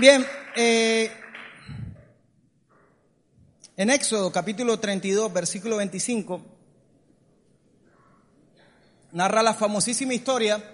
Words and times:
Bien, 0.00 0.24
eh, 0.56 1.10
en 3.76 3.90
Éxodo 3.90 4.32
capítulo 4.32 4.80
32, 4.80 5.30
versículo 5.30 5.76
25, 5.76 6.40
narra 9.12 9.42
la 9.42 9.52
famosísima 9.52 10.14
historia 10.14 10.64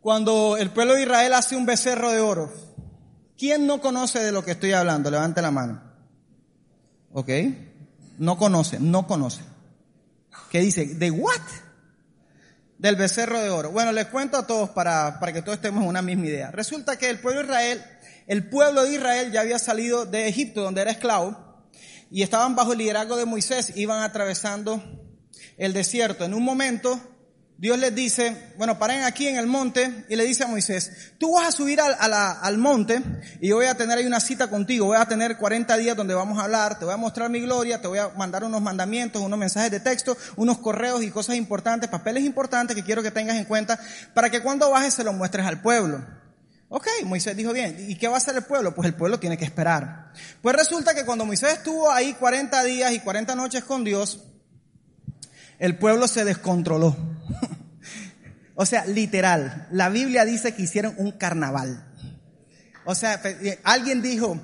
cuando 0.00 0.56
el 0.56 0.70
pueblo 0.70 0.94
de 0.94 1.02
Israel 1.02 1.34
hace 1.34 1.54
un 1.54 1.66
becerro 1.66 2.10
de 2.10 2.20
oro. 2.20 2.50
¿Quién 3.36 3.66
no 3.66 3.82
conoce 3.82 4.20
de 4.20 4.32
lo 4.32 4.42
que 4.42 4.52
estoy 4.52 4.72
hablando? 4.72 5.10
Levante 5.10 5.42
la 5.42 5.50
mano. 5.50 5.82
¿Ok? 7.12 7.28
No 8.16 8.38
conoce, 8.38 8.80
no 8.80 9.06
conoce. 9.06 9.42
¿Qué 10.50 10.60
dice? 10.60 10.86
¿De 10.86 11.10
what? 11.10 11.42
Del 12.78 12.96
becerro 12.96 13.38
de 13.38 13.50
oro. 13.50 13.70
Bueno, 13.70 13.92
les 13.92 14.06
cuento 14.06 14.38
a 14.38 14.46
todos 14.46 14.70
para, 14.70 15.20
para 15.20 15.34
que 15.34 15.42
todos 15.42 15.56
estemos 15.56 15.82
en 15.82 15.90
una 15.90 16.00
misma 16.00 16.24
idea. 16.24 16.50
Resulta 16.50 16.96
que 16.96 17.10
el 17.10 17.20
pueblo 17.20 17.40
de 17.40 17.46
Israel, 17.48 17.84
el 18.28 18.48
pueblo 18.48 18.84
de 18.84 18.94
Israel 18.94 19.32
ya 19.32 19.40
había 19.40 19.58
salido 19.58 20.04
de 20.04 20.28
Egipto, 20.28 20.62
donde 20.62 20.82
era 20.82 20.90
esclavo, 20.90 21.64
y 22.10 22.22
estaban 22.22 22.54
bajo 22.54 22.72
el 22.72 22.78
liderazgo 22.78 23.16
de 23.16 23.24
Moisés, 23.24 23.72
iban 23.74 24.02
atravesando 24.02 24.82
el 25.56 25.72
desierto. 25.72 26.24
En 26.24 26.34
un 26.34 26.44
momento, 26.44 27.00
Dios 27.56 27.78
les 27.78 27.94
dice, 27.94 28.52
bueno, 28.56 28.78
paren 28.78 29.02
aquí 29.02 29.26
en 29.26 29.36
el 29.36 29.46
monte 29.46 30.04
y 30.08 30.14
le 30.14 30.24
dice 30.24 30.44
a 30.44 30.46
Moisés, 30.46 31.14
tú 31.18 31.32
vas 31.32 31.48
a 31.48 31.52
subir 31.52 31.80
al, 31.80 31.96
al, 31.98 32.58
monte 32.58 33.02
y 33.40 33.48
yo 33.48 33.56
voy 33.56 33.66
a 33.66 33.74
tener 33.74 33.98
ahí 33.98 34.06
una 34.06 34.20
cita 34.20 34.48
contigo, 34.48 34.86
voy 34.86 34.96
a 34.96 35.06
tener 35.06 35.36
40 35.38 35.76
días 35.76 35.96
donde 35.96 36.14
vamos 36.14 36.38
a 36.38 36.44
hablar, 36.44 36.78
te 36.78 36.84
voy 36.84 36.94
a 36.94 36.98
mostrar 36.98 37.30
mi 37.30 37.40
gloria, 37.40 37.80
te 37.80 37.88
voy 37.88 37.98
a 37.98 38.10
mandar 38.10 38.44
unos 38.44 38.62
mandamientos, 38.62 39.22
unos 39.22 39.38
mensajes 39.38 39.70
de 39.70 39.80
texto, 39.80 40.16
unos 40.36 40.58
correos 40.58 41.02
y 41.02 41.10
cosas 41.10 41.36
importantes, 41.36 41.90
papeles 41.90 42.24
importantes 42.24 42.76
que 42.76 42.84
quiero 42.84 43.02
que 43.02 43.10
tengas 43.10 43.36
en 43.36 43.44
cuenta 43.44 43.80
para 44.14 44.30
que 44.30 44.40
cuando 44.40 44.70
bajes 44.70 44.94
se 44.94 45.02
lo 45.02 45.12
muestres 45.12 45.44
al 45.44 45.60
pueblo. 45.60 46.04
Ok, 46.70 46.86
Moisés 47.04 47.34
dijo 47.34 47.54
bien, 47.54 47.86
¿y 47.88 47.94
qué 47.94 48.08
va 48.08 48.14
a 48.14 48.18
hacer 48.18 48.36
el 48.36 48.44
pueblo? 48.44 48.74
Pues 48.74 48.86
el 48.86 48.94
pueblo 48.94 49.18
tiene 49.18 49.38
que 49.38 49.46
esperar. 49.46 50.12
Pues 50.42 50.54
resulta 50.54 50.94
que 50.94 51.06
cuando 51.06 51.24
Moisés 51.24 51.54
estuvo 51.54 51.90
ahí 51.90 52.12
40 52.12 52.62
días 52.64 52.92
y 52.92 53.00
40 53.00 53.34
noches 53.34 53.64
con 53.64 53.84
Dios, 53.84 54.22
el 55.58 55.78
pueblo 55.78 56.06
se 56.06 56.26
descontroló. 56.26 56.94
o 58.54 58.66
sea, 58.66 58.84
literal, 58.84 59.66
la 59.70 59.88
Biblia 59.88 60.26
dice 60.26 60.54
que 60.54 60.62
hicieron 60.62 60.94
un 60.98 61.12
carnaval. 61.12 61.86
O 62.84 62.94
sea, 62.94 63.18
eh, 63.24 63.60
alguien 63.64 64.02
dijo, 64.02 64.38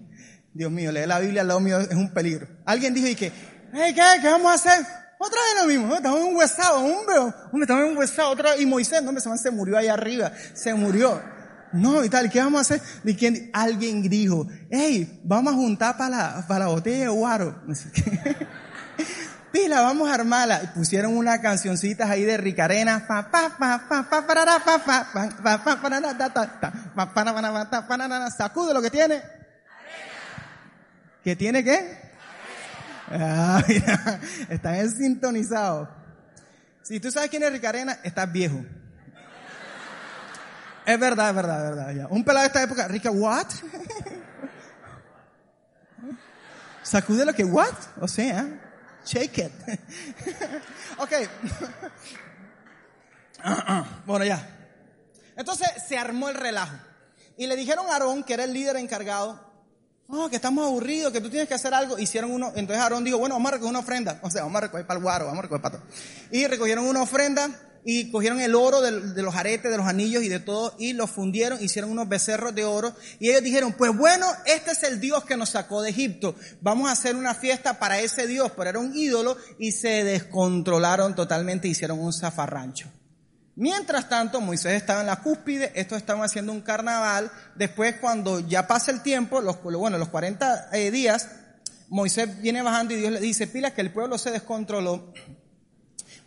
Dios 0.52 0.72
mío, 0.72 0.90
leer 0.90 1.06
la 1.06 1.20
Biblia 1.20 1.42
al 1.42 1.48
lado 1.48 1.60
mío 1.60 1.78
es 1.78 1.94
un 1.94 2.12
peligro. 2.12 2.48
Alguien 2.64 2.92
dijo 2.92 3.06
y 3.06 3.14
que, 3.14 3.30
¿qué? 3.72 3.94
¿Qué 3.94 4.28
vamos 4.28 4.50
a 4.50 4.54
hacer? 4.54 4.84
Otra 5.20 5.38
vez 5.42 5.62
lo 5.62 5.68
mismo, 5.68 5.94
estamos 5.94 6.20
en 6.20 6.26
un 6.26 6.36
huesado, 6.36 6.78
hombre, 6.78 7.18
hombre, 7.18 7.62
estamos 7.62 7.84
en 7.84 7.90
un 7.90 7.96
huesado, 7.98 8.30
otra 8.30 8.50
vez. 8.52 8.60
Y 8.62 8.66
Moisés, 8.66 9.00
hombre, 9.00 9.22
se 9.22 9.50
murió 9.52 9.78
ahí 9.78 9.86
arriba, 9.86 10.32
se 10.54 10.74
murió. 10.74 11.37
No, 11.72 12.04
y 12.04 12.08
tal, 12.08 12.30
¿qué 12.30 12.40
vamos 12.40 12.58
a 12.58 12.74
hacer? 12.74 12.80
¿De 13.02 13.14
quién? 13.14 13.50
Alguien 13.52 14.02
dijo, 14.08 14.46
hey, 14.70 15.20
vamos 15.24 15.52
a 15.52 15.56
juntar 15.56 15.96
para 15.96 16.44
la, 16.46 16.58
la 16.58 16.66
botella 16.66 17.04
de 17.04 17.08
guaro. 17.08 17.62
Pila, 19.52 19.80
vamos 19.80 20.08
a 20.08 20.14
armarla. 20.14 20.62
Y 20.62 20.66
pusieron 20.68 21.16
unas 21.16 21.40
cancioncitas 21.40 22.08
ahí 22.08 22.24
de 22.24 22.36
Ricarena. 22.36 23.06
Sacude 28.30 28.74
lo 28.74 28.82
que 28.82 28.90
tiene. 28.90 29.22
¿Qué 31.24 31.36
tiene 31.36 31.64
qué? 31.64 32.08
Ah, 33.10 33.62
mira, 33.66 34.20
están 34.48 34.90
sintonizados. 34.90 35.88
Si 36.82 37.00
tú 37.00 37.10
sabes 37.10 37.30
quién 37.30 37.42
es 37.42 37.52
Ricarena, 37.52 37.98
estás 38.02 38.30
viejo. 38.30 38.64
Es 40.88 40.98
verdad, 40.98 41.28
es 41.28 41.36
verdad, 41.36 41.64
es 41.68 41.76
verdad. 41.76 42.06
Un 42.08 42.24
pelado 42.24 42.44
de 42.44 42.46
esta 42.46 42.62
época, 42.62 42.88
Rica, 42.88 43.10
what? 43.10 43.46
Sacude 46.82 47.26
lo 47.26 47.34
que, 47.34 47.44
what? 47.44 47.74
O 48.00 48.08
sea, 48.08 48.58
shake 49.04 49.36
it. 49.36 49.52
ok. 50.96 51.12
bueno, 54.06 54.24
ya. 54.24 54.48
Entonces 55.36 55.68
se 55.86 55.98
armó 55.98 56.30
el 56.30 56.36
relajo. 56.36 56.78
Y 57.36 57.46
le 57.46 57.56
dijeron 57.56 57.84
a 57.90 57.92
Aarón, 57.92 58.24
que 58.24 58.32
era 58.32 58.44
el 58.44 58.54
líder 58.54 58.76
encargado, 58.76 59.47
oh, 60.08 60.28
que 60.28 60.36
estamos 60.36 60.66
aburridos, 60.66 61.12
que 61.12 61.20
tú 61.20 61.30
tienes 61.30 61.48
que 61.48 61.54
hacer 61.54 61.72
algo. 61.74 61.98
Hicieron 61.98 62.30
uno, 62.30 62.52
entonces 62.54 62.82
Aarón 62.82 63.04
dijo, 63.04 63.18
bueno, 63.18 63.34
vamos 63.36 63.50
a 63.50 63.54
recoger 63.54 63.70
una 63.70 63.80
ofrenda. 63.80 64.18
O 64.22 64.30
sea, 64.30 64.42
vamos 64.42 64.56
a 64.56 64.60
recoger 64.62 64.86
para 64.86 64.98
el 64.98 65.02
guaro, 65.02 65.26
vamos 65.26 65.40
a 65.40 65.42
recoger 65.42 65.62
para 65.62 65.78
todo. 65.78 65.86
Y 66.30 66.46
recogieron 66.46 66.86
una 66.86 67.02
ofrenda 67.02 67.50
y 67.84 68.10
cogieron 68.10 68.40
el 68.40 68.54
oro 68.54 68.80
de, 68.80 69.22
los 69.22 69.34
aretes, 69.34 69.70
de 69.70 69.76
los 69.76 69.86
anillos 69.86 70.22
y 70.22 70.28
de 70.28 70.40
todo 70.40 70.74
y 70.78 70.92
lo 70.92 71.06
fundieron, 71.06 71.62
hicieron 71.62 71.90
unos 71.90 72.08
becerros 72.08 72.54
de 72.54 72.64
oro 72.64 72.94
y 73.18 73.30
ellos 73.30 73.42
dijeron, 73.42 73.72
pues 73.72 73.96
bueno, 73.96 74.26
este 74.46 74.72
es 74.72 74.82
el 74.82 75.00
Dios 75.00 75.24
que 75.24 75.36
nos 75.36 75.50
sacó 75.50 75.80
de 75.80 75.90
Egipto, 75.90 76.34
vamos 76.60 76.88
a 76.88 76.92
hacer 76.92 77.16
una 77.16 77.34
fiesta 77.34 77.78
para 77.78 78.00
ese 78.00 78.26
Dios, 78.26 78.52
pero 78.56 78.68
era 78.68 78.78
un 78.78 78.94
ídolo 78.94 79.36
y 79.58 79.72
se 79.72 80.04
descontrolaron 80.04 81.14
totalmente, 81.14 81.68
hicieron 81.68 82.00
un 82.00 82.12
zafarrancho. 82.12 82.90
Mientras 83.58 84.08
tanto, 84.08 84.40
Moisés 84.40 84.74
estaba 84.74 85.00
en 85.00 85.08
la 85.08 85.16
cúspide, 85.16 85.72
estos 85.74 85.98
estaban 85.98 86.22
haciendo 86.22 86.52
un 86.52 86.60
carnaval, 86.60 87.28
después 87.56 87.96
cuando 88.00 88.38
ya 88.38 88.68
pasa 88.68 88.92
el 88.92 89.02
tiempo, 89.02 89.40
los, 89.40 89.60
bueno, 89.60 89.98
los 89.98 90.10
40 90.10 90.68
eh, 90.74 90.92
días, 90.92 91.28
Moisés 91.88 92.40
viene 92.40 92.62
bajando 92.62 92.94
y 92.94 92.98
Dios 92.98 93.10
le 93.10 93.18
dice, 93.18 93.48
pila 93.48 93.74
que 93.74 93.80
el 93.80 93.90
pueblo 93.90 94.16
se 94.16 94.30
descontroló, 94.30 95.12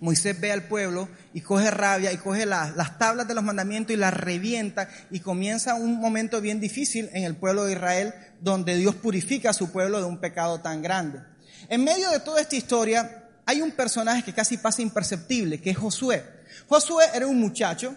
Moisés 0.01 0.41
ve 0.41 0.51
al 0.51 0.63
pueblo 0.63 1.07
y 1.33 1.39
coge 1.39 1.71
rabia 1.71 2.11
y 2.11 2.17
coge 2.17 2.45
las 2.45 2.97
tablas 2.97 3.29
de 3.29 3.33
los 3.33 3.45
mandamientos 3.45 3.93
y 3.93 3.97
las 3.97 4.13
revienta 4.13 4.89
y 5.09 5.21
comienza 5.21 5.75
un 5.75 6.01
momento 6.01 6.41
bien 6.41 6.59
difícil 6.59 7.09
en 7.13 7.23
el 7.23 7.37
pueblo 7.37 7.63
de 7.63 7.75
Israel 7.75 8.13
donde 8.41 8.75
Dios 8.75 8.95
purifica 8.95 9.51
a 9.51 9.53
su 9.53 9.71
pueblo 9.71 9.99
de 9.99 10.05
un 10.05 10.19
pecado 10.19 10.59
tan 10.59 10.81
grande. 10.81 11.21
En 11.69 11.85
medio 11.85 12.09
de 12.09 12.19
toda 12.19 12.41
esta 12.41 12.57
historia 12.57 13.29
hay 13.45 13.61
un 13.61 13.71
personaje 13.71 14.21
que 14.21 14.33
casi 14.33 14.57
pasa 14.57 14.81
imperceptible, 14.81 15.61
que 15.61 15.69
es 15.69 15.77
Josué. 15.77 16.40
Josué 16.67 17.05
era 17.13 17.27
un 17.27 17.39
muchacho 17.39 17.95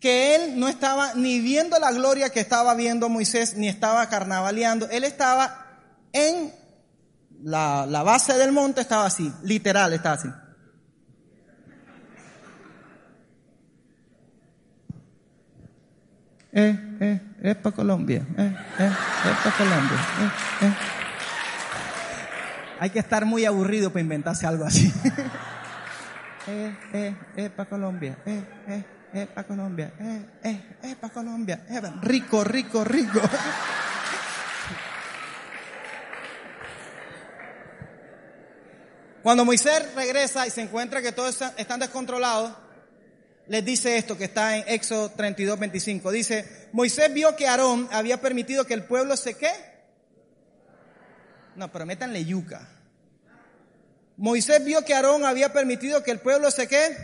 que 0.00 0.36
él 0.36 0.60
no 0.60 0.68
estaba 0.68 1.14
ni 1.14 1.40
viendo 1.40 1.78
la 1.78 1.90
gloria 1.92 2.30
que 2.30 2.40
estaba 2.40 2.74
viendo 2.74 3.08
Moisés, 3.08 3.56
ni 3.56 3.68
estaba 3.68 4.08
carnavaleando, 4.08 4.88
él 4.90 5.04
estaba 5.04 5.66
en 6.12 6.52
la, 7.42 7.86
la 7.86 8.02
base 8.02 8.34
del 8.34 8.52
monte, 8.52 8.82
estaba 8.82 9.06
así, 9.06 9.32
literal, 9.42 9.92
estaba 9.92 10.14
así. 10.16 10.28
eh, 16.54 16.96
eh, 17.00 17.20
es 17.42 17.56
para 17.56 17.74
Colombia, 17.74 18.24
eh, 18.38 18.56
eh, 18.78 18.90
es 18.90 19.36
para 19.42 19.56
Colombia, 19.56 19.98
eh, 20.20 20.66
eh. 20.66 20.74
Hay 22.80 22.90
que 22.90 22.98
estar 22.98 23.24
muy 23.24 23.44
aburrido 23.44 23.90
para 23.90 24.02
inventarse 24.02 24.46
algo 24.46 24.64
así. 24.64 24.92
eh, 26.46 26.76
eh, 26.92 27.16
es 27.36 27.50
para 27.50 27.68
Colombia, 27.68 28.18
eh, 28.26 28.42
eh, 28.68 28.84
es 29.12 29.26
para 29.28 29.46
Colombia, 29.46 29.92
eh, 29.98 30.26
eh, 30.42 30.76
es 30.82 30.94
para 30.96 31.12
Colombia, 31.12 31.64
eh, 31.68 31.80
rico, 32.02 32.44
rico, 32.44 32.84
rico. 32.84 33.20
Cuando 39.22 39.44
Moisés 39.46 39.94
regresa 39.94 40.46
y 40.46 40.50
se 40.50 40.60
encuentra 40.60 41.00
que 41.00 41.12
todos 41.12 41.40
están 41.56 41.80
descontrolados, 41.80 42.54
les 43.46 43.64
dice 43.64 43.96
esto 43.96 44.18
que 44.18 44.24
está 44.24 44.56
en 44.56 44.64
Éxodo 44.68 45.10
32, 45.12 45.58
25. 45.58 46.10
Dice, 46.10 46.68
Moisés 46.72 47.12
vio 47.12 47.34
que 47.34 47.46
Aarón 47.46 47.88
había 47.90 48.20
permitido 48.20 48.66
que 48.66 48.74
el 48.74 48.84
pueblo 48.84 49.16
se 49.16 49.34
qué. 49.34 49.50
No, 51.56 51.72
pero 51.72 51.86
métanle 51.86 52.24
yuca. 52.24 52.73
Moisés 54.16 54.64
vio 54.64 54.84
que 54.84 54.94
Aarón 54.94 55.24
había 55.24 55.52
permitido 55.52 56.02
que 56.02 56.10
el 56.10 56.20
pueblo 56.20 56.50
se 56.50 56.68
qué. 56.68 56.96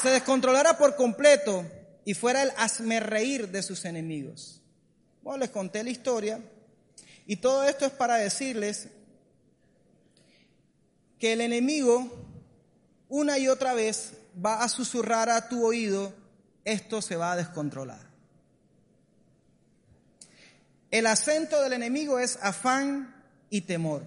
Se 0.00 0.10
descontrolara 0.10 0.78
por 0.78 0.96
completo 0.96 1.64
y 2.04 2.14
fuera 2.14 2.42
el 2.42 3.00
reír 3.00 3.48
de 3.48 3.62
sus 3.62 3.84
enemigos. 3.84 4.60
Bueno, 5.22 5.38
les 5.38 5.50
conté 5.50 5.82
la 5.82 5.90
historia 5.90 6.40
y 7.26 7.36
todo 7.36 7.64
esto 7.64 7.86
es 7.86 7.92
para 7.92 8.16
decirles 8.16 8.88
que 11.18 11.32
el 11.32 11.40
enemigo 11.40 12.10
una 13.08 13.38
y 13.38 13.48
otra 13.48 13.72
vez 13.72 14.12
va 14.44 14.62
a 14.62 14.68
susurrar 14.68 15.30
a 15.30 15.48
tu 15.48 15.64
oído 15.64 16.12
esto 16.64 17.02
se 17.02 17.16
va 17.16 17.32
a 17.32 17.36
descontrolar. 17.36 18.00
El 20.90 21.06
acento 21.06 21.60
del 21.62 21.74
enemigo 21.74 22.18
es 22.18 22.38
afán 22.40 23.14
y 23.50 23.62
temor. 23.62 24.04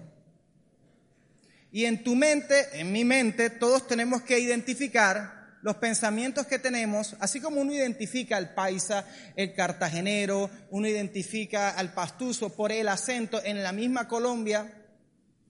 Y 1.70 1.84
en 1.84 2.02
tu 2.02 2.14
mente, 2.14 2.68
en 2.72 2.92
mi 2.92 3.04
mente, 3.04 3.50
todos 3.50 3.86
tenemos 3.86 4.22
que 4.22 4.38
identificar 4.38 5.38
los 5.62 5.76
pensamientos 5.76 6.46
que 6.46 6.58
tenemos, 6.58 7.16
así 7.20 7.40
como 7.40 7.60
uno 7.60 7.72
identifica 7.72 8.36
al 8.36 8.54
paisa, 8.54 9.04
el 9.34 9.54
cartagenero, 9.54 10.48
uno 10.70 10.86
identifica 10.86 11.70
al 11.70 11.92
pastuso 11.92 12.50
por 12.50 12.70
el 12.72 12.88
acento 12.88 13.42
en 13.44 13.62
la 13.62 13.72
misma 13.72 14.06
Colombia, 14.06 14.72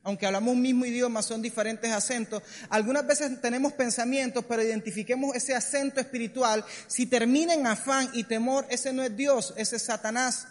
aunque 0.02 0.24
hablamos 0.24 0.54
un 0.54 0.62
mismo 0.62 0.86
idioma, 0.86 1.20
son 1.20 1.42
diferentes 1.42 1.92
acentos. 1.92 2.42
Algunas 2.70 3.06
veces 3.06 3.42
tenemos 3.42 3.74
pensamientos, 3.74 4.42
pero 4.48 4.62
identifiquemos 4.62 5.36
ese 5.36 5.54
acento 5.54 6.00
espiritual. 6.00 6.64
Si 6.86 7.04
termina 7.04 7.52
en 7.52 7.66
afán 7.66 8.08
y 8.14 8.24
temor, 8.24 8.66
ese 8.70 8.92
no 8.94 9.02
es 9.02 9.14
Dios, 9.14 9.52
ese 9.58 9.76
es 9.76 9.82
Satanás. 9.82 10.48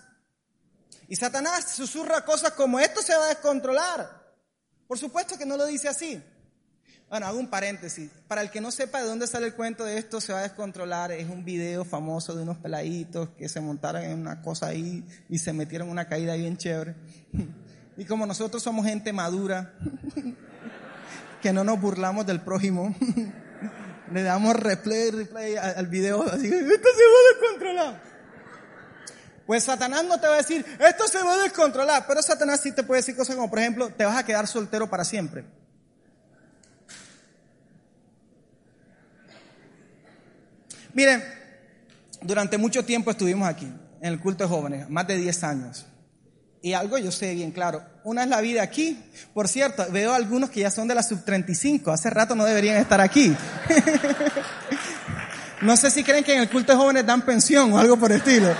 Y 1.07 1.15
Satanás 1.15 1.71
susurra 1.71 2.23
cosas 2.23 2.51
como 2.51 2.79
esto 2.79 3.01
se 3.01 3.15
va 3.15 3.25
a 3.25 3.29
descontrolar. 3.29 4.26
Por 4.87 4.97
supuesto 4.97 5.37
que 5.37 5.45
no 5.45 5.57
lo 5.57 5.65
dice 5.65 5.89
así. 5.89 6.21
Bueno, 7.09 7.25
hago 7.25 7.39
un 7.39 7.49
paréntesis. 7.49 8.09
Para 8.27 8.41
el 8.41 8.49
que 8.49 8.59
no 8.59 8.69
sepa 8.69 9.01
de 9.01 9.07
dónde 9.07 9.27
sale 9.27 9.47
el 9.47 9.53
cuento 9.53 9.85
de 9.85 9.97
esto 9.97 10.19
se 10.19 10.33
va 10.33 10.39
a 10.39 10.43
descontrolar, 10.43 11.11
es 11.11 11.29
un 11.29 11.45
video 11.45 11.85
famoso 11.85 12.35
de 12.35 12.43
unos 12.43 12.57
peladitos 12.57 13.29
que 13.37 13.47
se 13.47 13.61
montaron 13.61 14.03
en 14.03 14.19
una 14.19 14.41
cosa 14.41 14.67
ahí 14.67 15.05
y 15.29 15.39
se 15.39 15.53
metieron 15.53 15.89
una 15.89 16.07
caída 16.07 16.35
bien 16.35 16.57
chévere. 16.57 16.95
Y 17.95 18.05
como 18.05 18.25
nosotros 18.25 18.61
somos 18.61 18.85
gente 18.85 19.13
madura, 19.13 19.73
que 21.41 21.53
no 21.53 21.63
nos 21.63 21.79
burlamos 21.79 22.25
del 22.25 22.41
prójimo, 22.41 22.93
le 24.11 24.23
damos 24.23 24.55
replay, 24.55 25.11
replay 25.11 25.55
al 25.55 25.87
video, 25.87 26.23
así 26.23 26.47
esto 26.47 26.59
se 26.61 27.03
va 27.03 27.17
a 27.19 27.39
descontrolar. 27.39 28.06
Pues 29.47 29.63
Satanás 29.63 30.03
no 30.03 30.19
te 30.19 30.27
va 30.27 30.33
a 30.33 30.37
decir, 30.37 30.65
esto 30.77 31.07
se 31.07 31.23
va 31.23 31.35
a 31.35 31.37
descontrolar, 31.37 32.05
pero 32.05 32.21
Satanás 32.21 32.59
sí 32.61 32.73
te 32.73 32.83
puede 32.83 32.99
decir 32.99 33.15
cosas 33.15 33.37
como, 33.37 33.49
por 33.49 33.59
ejemplo, 33.59 33.89
te 33.89 34.03
vas 34.03 34.17
a 34.17 34.25
quedar 34.25 34.45
soltero 34.45 34.89
para 34.89 35.05
siempre. 35.05 35.45
Miren, 40.93 41.23
durante 42.21 42.57
mucho 42.57 42.83
tiempo 42.83 43.09
estuvimos 43.09 43.47
aquí, 43.47 43.71
en 44.01 44.11
el 44.11 44.19
culto 44.19 44.43
de 44.43 44.49
jóvenes, 44.49 44.89
más 44.89 45.07
de 45.07 45.15
10 45.15 45.43
años. 45.45 45.85
Y 46.61 46.73
algo 46.73 46.97
yo 46.97 47.13
sé 47.13 47.33
bien 47.33 47.51
claro, 47.51 47.81
una 48.03 48.23
es 48.23 48.29
la 48.29 48.41
vida 48.41 48.63
aquí. 48.63 49.01
Por 49.33 49.47
cierto, 49.47 49.85
veo 49.91 50.13
algunos 50.13 50.49
que 50.49 50.59
ya 50.59 50.71
son 50.71 50.89
de 50.89 50.95
la 50.95 51.03
sub 51.03 51.23
35, 51.23 51.89
hace 51.89 52.09
rato 52.09 52.35
no 52.35 52.43
deberían 52.43 52.75
estar 52.75 52.99
aquí. 52.99 53.33
no 55.61 55.77
sé 55.77 55.89
si 55.89 56.03
creen 56.03 56.25
que 56.25 56.33
en 56.33 56.41
el 56.41 56.49
culto 56.49 56.73
de 56.73 56.77
jóvenes 56.77 57.05
dan 57.05 57.21
pensión 57.21 57.71
o 57.71 57.77
algo 57.77 57.95
por 57.95 58.11
el 58.11 58.17
estilo. 58.17 58.53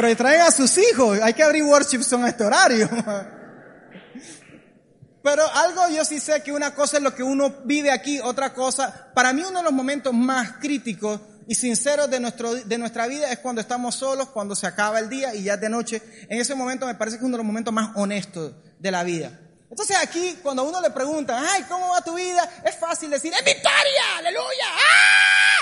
Pero 0.00 0.16
traen 0.16 0.40
a 0.40 0.50
sus 0.50 0.78
hijos, 0.78 1.20
hay 1.20 1.34
que 1.34 1.42
abrir 1.42 1.62
worship 1.62 2.02
son 2.02 2.24
a 2.24 2.30
este 2.30 2.42
horario. 2.42 2.88
Pero 5.22 5.46
algo 5.46 5.90
yo 5.90 6.02
sí 6.06 6.18
sé 6.18 6.42
que 6.42 6.52
una 6.52 6.74
cosa 6.74 6.96
es 6.96 7.02
lo 7.02 7.14
que 7.14 7.22
uno 7.22 7.56
vive 7.64 7.90
aquí, 7.90 8.18
otra 8.20 8.54
cosa, 8.54 9.10
para 9.14 9.34
mí 9.34 9.42
uno 9.42 9.58
de 9.58 9.64
los 9.64 9.74
momentos 9.74 10.14
más 10.14 10.52
críticos 10.52 11.20
y 11.46 11.54
sinceros 11.54 12.08
de, 12.08 12.18
nuestro, 12.18 12.54
de 12.54 12.78
nuestra 12.78 13.06
vida 13.08 13.30
es 13.30 13.40
cuando 13.40 13.60
estamos 13.60 13.94
solos, 13.94 14.30
cuando 14.30 14.56
se 14.56 14.66
acaba 14.66 14.98
el 14.98 15.10
día 15.10 15.34
y 15.34 15.42
ya 15.42 15.52
es 15.54 15.60
de 15.60 15.68
noche. 15.68 16.02
En 16.30 16.40
ese 16.40 16.54
momento 16.54 16.86
me 16.86 16.94
parece 16.94 17.18
que 17.18 17.20
es 17.20 17.26
uno 17.26 17.36
de 17.36 17.42
los 17.42 17.46
momentos 17.46 17.74
más 17.74 17.90
honestos 17.96 18.54
de 18.78 18.90
la 18.90 19.04
vida. 19.04 19.38
Entonces 19.68 19.98
aquí, 20.02 20.38
cuando 20.42 20.64
uno 20.64 20.80
le 20.80 20.88
pregunta, 20.88 21.38
ay, 21.46 21.64
¿cómo 21.68 21.90
va 21.90 22.00
tu 22.00 22.14
vida? 22.14 22.48
Es 22.64 22.76
fácil 22.76 23.10
decir, 23.10 23.34
es 23.34 23.44
victoria, 23.44 24.16
aleluya, 24.16 24.64
¡ah! 24.72 25.58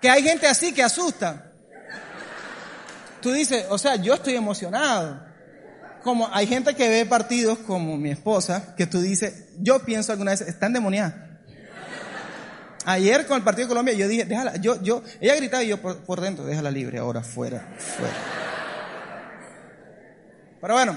Que 0.00 0.08
hay 0.08 0.22
gente 0.22 0.46
así 0.46 0.72
que 0.72 0.84
asusta. 0.84 1.45
Tú 3.26 3.32
dices, 3.32 3.66
o 3.70 3.76
sea, 3.76 3.96
yo 3.96 4.14
estoy 4.14 4.36
emocionado 4.36 5.20
como 6.04 6.32
hay 6.32 6.46
gente 6.46 6.76
que 6.76 6.88
ve 6.88 7.06
partidos 7.06 7.58
como 7.58 7.96
mi 7.96 8.10
esposa, 8.10 8.76
que 8.76 8.86
tú 8.86 9.00
dices, 9.00 9.46
yo 9.58 9.80
pienso 9.80 10.12
alguna 10.12 10.30
vez, 10.30 10.42
están 10.42 10.72
demoniadas. 10.72 11.12
Ayer 12.84 13.26
con 13.26 13.38
el 13.38 13.42
partido 13.42 13.66
de 13.66 13.70
Colombia 13.70 13.94
yo 13.94 14.06
dije, 14.06 14.26
déjala, 14.26 14.58
yo, 14.58 14.80
yo, 14.80 15.02
ella 15.20 15.34
gritaba 15.34 15.64
y 15.64 15.68
yo 15.70 15.82
por, 15.82 16.20
dentro, 16.20 16.44
déjala 16.44 16.70
libre, 16.70 16.98
ahora 16.98 17.24
fuera, 17.24 17.66
fuera. 17.76 18.14
Pero 20.60 20.74
bueno, 20.74 20.96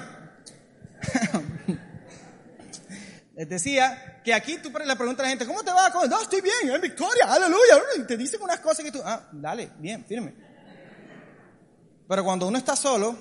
les 3.37 3.49
decía 3.49 4.21
que 4.23 4.35
aquí 4.35 4.59
tú 4.61 4.69
le 4.69 4.95
preguntas 4.95 5.21
a 5.21 5.23
la 5.23 5.29
gente, 5.29 5.47
¿cómo 5.47 5.63
te 5.63 5.71
va? 5.71 5.91
No, 6.07 6.21
estoy 6.21 6.41
bien, 6.41 6.75
en 6.75 6.79
victoria, 6.79 7.25
aleluya. 7.25 7.79
Y 7.97 8.03
te 8.03 8.15
dicen 8.15 8.39
unas 8.39 8.59
cosas 8.59 8.85
que 8.85 8.91
tú, 8.91 9.01
ah, 9.03 9.27
dale, 9.31 9.71
bien, 9.79 10.05
firme. 10.05 10.48
Pero 12.09 12.23
cuando 12.23 12.47
uno 12.47 12.57
está 12.57 12.75
solo, 12.75 13.15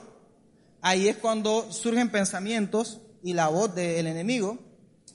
ahí 0.80 1.08
es 1.08 1.18
cuando 1.18 1.70
surgen 1.70 2.08
pensamientos 2.10 3.02
y 3.22 3.34
la 3.34 3.48
voz 3.48 3.74
del 3.74 4.06
enemigo. 4.06 4.58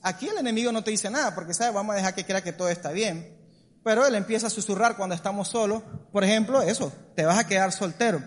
Aquí 0.04 0.28
el 0.28 0.38
enemigo 0.38 0.72
no 0.72 0.84
te 0.84 0.92
dice 0.92 1.10
nada 1.10 1.34
porque 1.34 1.56
sabe, 1.56 1.72
vamos 1.72 1.94
a 1.94 1.98
dejar 1.98 2.14
que 2.14 2.24
crea 2.24 2.44
que 2.44 2.54
todo 2.54 2.70
está 2.70 2.92
bien. 2.92 3.36
Pero 3.84 4.06
él 4.06 4.14
empieza 4.14 4.46
a 4.46 4.52
susurrar 4.52 4.96
cuando 4.96 5.16
estamos 5.16 5.48
solos. 5.48 5.82
Por 6.12 6.24
ejemplo, 6.24 6.62
eso, 6.62 6.94
te 7.16 7.26
vas 7.26 7.40
a 7.40 7.48
quedar 7.48 7.72
soltero. 7.72 8.22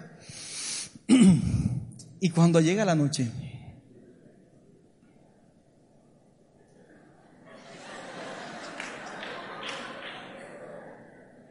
y 1.07 2.31
cuando 2.31 2.61
llega 2.61 2.85
la 2.85 2.97
noche, 2.97 3.31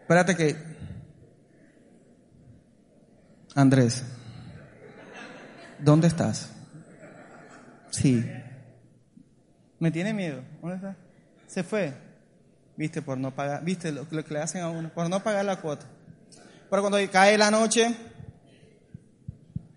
Espérate 0.02 0.36
que... 0.36 0.75
Andrés. 3.56 4.04
¿Dónde 5.80 6.08
estás? 6.08 6.52
Sí. 7.90 8.30
¿Me 9.80 9.92
tiene 9.92 10.14
miedo? 10.14 10.44
¿Dónde 10.62 10.76
está? 10.76 10.98
Se 11.48 11.64
fue. 11.64 11.94
Viste, 12.76 13.02
por 13.02 13.18
no 13.18 13.34
pagar, 13.34 13.64
viste 13.64 13.94
lo, 13.94 14.08
que 14.10 14.34
le 14.34 14.42
hacen 14.42 14.62
a 14.62 14.70
uno, 14.70 14.90
por 14.94 15.10
no 15.10 15.22
pagar 15.24 15.46
la 15.46 15.62
cuota. 15.62 15.86
Pero 16.70 16.82
cuando 16.82 16.98
cae 17.10 17.38
la 17.38 17.50
noche, 17.50 17.96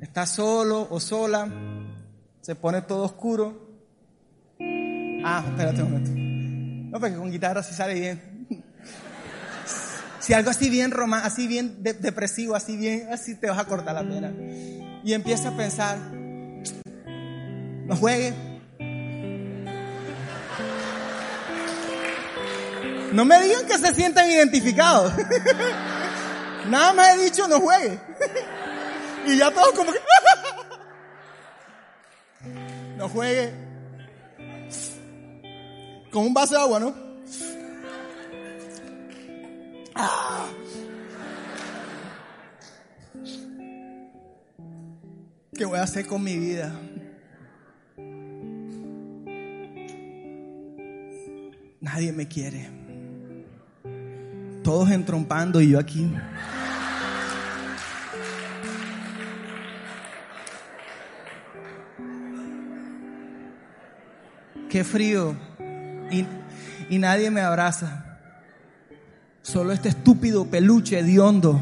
está 0.00 0.26
solo 0.26 0.88
o 0.90 0.98
sola, 0.98 1.48
se 2.40 2.56
pone 2.56 2.82
todo 2.82 3.04
oscuro. 3.04 3.68
Ah, 5.24 5.44
espérate 5.46 5.82
un 5.84 5.92
momento. 5.92 6.10
No, 6.90 6.98
porque 6.98 7.16
con 7.16 7.30
guitarra 7.30 7.62
sí 7.62 7.74
sale 7.74 7.94
bien. 7.94 8.66
Si 10.20 10.34
algo 10.34 10.50
así 10.50 10.68
bien 10.68 10.90
romántico, 10.90 11.32
así 11.32 11.46
bien 11.46 11.82
depresivo, 11.82 12.54
así 12.54 12.76
bien, 12.76 13.08
así 13.12 13.34
te 13.36 13.48
vas 13.48 13.58
a 13.58 13.64
cortar 13.64 13.94
la 13.94 14.02
pena 14.02 14.32
y 15.04 15.12
empieza 15.12 15.50
a 15.50 15.56
pensar, 15.56 15.98
no 17.86 17.96
juegue. 17.96 18.34
No 23.12 23.24
me 23.24 23.40
digan 23.40 23.66
que 23.66 23.78
se 23.78 23.94
sientan 23.94 24.30
identificados. 24.30 25.12
Nada 26.68 26.92
más 26.92 27.14
he 27.14 27.24
dicho 27.24 27.48
no 27.48 27.58
juegue. 27.60 27.98
y 29.26 29.38
ya 29.38 29.50
todos 29.50 29.72
como 29.72 29.92
que... 29.92 29.98
no 32.98 33.08
juegue. 33.08 33.54
Con 36.12 36.26
un 36.26 36.34
vaso 36.34 36.54
de 36.54 36.60
agua, 36.60 36.80
¿no? 36.80 37.07
Ah. 40.00 40.46
¿Qué 45.52 45.64
voy 45.64 45.76
a 45.80 45.82
hacer 45.82 46.06
con 46.06 46.22
mi 46.22 46.38
vida? 46.38 46.72
Nadie 51.80 52.12
me 52.12 52.28
quiere. 52.28 52.70
Todos 54.62 54.88
entrompando 54.90 55.60
y 55.60 55.70
yo 55.70 55.80
aquí. 55.80 56.08
Qué 64.70 64.84
frío. 64.84 65.34
Y, 66.12 66.24
y 66.88 66.98
nadie 66.98 67.32
me 67.32 67.40
abraza. 67.40 68.07
Solo 69.50 69.72
este 69.72 69.88
estúpido 69.88 70.44
peluche 70.44 71.02
de 71.02 71.18
hondo. 71.18 71.58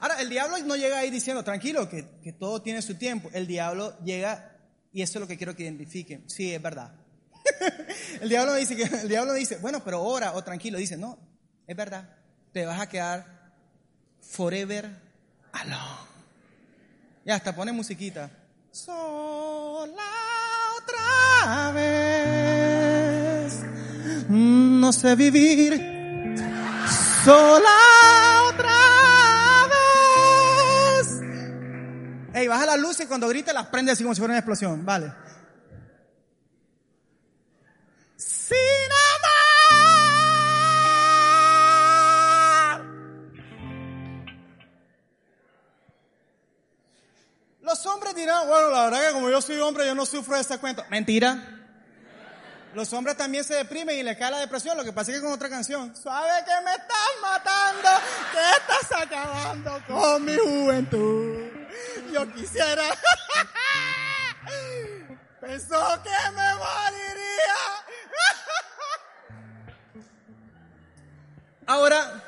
Ahora, 0.00 0.22
el 0.22 0.30
diablo 0.30 0.56
no 0.64 0.76
llega 0.76 0.98
ahí 0.98 1.10
diciendo, 1.10 1.44
tranquilo, 1.44 1.90
que, 1.90 2.04
todo 2.38 2.62
tiene 2.62 2.80
su 2.80 2.94
tiempo. 2.94 3.28
El 3.34 3.46
diablo 3.46 3.98
llega, 4.02 4.56
y 4.94 5.02
eso 5.02 5.18
es 5.18 5.20
lo 5.20 5.28
que 5.28 5.36
quiero 5.36 5.54
que 5.54 5.64
identifiquen. 5.64 6.24
Sí, 6.30 6.54
es 6.54 6.62
verdad. 6.62 6.94
el, 8.22 8.30
diablo 8.30 8.54
dice 8.54 8.74
que, 8.74 8.84
el 8.84 9.10
diablo 9.10 9.34
dice, 9.34 9.58
bueno, 9.58 9.84
pero 9.84 10.02
ora 10.02 10.32
o 10.32 10.42
tranquilo. 10.42 10.78
Dice, 10.78 10.96
no, 10.96 11.18
es 11.66 11.76
verdad. 11.76 12.16
Te 12.50 12.64
vas 12.64 12.80
a 12.80 12.88
quedar 12.88 13.52
forever 14.22 14.88
alone. 15.52 16.08
Ya, 17.26 17.34
hasta 17.34 17.54
pone 17.54 17.72
musiquita. 17.72 18.30
Sola 18.70 20.02
otra 20.78 21.72
vez. 21.72 22.29
No 24.30 24.92
sé 24.92 25.16
vivir 25.16 25.72
sola 27.24 27.68
otra 28.48 28.70
vez. 30.96 31.20
Ey, 32.32 32.46
baja 32.46 32.66
la 32.66 32.76
luz 32.76 33.00
y 33.00 33.06
cuando 33.06 33.26
grite 33.28 33.52
las 33.52 33.66
prende 33.66 33.90
así 33.90 34.04
como 34.04 34.14
si 34.14 34.20
fuera 34.20 34.32
una 34.32 34.38
explosión. 34.38 34.86
Vale. 34.86 35.12
Sin 38.16 38.56
amar. 42.76 42.84
Los 47.62 47.84
hombres 47.86 48.14
dirán, 48.14 48.46
bueno, 48.46 48.70
la 48.70 48.84
verdad 48.84 49.08
que 49.08 49.12
como 49.12 49.28
yo 49.28 49.42
soy 49.42 49.58
hombre, 49.58 49.86
yo 49.86 49.96
no 49.96 50.06
sufro 50.06 50.36
de 50.36 50.42
este 50.42 50.58
cuento. 50.58 50.84
Mentira. 50.88 51.59
Los 52.74 52.92
hombres 52.92 53.16
también 53.16 53.42
se 53.42 53.54
deprimen 53.54 53.98
y 53.98 54.04
les 54.04 54.16
cae 54.16 54.30
la 54.30 54.38
depresión. 54.38 54.76
Lo 54.76 54.84
que 54.84 54.92
pasa 54.92 55.10
es 55.10 55.16
que 55.16 55.24
con 55.24 55.32
otra 55.32 55.48
canción, 55.48 55.92
¿sabe 55.96 56.30
que 56.44 56.52
me 56.64 56.70
estás 56.72 57.10
matando? 57.20 57.88
Que 58.32 58.38
estás 58.58 58.92
acabando 59.02 59.82
con 59.88 60.24
mi 60.24 60.36
juventud. 60.36 61.48
Yo 62.12 62.32
quisiera. 62.32 62.84
Pensó 65.40 66.00
que 66.02 66.30
me 66.30 66.54
moriría. 66.54 67.58
Ahora, 71.66 72.22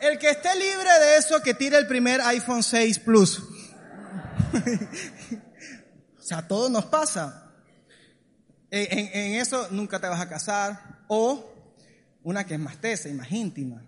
el 0.00 0.18
que 0.18 0.30
esté 0.30 0.56
libre 0.56 0.98
de 1.00 1.18
eso, 1.18 1.42
que 1.42 1.52
tire 1.52 1.76
el 1.76 1.86
primer 1.86 2.22
iPhone 2.22 2.62
6 2.62 3.00
Plus. 3.00 3.38
o 6.18 6.22
sea, 6.22 6.38
a 6.38 6.48
todos 6.48 6.70
nos 6.70 6.86
pasa. 6.86 7.43
En, 8.70 9.34
eso 9.34 9.68
nunca 9.70 10.00
te 10.00 10.08
vas 10.08 10.20
a 10.20 10.28
casar. 10.28 11.04
O 11.08 11.52
una 12.22 12.44
que 12.44 12.54
es 12.54 12.60
más 12.60 12.78
tesa 12.78 13.08
y 13.08 13.14
más 13.14 13.30
íntima. 13.30 13.82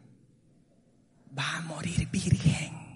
Va 1.37 1.57
a 1.57 1.61
morir 1.63 2.09
virgen. 2.09 2.87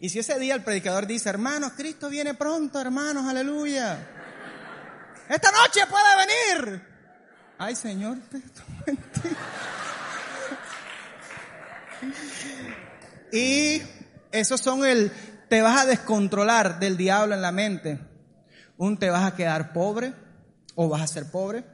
Y 0.00 0.08
si 0.10 0.20
ese 0.20 0.38
día 0.38 0.54
el 0.54 0.62
predicador 0.62 1.06
dice, 1.06 1.28
hermanos, 1.28 1.72
Cristo 1.76 2.08
viene 2.08 2.34
pronto, 2.34 2.80
hermanos, 2.80 3.26
aleluya. 3.26 3.98
Esta 5.28 5.50
noche 5.50 5.80
puede 5.90 6.04
venir. 6.26 6.82
Ay, 7.58 7.74
Señor, 7.74 8.18
Y 13.32 13.82
esos 14.30 14.60
son 14.60 14.86
el, 14.86 15.10
te 15.48 15.60
vas 15.60 15.82
a 15.82 15.86
descontrolar 15.86 16.78
del 16.78 16.96
diablo 16.96 17.34
en 17.34 17.42
la 17.42 17.52
mente. 17.52 17.98
Un 18.78 18.96
te 18.96 19.10
vas 19.10 19.30
a 19.30 19.36
quedar 19.36 19.72
pobre 19.72 20.14
o 20.74 20.88
vas 20.88 21.02
a 21.02 21.06
ser 21.06 21.30
pobre. 21.30 21.64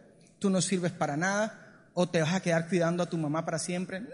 Tú 0.40 0.50
no 0.50 0.60
sirves 0.60 0.90
para 0.90 1.16
nada 1.16 1.90
o 1.94 2.08
te 2.08 2.20
vas 2.20 2.34
a 2.34 2.40
quedar 2.40 2.68
cuidando 2.68 3.02
a 3.02 3.08
tu 3.08 3.16
mamá 3.16 3.44
para 3.44 3.58
siempre. 3.58 4.00
¡No! 4.00 4.08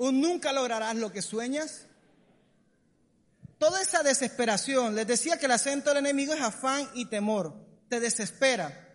O 0.00 0.12
nunca 0.12 0.52
lograrás 0.52 0.94
lo 0.94 1.10
que 1.10 1.22
sueñas. 1.22 1.86
Toda 3.58 3.82
esa 3.82 4.04
desesperación, 4.04 4.94
les 4.94 5.06
decía 5.06 5.38
que 5.38 5.46
el 5.46 5.52
acento 5.52 5.90
del 5.90 5.98
enemigo 5.98 6.32
es 6.32 6.40
afán 6.40 6.88
y 6.94 7.06
temor, 7.06 7.52
te 7.88 7.98
desespera. 7.98 8.94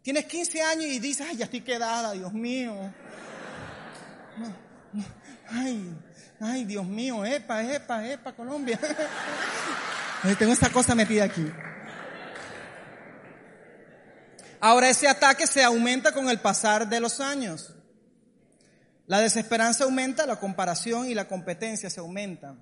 Tienes 0.00 0.24
15 0.24 0.62
años 0.62 0.86
y 0.86 0.98
dices, 0.98 1.26
ay, 1.28 1.36
ya 1.36 1.44
estoy 1.44 1.60
quedada, 1.60 2.12
Dios 2.12 2.32
mío. 2.32 2.74
Ay, 5.48 5.94
ay, 6.40 6.64
Dios 6.64 6.86
mío, 6.86 7.24
epa, 7.24 7.62
epa, 7.62 8.06
epa, 8.06 8.32
Colombia. 8.32 8.78
Tengo 10.38 10.52
esta 10.52 10.70
cosa 10.70 10.94
metida 10.94 11.24
aquí. 11.24 11.46
Ahora 14.60 14.88
ese 14.88 15.06
ataque 15.06 15.46
se 15.46 15.62
aumenta 15.62 16.12
con 16.12 16.28
el 16.28 16.40
pasar 16.40 16.88
de 16.88 16.98
los 16.98 17.20
años. 17.20 17.74
La 19.06 19.20
desesperanza 19.20 19.84
aumenta, 19.84 20.26
la 20.26 20.40
comparación 20.40 21.08
y 21.08 21.14
la 21.14 21.28
competencia 21.28 21.88
se 21.90 22.00
aumentan 22.00 22.58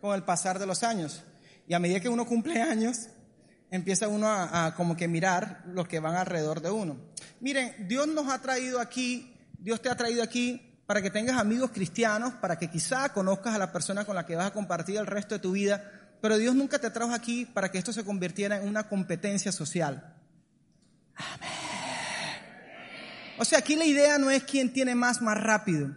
con 0.00 0.14
el 0.14 0.22
pasar 0.22 0.58
de 0.58 0.66
los 0.66 0.82
años. 0.82 1.22
Y 1.68 1.74
a 1.74 1.78
medida 1.78 2.00
que 2.00 2.08
uno 2.08 2.26
cumple 2.26 2.62
años, 2.62 3.08
empieza 3.70 4.08
uno 4.08 4.28
a, 4.28 4.66
a, 4.66 4.74
como 4.74 4.96
que 4.96 5.08
mirar 5.08 5.62
los 5.66 5.86
que 5.88 6.00
van 6.00 6.14
alrededor 6.14 6.62
de 6.62 6.70
uno. 6.70 6.96
Miren, 7.40 7.86
Dios 7.86 8.08
nos 8.08 8.32
ha 8.32 8.40
traído 8.40 8.80
aquí, 8.80 9.36
Dios 9.58 9.82
te 9.82 9.90
ha 9.90 9.96
traído 9.96 10.22
aquí 10.22 10.73
para 10.86 11.00
que 11.00 11.10
tengas 11.10 11.38
amigos 11.38 11.70
cristianos, 11.72 12.34
para 12.34 12.58
que 12.58 12.68
quizá 12.68 13.08
conozcas 13.10 13.54
a 13.54 13.58
la 13.58 13.72
persona 13.72 14.04
con 14.04 14.14
la 14.14 14.26
que 14.26 14.36
vas 14.36 14.48
a 14.48 14.52
compartir 14.52 14.96
el 14.96 15.06
resto 15.06 15.34
de 15.34 15.40
tu 15.40 15.52
vida, 15.52 15.82
pero 16.20 16.38
Dios 16.38 16.54
nunca 16.54 16.78
te 16.78 16.90
trajo 16.90 17.12
aquí 17.12 17.46
para 17.46 17.70
que 17.70 17.78
esto 17.78 17.92
se 17.92 18.04
convirtiera 18.04 18.58
en 18.58 18.68
una 18.68 18.88
competencia 18.88 19.52
social. 19.52 20.14
Amén. 21.16 21.50
O 23.38 23.44
sea, 23.44 23.58
aquí 23.58 23.76
la 23.76 23.84
idea 23.84 24.18
no 24.18 24.30
es 24.30 24.44
quién 24.44 24.72
tiene 24.72 24.94
más 24.94 25.20
más 25.20 25.42
rápido, 25.42 25.90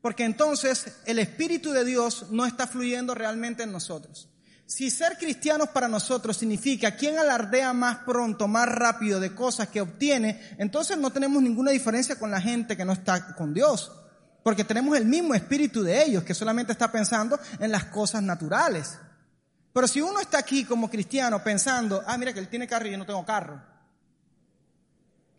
porque 0.00 0.24
entonces 0.24 0.98
el 1.04 1.18
Espíritu 1.18 1.72
de 1.72 1.84
Dios 1.84 2.26
no 2.30 2.46
está 2.46 2.66
fluyendo 2.66 3.14
realmente 3.14 3.62
en 3.62 3.72
nosotros. 3.72 4.28
Si 4.64 4.90
ser 4.90 5.16
cristianos 5.16 5.70
para 5.70 5.88
nosotros 5.88 6.36
significa 6.36 6.94
quién 6.94 7.18
alardea 7.18 7.72
más 7.72 7.98
pronto, 7.98 8.48
más 8.48 8.68
rápido 8.68 9.18
de 9.18 9.34
cosas 9.34 9.68
que 9.68 9.80
obtiene, 9.80 10.40
entonces 10.58 10.98
no 10.98 11.10
tenemos 11.10 11.42
ninguna 11.42 11.70
diferencia 11.70 12.18
con 12.18 12.30
la 12.30 12.40
gente 12.40 12.76
que 12.76 12.84
no 12.84 12.92
está 12.92 13.34
con 13.34 13.54
Dios. 13.54 13.92
Porque 14.42 14.64
tenemos 14.64 14.96
el 14.96 15.04
mismo 15.04 15.34
espíritu 15.34 15.82
de 15.82 16.04
ellos, 16.04 16.24
que 16.24 16.34
solamente 16.34 16.72
está 16.72 16.90
pensando 16.90 17.38
en 17.58 17.70
las 17.70 17.84
cosas 17.84 18.22
naturales. 18.22 18.98
Pero 19.72 19.86
si 19.86 20.00
uno 20.00 20.20
está 20.20 20.38
aquí 20.38 20.64
como 20.64 20.90
cristiano 20.90 21.42
pensando, 21.42 22.02
ah, 22.06 22.16
mira 22.18 22.32
que 22.32 22.40
él 22.40 22.48
tiene 22.48 22.66
carro 22.66 22.88
y 22.88 22.92
yo 22.92 22.98
no 22.98 23.06
tengo 23.06 23.24
carro. 23.24 23.62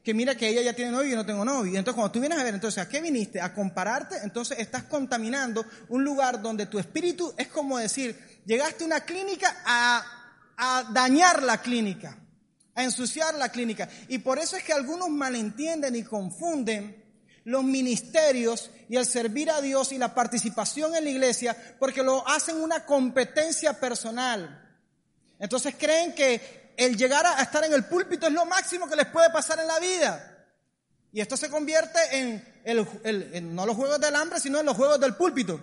Que 0.03 0.13
mira 0.13 0.35
que 0.35 0.47
ella 0.47 0.61
ya 0.61 0.73
tiene 0.73 0.91
novio 0.91 1.07
y 1.07 1.11
yo 1.11 1.17
no 1.17 1.25
tengo 1.25 1.43
novio. 1.43 1.77
Entonces 1.77 1.95
cuando 1.95 2.11
tú 2.11 2.19
vienes 2.19 2.39
a 2.39 2.43
ver, 2.43 2.53
entonces, 2.53 2.81
¿a 2.81 2.87
qué 2.87 3.01
viniste? 3.01 3.41
A 3.41 3.53
compararte, 3.53 4.17
entonces 4.23 4.59
estás 4.59 4.83
contaminando 4.83 5.65
un 5.89 6.03
lugar 6.03 6.41
donde 6.41 6.67
tu 6.67 6.79
espíritu 6.79 7.33
es 7.37 7.47
como 7.47 7.77
decir, 7.77 8.17
llegaste 8.45 8.83
a 8.83 8.87
una 8.87 9.01
clínica 9.01 9.57
a, 9.65 10.03
a 10.55 10.83
dañar 10.91 11.43
la 11.43 11.61
clínica, 11.61 12.17
a 12.75 12.83
ensuciar 12.83 13.35
la 13.35 13.49
clínica. 13.49 13.89
Y 14.07 14.19
por 14.19 14.39
eso 14.39 14.55
es 14.55 14.63
que 14.63 14.73
algunos 14.73 15.09
malentienden 15.09 15.95
y 15.95 16.03
confunden 16.03 16.98
los 17.49 17.63
ministerios 17.63 18.69
y 18.87 18.95
el 18.95 19.05
servir 19.05 19.49
a 19.49 19.59
Dios 19.59 19.91
y 19.91 19.97
la 19.97 20.13
participación 20.13 20.95
en 20.95 21.03
la 21.03 21.09
iglesia 21.09 21.57
porque 21.79 22.03
lo 22.03 22.27
hacen 22.27 22.61
una 22.61 22.85
competencia 22.85 23.73
personal. 23.79 24.67
Entonces 25.39 25.73
creen 25.77 26.13
que 26.13 26.73
el 26.77 26.95
llegar 26.95 27.25
a 27.25 27.41
estar 27.41 27.63
en 27.63 27.73
el 27.73 27.85
púlpito 27.85 28.27
es 28.27 28.33
lo 28.33 28.45
máximo 28.45 28.87
que 28.87 28.95
les 28.95 29.07
puede 29.07 29.31
pasar 29.31 29.59
en 29.59 29.67
la 29.67 29.79
vida. 29.79 30.47
Y 31.11 31.21
esto 31.21 31.35
se 31.35 31.49
convierte 31.49 31.99
en, 32.11 33.55
no 33.55 33.65
los 33.65 33.75
juegos 33.75 33.99
del 33.99 34.15
hambre, 34.15 34.39
sino 34.39 34.59
en 34.59 34.65
los 34.67 34.77
juegos 34.77 34.99
del 34.99 35.15
púlpito. 35.15 35.59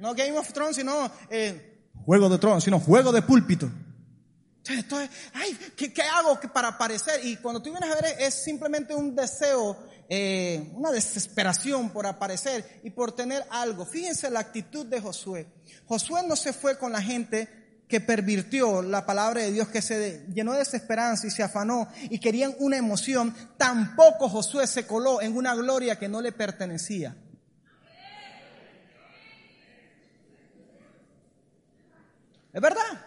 No 0.00 0.14
Game 0.14 0.36
of 0.36 0.52
Thrones, 0.52 0.76
sino 0.76 1.12
eh, 1.30 1.84
Juego 2.04 2.28
de 2.28 2.38
Tronos, 2.38 2.64
sino 2.64 2.80
juego 2.80 3.12
de 3.12 3.22
púlpito. 3.22 3.70
Entonces, 4.66 5.10
ay, 5.32 5.56
¿qué, 5.76 5.92
¿qué, 5.92 6.02
hago 6.02 6.38
para 6.52 6.68
aparecer? 6.68 7.24
Y 7.24 7.36
cuando 7.36 7.62
tú 7.62 7.70
vienes 7.70 7.90
a 7.90 7.94
ver 7.94 8.16
es 8.18 8.42
simplemente 8.42 8.94
un 8.94 9.14
deseo 9.14 9.76
eh, 10.12 10.72
una 10.74 10.90
desesperación 10.90 11.90
por 11.90 12.04
aparecer 12.04 12.80
y 12.82 12.90
por 12.90 13.12
tener 13.12 13.44
algo. 13.48 13.86
Fíjense 13.86 14.28
la 14.28 14.40
actitud 14.40 14.84
de 14.84 15.00
Josué. 15.00 15.46
Josué 15.86 16.22
no 16.26 16.34
se 16.34 16.52
fue 16.52 16.76
con 16.76 16.90
la 16.90 17.00
gente 17.00 17.48
que 17.86 18.00
pervirtió 18.00 18.82
la 18.82 19.06
palabra 19.06 19.42
de 19.42 19.52
Dios, 19.52 19.68
que 19.68 19.80
se 19.80 20.26
llenó 20.34 20.52
de 20.52 20.58
desesperanza 20.58 21.28
y 21.28 21.30
se 21.30 21.44
afanó 21.44 21.86
y 22.02 22.18
querían 22.18 22.56
una 22.58 22.76
emoción. 22.76 23.32
Tampoco 23.56 24.28
Josué 24.28 24.66
se 24.66 24.84
coló 24.84 25.22
en 25.22 25.36
una 25.36 25.54
gloria 25.54 25.96
que 25.96 26.08
no 26.08 26.20
le 26.20 26.32
pertenecía. 26.32 27.16
¿Es 32.52 32.60
verdad? 32.60 32.99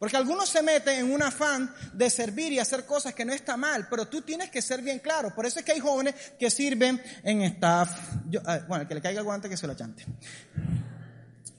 Porque 0.00 0.16
algunos 0.16 0.48
se 0.48 0.62
meten 0.62 0.98
en 0.98 1.12
un 1.12 1.22
afán 1.22 1.70
de 1.92 2.08
servir 2.08 2.54
y 2.54 2.58
hacer 2.58 2.86
cosas 2.86 3.12
que 3.12 3.22
no 3.22 3.34
está 3.34 3.58
mal, 3.58 3.86
pero 3.90 4.08
tú 4.08 4.22
tienes 4.22 4.48
que 4.48 4.62
ser 4.62 4.80
bien 4.80 4.98
claro. 4.98 5.34
Por 5.34 5.44
eso 5.44 5.58
es 5.58 5.64
que 5.64 5.72
hay 5.72 5.78
jóvenes 5.78 6.14
que 6.38 6.50
sirven 6.50 7.02
en 7.22 7.42
staff. 7.42 8.00
Yo, 8.30 8.40
ah, 8.46 8.60
bueno, 8.66 8.88
que 8.88 8.94
le 8.94 9.02
caiga 9.02 9.18
el 9.18 9.26
guante 9.26 9.50
que 9.50 9.58
se 9.58 9.66
lo 9.66 9.74
chante. 9.74 10.06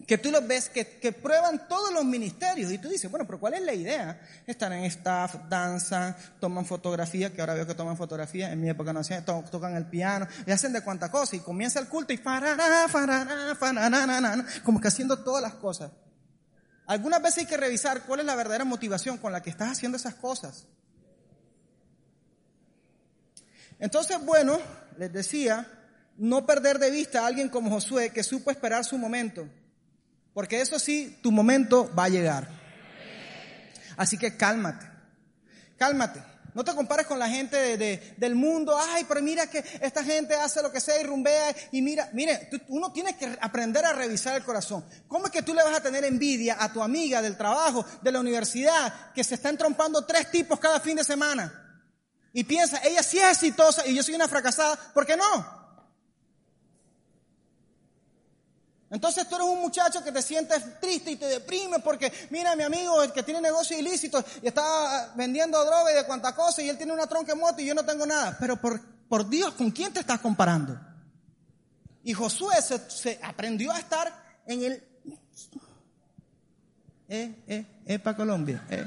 Que 0.08 0.18
tú 0.18 0.32
los 0.32 0.48
ves 0.48 0.70
que, 0.70 1.12
prueban 1.12 1.68
todos 1.68 1.94
los 1.94 2.04
ministerios 2.04 2.72
y 2.72 2.80
tú 2.80 2.90
dices, 2.90 3.12
bueno, 3.12 3.28
pero 3.28 3.40
¿cuál 3.40 3.54
es 3.54 3.62
la 3.62 3.76
idea? 3.76 4.20
Están 4.48 4.74
en 4.74 4.86
staff, 4.86 5.36
danzan, 5.48 6.16
toman 6.40 6.66
fotografía, 6.66 7.32
que 7.32 7.42
ahora 7.42 7.54
veo 7.54 7.68
que 7.68 7.76
toman 7.76 7.96
fotografía, 7.96 8.52
en 8.52 8.60
mi 8.60 8.70
época 8.70 8.92
no 8.92 9.02
hacían, 9.02 9.24
to, 9.24 9.46
tocan 9.52 9.76
el 9.76 9.86
piano 9.86 10.28
y 10.48 10.52
hacen 10.52 10.74
de 10.74 10.82
cuanta 10.82 11.12
cosa 11.12 11.36
y 11.36 11.42
comienza 11.42 11.80
el 11.80 11.88
culto 11.88 12.12
y 12.12 12.18
farará, 12.18 12.88
farará, 12.90 13.54
farará, 13.54 14.46
como 14.64 14.82
que 14.82 14.88
haciendo 14.88 15.20
todas 15.20 15.44
las 15.44 15.54
cosas. 15.54 15.92
Algunas 16.92 17.22
veces 17.22 17.38
hay 17.38 17.46
que 17.46 17.56
revisar 17.56 18.02
cuál 18.02 18.20
es 18.20 18.26
la 18.26 18.36
verdadera 18.36 18.66
motivación 18.66 19.18
con 19.18 19.32
la 19.32 19.42
que 19.42 19.50
estás 19.50 19.72
haciendo 19.72 19.96
esas 19.96 20.14
cosas. 20.14 20.66
Entonces, 23.80 24.18
bueno, 24.26 24.60
les 24.98 25.14
decía, 25.14 25.66
no 26.18 26.46
perder 26.46 26.80
de 26.80 26.92
vista 26.92 27.22
a 27.22 27.28
alguien 27.28 27.48
como 27.48 27.70
Josué 27.70 28.10
que 28.10 28.24
supo 28.24 28.52
esperar 28.52 28.84
su 28.84 28.98
momento, 28.98 29.48
porque 30.34 30.60
eso 30.60 30.80
sí, 30.80 31.18
tu 31.24 31.32
momento 31.32 31.90
va 31.98 32.04
a 32.04 32.10
llegar. 32.10 32.50
Así 33.96 34.18
que 34.18 34.36
cálmate, 34.36 34.86
cálmate. 35.78 36.22
No 36.54 36.64
te 36.64 36.74
compares 36.76 37.08
con 37.08 37.18
la 37.18 37.30
gente 37.30 37.56
de- 37.58 37.78
de- 37.78 38.14
del 38.18 38.36
mundo. 38.36 38.78
Ay, 38.78 39.06
pero 39.08 39.22
mira 39.22 39.48
que 39.48 39.64
esta 39.82 40.04
gente 40.04 40.36
hace 40.36 40.62
lo 40.62 40.72
que 40.72 40.82
sea 40.82 41.00
y 41.00 41.04
rumbea. 41.04 41.56
Y 41.72 41.82
mira, 41.82 42.10
mire, 42.14 42.50
uno 42.68 42.92
tiene 42.92 43.16
que 43.18 43.38
aprender 43.40 43.86
a 43.86 43.94
revisar 43.94 44.36
el 44.36 44.44
corazón. 44.44 44.86
¿Cómo 45.08 45.28
es 45.28 45.32
que 45.32 45.42
tú 45.44 45.54
le 45.54 45.64
vas 45.64 45.78
a 45.78 45.82
tener 45.82 46.04
envidia 46.04 46.58
a 46.60 46.72
tu 46.74 46.84
amiga 46.84 47.22
del 47.22 47.38
trabajo, 47.38 47.86
de 48.02 48.12
la 48.12 48.20
universidad, 48.20 49.12
que 49.14 49.24
se 49.24 49.36
está 49.36 49.50
entrompando 49.50 50.06
tres 50.06 50.30
tipos 50.32 50.60
cada 50.60 50.80
fin 50.80 50.98
de 50.98 51.04
semana? 51.04 51.58
Y 52.34 52.44
piensa, 52.44 52.80
ella 52.84 53.04
sí 53.04 53.18
es 53.20 53.32
exitosa 53.32 53.86
y 53.86 53.94
yo 53.96 54.04
soy 54.04 54.16
una 54.16 54.28
fracasada. 54.28 54.78
¿Por 54.94 55.06
qué 55.06 55.16
no? 55.18 55.61
Entonces 58.92 59.28
tú 59.28 59.36
eres 59.36 59.48
un 59.48 59.62
muchacho 59.62 60.04
que 60.04 60.12
te 60.12 60.22
sientes 60.22 60.80
triste 60.82 61.12
y 61.12 61.16
te 61.16 61.26
deprime 61.26 61.80
porque 61.80 62.12
mira 62.30 62.58
mi 62.58 62.64
amigo 62.64 63.02
el 63.02 63.14
que 63.14 63.24
tiene 63.24 63.40
negocio 63.40 63.80
ilícito 63.80 64.24
y 64.42 64.48
está 64.48 64.64
ah, 64.66 65.14
vendiendo 65.16 65.64
droga 65.64 65.94
y 65.94 65.96
de 65.96 66.06
cuanta 66.06 66.36
cosa 66.36 66.62
y 66.62 66.68
él 66.68 66.76
tiene 66.76 66.92
una 66.92 67.08
tronca 67.08 67.32
en 67.32 67.40
moto 67.40 67.62
y 67.62 67.66
yo 67.68 67.74
no 67.74 67.86
tengo 67.86 68.06
nada. 68.06 68.36
Pero 68.38 68.60
por, 68.60 69.30
Dios, 69.30 69.54
¿con 69.54 69.72
quién 69.72 69.94
te 69.94 70.02
estás 70.02 70.20
comparando? 70.20 70.78
Y 72.04 72.14
Josué 72.14 72.62
se, 72.62 72.90
se 72.90 73.20
aprendió 73.24 73.72
a 73.72 73.80
estar 73.80 74.14
en 74.46 74.64
el... 74.64 74.84
Eh, 77.08 77.44
eh, 77.48 77.66
eh, 77.86 78.00
para 78.00 78.18
Colombia. 78.18 78.66
eh. 78.70 78.86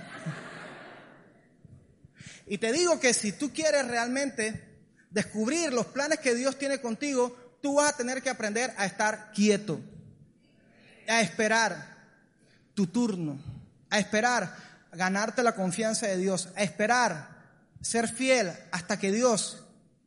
Y 2.47 2.59
te 2.59 2.73
digo 2.73 3.01
que 3.01 3.15
si 3.15 3.33
tú 3.33 3.55
quieres 3.55 3.89
realmente 3.89 4.83
descubrir 5.11 5.73
los 5.73 5.87
planes 5.87 6.19
que 6.19 6.35
Dios 6.35 6.59
tiene 6.59 6.79
contigo, 6.81 7.44
tú 7.65 7.77
vas 7.77 7.95
a 7.95 7.97
tener 7.97 8.23
que 8.23 8.29
aprender 8.29 8.75
a 8.77 8.85
estar 8.85 9.33
quieto, 9.33 9.81
a 11.09 11.23
esperar 11.23 11.97
tu 12.75 12.89
turno, 12.89 13.39
a 13.89 13.99
esperar 13.99 14.55
ganarte 14.93 15.43
la 15.43 15.55
confianza 15.55 16.07
de 16.07 16.19
Dios, 16.19 16.51
a 16.57 16.63
esperar 16.63 17.27
ser 17.81 18.07
fiel 18.07 18.53
hasta 18.71 18.99
que 18.99 19.11
Dios 19.11 19.65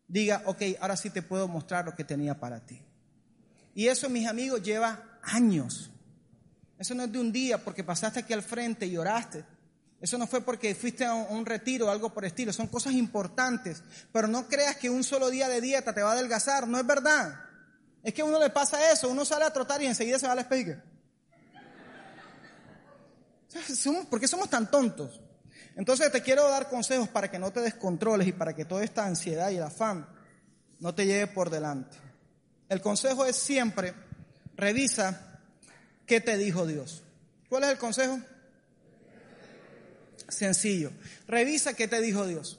diga, 0.08 0.44
ok, 0.46 0.62
ahora 0.80 0.96
sí 0.96 1.10
te 1.10 1.24
puedo 1.24 1.48
mostrar 1.48 1.86
lo 1.86 1.96
que 1.96 2.04
tenía 2.04 2.40
para 2.40 2.60
ti. 2.60 2.80
Y 3.74 3.88
eso, 3.88 4.08
mis 4.08 4.28
amigos, 4.28 4.62
lleva 4.62 5.18
años. 5.24 5.90
Eso 6.78 6.94
no 6.94 7.06
es 7.06 7.12
de 7.12 7.18
un 7.18 7.32
día 7.32 7.64
porque 7.64 7.84
pasaste 7.84 8.20
aquí 8.20 8.34
al 8.34 8.44
frente 8.44 8.86
y 8.86 8.98
oraste. 8.98 9.44
Eso 10.00 10.20
no 10.20 10.28
fue 10.28 10.42
porque 10.42 10.76
fuiste 10.76 11.06
a 11.06 11.16
un, 11.16 11.44
retiro 11.44 11.88
o 11.88 11.90
algo 11.90 12.14
por 12.14 12.24
el 12.24 12.28
estilo. 12.28 12.54
Son 12.54 12.68
cosas 12.68 12.94
importantes. 12.94 13.82
Pero 14.14 14.28
no 14.28 14.48
creas 14.48 14.76
que 14.76 14.92
un 14.92 15.04
solo 15.04 15.32
día 15.32 15.50
de 15.50 15.60
dieta 15.60 15.94
te 15.94 16.04
va 16.04 16.12
a 16.12 16.14
adelgazar. 16.14 16.68
No 16.68 16.78
es 16.78 16.86
verdad. 16.86 17.47
Es 18.08 18.14
que 18.14 18.22
a 18.22 18.26
uno 18.26 18.40
le 18.40 18.50
pasa 18.50 18.90
eso. 18.90 19.10
Uno 19.10 19.26
sale 19.26 19.44
a 19.44 19.52
trotar 19.52 19.82
y 19.82 19.86
enseguida 19.86 20.18
se 20.18 20.26
va 20.28 20.32
al 20.32 20.40
speaker. 20.40 20.82
¿Por 24.10 24.18
qué 24.22 24.30
somos 24.30 24.50
tan 24.50 24.72
tontos? 24.72 25.20
Entonces 25.76 26.10
te 26.10 26.22
quiero 26.22 26.48
dar 26.48 26.70
consejos 26.70 27.10
para 27.10 27.30
que 27.30 27.38
no 27.38 27.52
te 27.52 27.60
descontroles 27.60 28.26
y 28.26 28.32
para 28.32 28.56
que 28.56 28.64
toda 28.64 28.82
esta 28.86 29.06
ansiedad 29.06 29.50
y 29.50 29.58
el 29.58 29.64
afán 29.64 30.08
no 30.80 30.96
te 30.96 31.06
lleve 31.06 31.28
por 31.28 31.50
delante. 31.50 31.98
El 32.70 32.80
consejo 32.80 33.26
es 33.26 33.36
siempre, 33.36 33.94
revisa 34.56 35.42
qué 36.06 36.22
te 36.22 36.38
dijo 36.38 36.66
Dios. 36.66 37.04
¿Cuál 37.50 37.66
es 37.66 37.72
el 37.72 37.78
consejo? 37.78 38.22
Sencillo. 40.30 40.94
Revisa 41.28 41.74
qué 41.74 41.90
te 41.90 42.00
dijo 42.00 42.26
Dios. 42.26 42.58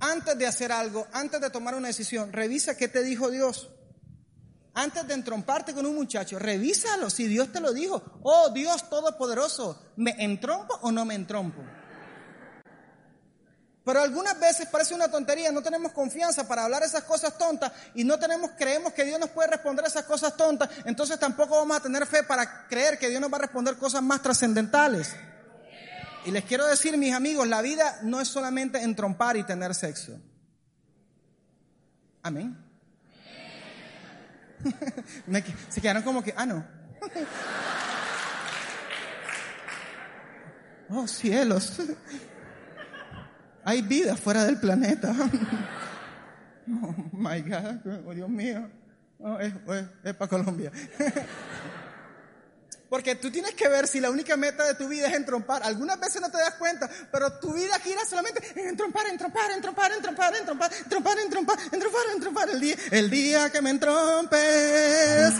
Antes 0.00 0.38
de 0.38 0.46
hacer 0.46 0.72
algo, 0.72 1.06
antes 1.12 1.38
de 1.42 1.50
tomar 1.50 1.74
una 1.74 1.88
decisión, 1.88 2.32
revisa 2.32 2.78
qué 2.78 2.88
te 2.88 3.02
dijo 3.02 3.30
Dios. 3.30 3.68
Antes 4.74 5.06
de 5.06 5.14
entromparte 5.14 5.72
con 5.72 5.86
un 5.86 5.94
muchacho, 5.94 6.38
revísalo 6.38 7.08
si 7.08 7.28
Dios 7.28 7.52
te 7.52 7.60
lo 7.60 7.72
dijo. 7.72 8.02
Oh 8.22 8.50
Dios 8.50 8.88
Todopoderoso, 8.90 9.92
¿me 9.96 10.16
entrompo 10.18 10.76
o 10.82 10.90
no 10.90 11.04
me 11.04 11.14
entrompo? 11.14 11.62
Pero 13.84 14.00
algunas 14.00 14.40
veces 14.40 14.66
parece 14.66 14.94
una 14.94 15.08
tontería, 15.08 15.52
no 15.52 15.62
tenemos 15.62 15.92
confianza 15.92 16.48
para 16.48 16.64
hablar 16.64 16.82
esas 16.82 17.04
cosas 17.04 17.36
tontas 17.36 17.70
y 17.94 18.02
no 18.02 18.18
tenemos, 18.18 18.52
creemos 18.56 18.94
que 18.94 19.04
Dios 19.04 19.20
nos 19.20 19.28
puede 19.30 19.50
responder 19.50 19.84
esas 19.84 20.04
cosas 20.04 20.36
tontas, 20.36 20.70
entonces 20.86 21.18
tampoco 21.18 21.56
vamos 21.56 21.76
a 21.76 21.80
tener 21.80 22.06
fe 22.06 22.22
para 22.22 22.66
creer 22.66 22.98
que 22.98 23.10
Dios 23.10 23.20
nos 23.20 23.30
va 23.30 23.36
a 23.36 23.42
responder 23.42 23.76
cosas 23.76 24.02
más 24.02 24.22
trascendentales. 24.22 25.14
Y 26.24 26.30
les 26.30 26.44
quiero 26.44 26.66
decir, 26.66 26.96
mis 26.96 27.12
amigos, 27.12 27.46
la 27.46 27.60
vida 27.60 27.98
no 28.02 28.20
es 28.22 28.28
solamente 28.28 28.82
entrompar 28.82 29.36
y 29.36 29.44
tener 29.44 29.74
sexo. 29.74 30.18
Amén. 32.22 32.63
Me 35.26 35.42
se 35.68 35.80
quedaron 35.80 36.02
como 36.02 36.22
que, 36.22 36.34
ah, 36.36 36.46
no. 36.46 36.64
Oh, 40.90 41.08
cielos. 41.08 41.80
Hay 43.64 43.80
vida 43.80 44.16
fuera 44.16 44.44
del 44.44 44.58
planeta. 44.58 45.14
Oh, 46.66 46.94
my 47.12 47.42
God, 47.42 48.06
oh, 48.06 48.14
Dios 48.14 48.28
mío. 48.30 48.70
Oh, 49.18 49.38
es, 49.38 49.52
para 50.14 50.28
Colombia. 50.28 50.72
Porque 52.94 53.16
tú 53.16 53.28
tienes 53.28 53.54
que 53.54 53.68
ver 53.68 53.88
si 53.88 53.98
la 53.98 54.08
única 54.08 54.36
meta 54.36 54.64
de 54.64 54.74
tu 54.74 54.86
vida 54.86 55.08
es 55.08 55.14
entrompar. 55.14 55.64
Algunas 55.64 55.98
veces 55.98 56.22
no 56.22 56.30
te 56.30 56.38
das 56.38 56.54
cuenta, 56.54 56.88
pero 57.10 57.40
tu 57.40 57.52
vida 57.52 57.76
gira 57.80 58.06
solamente 58.08 58.40
en 58.54 58.68
entrompar, 58.68 59.08
entrompar, 59.08 59.50
entrompar, 59.50 59.90
entrompar, 59.92 60.32
entrompar, 60.32 60.70
entrompar, 60.78 61.18
entrompar, 61.18 61.58
entrompar, 61.72 62.02
entrompar. 62.14 62.50
El 62.50 62.60
día, 62.60 62.76
el 62.92 63.10
día 63.10 63.50
que 63.50 63.60
me 63.60 63.70
entrompes. 63.70 65.34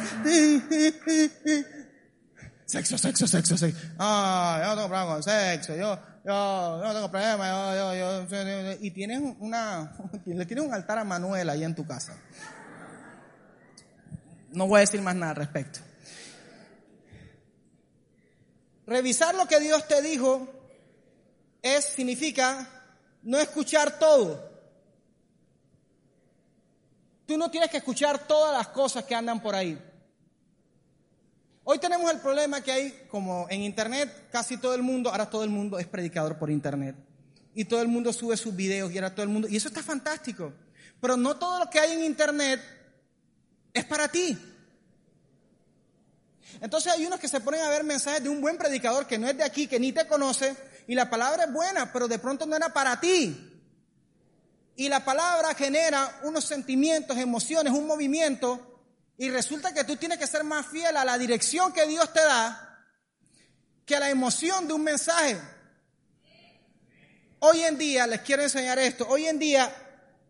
Sexo, 2.67 2.99
sexo, 2.99 3.29
sexo, 3.29 3.57
sexo. 3.57 3.79
Ah, 4.01 4.59
yo 4.61 4.69
no 4.71 4.75
tengo 4.75 4.89
problema 4.89 5.13
con 5.13 5.23
sexo. 5.23 5.77
Yo, 5.77 5.97
yo, 6.25 6.83
yo 6.83 6.83
no 6.83 6.93
tengo 6.93 7.09
problema. 7.09 7.49
Yo, 7.77 7.95
yo, 7.95 8.27
yo. 8.29 8.73
Y 8.81 8.91
tienes 8.91 9.21
una, 9.39 9.97
le 10.27 10.45
tienes 10.45 10.67
un 10.67 10.75
altar 10.75 10.99
a 10.99 11.05
Manuel 11.05 11.49
ahí 11.49 11.63
en 11.63 11.77
tu 11.77 11.87
casa. 11.87 12.17
No 14.51 14.67
voy 14.67 14.79
a 14.79 14.81
decir 14.81 15.01
más 15.01 15.15
nada 15.15 15.31
al 15.31 15.37
respecto. 15.37 15.94
Revisar 18.87 19.35
lo 19.35 19.47
que 19.47 19.61
Dios 19.61 19.87
te 19.89 20.03
dijo 20.03 20.47
es, 21.63 21.85
significa 21.85 22.69
no 23.23 23.39
escuchar 23.39 23.99
todo. 23.99 24.53
Tú 27.27 27.39
no 27.39 27.51
tienes 27.51 27.71
que 27.71 27.79
escuchar 27.79 28.27
todas 28.27 28.53
las 28.53 28.69
cosas 28.69 29.05
que 29.05 29.15
andan 29.15 29.41
por 29.41 29.55
ahí. 29.55 29.79
Hoy 31.67 31.79
tenemos 31.79 32.11
el 32.11 32.21
problema 32.21 32.61
que 32.61 32.71
hay, 32.71 33.07
como 33.09 33.47
en 33.49 33.63
Internet, 33.63 34.29
casi 34.31 34.59
todo 34.59 34.75
el 34.75 34.83
mundo, 34.83 35.09
ahora 35.09 35.31
todo 35.31 35.45
el 35.45 35.51
mundo 35.51 35.79
es 35.79 35.87
predicador 35.87 36.37
por 36.37 36.51
Internet. 36.51 36.95
Y 37.55 37.65
todo 37.65 37.81
el 37.81 37.89
mundo 37.89 38.13
sube 38.13 38.37
sus 38.37 38.55
videos 38.55 38.93
y 38.93 38.99
ahora 38.99 39.15
todo 39.15 39.23
el 39.23 39.31
mundo, 39.31 39.49
y 39.49 39.57
eso 39.57 39.69
está 39.69 39.83
fantástico. 39.83 40.53
Pero 41.01 41.17
no 41.17 41.37
todo 41.37 41.61
lo 41.61 41.71
que 41.71 41.81
hay 41.81 41.93
en 41.93 42.05
Internet 42.05 42.61
es 43.73 43.85
para 43.87 44.09
ti. 44.09 44.39
Entonces 46.61 46.93
hay 46.93 47.07
unos 47.07 47.21
que 47.21 47.29
se 47.29 47.41
ponen 47.41 47.63
a 47.63 47.71
ver 47.71 47.85
mensajes 47.85 48.23
de 48.23 48.29
un 48.29 48.41
buen 48.41 48.57
predicador 48.57 49.07
que 49.07 49.19
no 49.19 49.29
es 49.29 49.37
de 49.37 49.45
aquí, 49.45 49.67
que 49.67 49.81
ni 49.81 49.93
te 49.93 50.07
conoce, 50.07 50.55
y 50.87 50.95
la 50.95 51.09
palabra 51.11 51.45
es 51.45 51.53
buena, 51.53 51.93
pero 51.93 52.09
de 52.09 52.19
pronto 52.19 52.47
no 52.47 52.57
era 52.57 52.73
para 52.73 53.01
ti. 53.01 53.51
Y 54.77 54.89
la 54.89 55.05
palabra 55.05 55.55
genera 55.55 56.21
unos 56.25 56.45
sentimientos, 56.45 57.17
emociones, 57.17 57.73
un 57.73 57.87
movimiento, 57.87 58.83
y 59.17 59.31
resulta 59.31 59.73
que 59.73 59.85
tú 59.85 59.97
tienes 59.97 60.19
que 60.19 60.27
ser 60.27 60.45
más 60.45 60.67
fiel 60.67 60.97
a 60.97 61.05
la 61.05 61.17
dirección 61.19 61.73
que 61.73 61.87
Dios 61.87 62.13
te 62.13 62.21
da 62.21 62.65
que 63.85 63.97
a 63.97 64.01
la 64.01 64.11
emoción 64.11 64.67
de 64.67 64.75
un 64.75 64.83
mensaje. 64.83 65.39
Hoy 67.41 67.63
en 67.63 67.77
día, 67.77 68.07
les 68.07 68.21
quiero 68.21 68.43
enseñar 68.43 68.79
esto, 68.79 69.07
hoy 69.09 69.27
en 69.27 69.39
día 69.39 69.73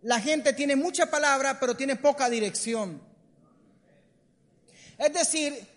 la 0.02 0.20
gente 0.20 0.52
tiene 0.52 0.76
mucha 0.76 1.06
palabra, 1.06 1.58
pero 1.58 1.76
tiene 1.76 1.96
poca 1.96 2.28
dirección. 2.28 3.00
Es 4.98 5.12
decir, 5.12 5.73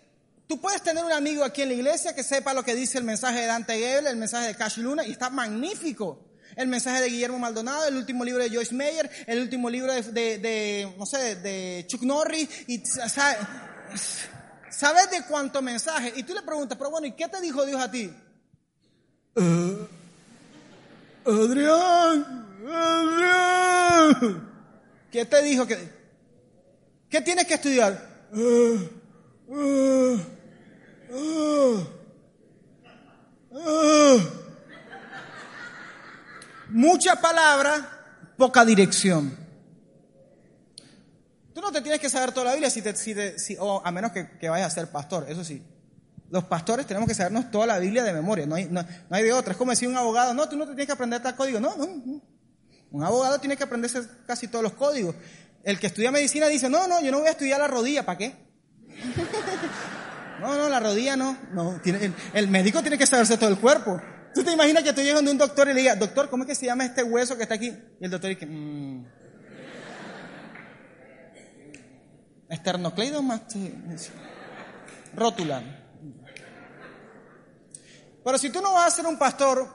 Tú 0.48 0.60
puedes 0.60 0.82
tener 0.82 1.04
un 1.04 1.12
amigo 1.12 1.44
aquí 1.44 1.62
en 1.62 1.68
la 1.68 1.74
iglesia 1.74 2.14
que 2.14 2.22
sepa 2.24 2.54
lo 2.54 2.64
que 2.64 2.74
dice 2.74 2.96
el 2.98 3.04
mensaje 3.04 3.40
de 3.40 3.46
Dante 3.46 3.78
Gebel, 3.78 4.06
el 4.06 4.16
mensaje 4.16 4.48
de 4.48 4.54
Cash 4.56 4.78
Luna, 4.78 5.04
y 5.06 5.12
está 5.12 5.28
magnífico. 5.30 6.24
El 6.56 6.68
mensaje 6.68 7.02
de 7.02 7.08
Guillermo 7.10 7.38
Maldonado, 7.38 7.86
el 7.86 7.96
último 7.96 8.24
libro 8.24 8.42
de 8.42 8.48
Joyce 8.50 8.74
Meyer, 8.74 9.08
el 9.26 9.40
último 9.42 9.68
libro 9.70 9.92
de, 9.92 10.02
de, 10.02 10.38
de 10.38 10.94
no 10.98 11.04
sé, 11.06 11.36
de 11.36 11.84
Chuck 11.86 12.02
Norris, 12.02 12.48
y 12.66 12.78
sabe- 12.84 13.36
sabes 14.70 15.10
de 15.10 15.22
cuánto 15.28 15.60
mensaje. 15.60 16.14
Y 16.16 16.22
tú 16.22 16.32
le 16.34 16.40
preguntas, 16.42 16.76
pero 16.78 16.90
bueno, 16.90 17.06
¿y 17.06 17.12
qué 17.12 17.28
te 17.28 17.40
dijo 17.42 17.64
Dios 17.66 17.80
a 17.80 17.90
ti? 17.90 18.10
"Eh, 19.36 19.86
Adrián, 21.26 22.46
Adrián. 22.72 24.48
¿Qué 25.12 25.24
te 25.26 25.42
dijo 25.42 25.66
que, 25.66 25.76
qué 27.10 27.20
tienes 27.20 27.46
que 27.46 27.54
estudiar? 27.54 28.26
"Eh, 28.34 28.90
eh, 29.50 30.26
eh, 31.10 31.86
eh". 33.52 34.28
Mucha 36.70 37.16
palabra, 37.16 38.32
poca 38.36 38.64
dirección. 38.64 39.34
Tú 41.54 41.60
no 41.62 41.72
te 41.72 41.80
tienes 41.80 42.00
que 42.00 42.08
saber 42.10 42.30
toda 42.32 42.46
la 42.46 42.52
Biblia 42.52 42.70
si 42.70 42.82
te, 42.82 42.94
si 42.94 43.14
te- 43.14 43.36
a 43.84 43.90
menos 43.90 44.12
que, 44.12 44.30
que 44.38 44.48
vayas 44.48 44.70
a 44.72 44.74
ser 44.74 44.90
pastor, 44.92 45.26
eso 45.28 45.42
sí. 45.42 45.62
Los 46.30 46.44
pastores 46.44 46.86
tenemos 46.86 47.08
que 47.08 47.14
sabernos 47.14 47.50
toda 47.50 47.66
la 47.66 47.78
Biblia 47.78 48.04
de 48.04 48.12
memoria, 48.12 48.46
no 48.46 48.54
hay, 48.54 48.66
no, 48.66 48.84
hay 49.10 49.22
de 49.24 49.32
otra. 49.32 49.52
Es 49.52 49.56
como 49.56 49.70
decir 49.70 49.88
un 49.88 49.96
abogado, 49.96 50.34
no, 50.34 50.46
tú 50.48 50.56
no 50.56 50.64
te 50.64 50.72
tienes 50.72 50.86
que 50.86 50.92
aprender 50.92 51.22
tal 51.22 51.34
código. 51.34 51.58
No, 51.58 51.74
no, 51.74 51.86
no. 51.86 52.20
Un 52.90 53.02
abogado 53.02 53.38
tiene 53.40 53.56
que 53.56 53.64
aprenderse 53.64 54.02
casi 54.26 54.46
todos 54.46 54.62
los 54.62 54.74
códigos. 54.74 55.14
El 55.64 55.78
que 55.80 55.86
estudia 55.86 56.12
medicina 56.12 56.46
dice, 56.48 56.68
no, 56.68 56.86
no, 56.86 57.00
yo 57.00 57.10
no 57.10 57.18
voy 57.20 57.28
a 57.28 57.32
estudiar 57.32 57.58
la 57.60 57.66
rodilla, 57.66 58.04
¿para 58.04 58.18
qué? 58.18 58.34
No, 60.40 60.56
no, 60.56 60.68
la 60.68 60.80
rodilla 60.80 61.16
no. 61.16 61.36
no 61.52 61.80
tiene, 61.82 62.12
el, 62.32 62.48
médico 62.48 62.80
tiene 62.80 62.98
que 62.98 63.06
saberse 63.06 63.36
todo 63.36 63.50
el 63.50 63.58
cuerpo. 63.58 64.00
¿Tú 64.34 64.44
te 64.44 64.52
imaginas 64.52 64.82
que 64.82 64.92
tú 64.92 65.00
llegas 65.00 65.16
donde 65.16 65.32
un 65.32 65.38
doctor 65.38 65.68
y 65.68 65.74
le 65.74 65.80
digas, 65.80 65.98
doctor, 65.98 66.28
¿cómo 66.28 66.44
es 66.44 66.48
que 66.48 66.54
se 66.54 66.66
llama 66.66 66.84
este 66.84 67.02
hueso 67.02 67.36
que 67.36 67.42
está 67.42 67.54
aquí? 67.54 67.74
Y 68.00 68.04
el 68.04 68.10
doctor 68.10 68.30
dice, 68.30 68.46
mmm, 68.46 69.04
rótula. 75.14 75.62
Pero 78.24 78.38
si 78.38 78.50
tú 78.50 78.60
no 78.60 78.74
vas 78.74 78.86
a 78.86 78.96
ser 78.96 79.06
un 79.06 79.18
pastor, 79.18 79.66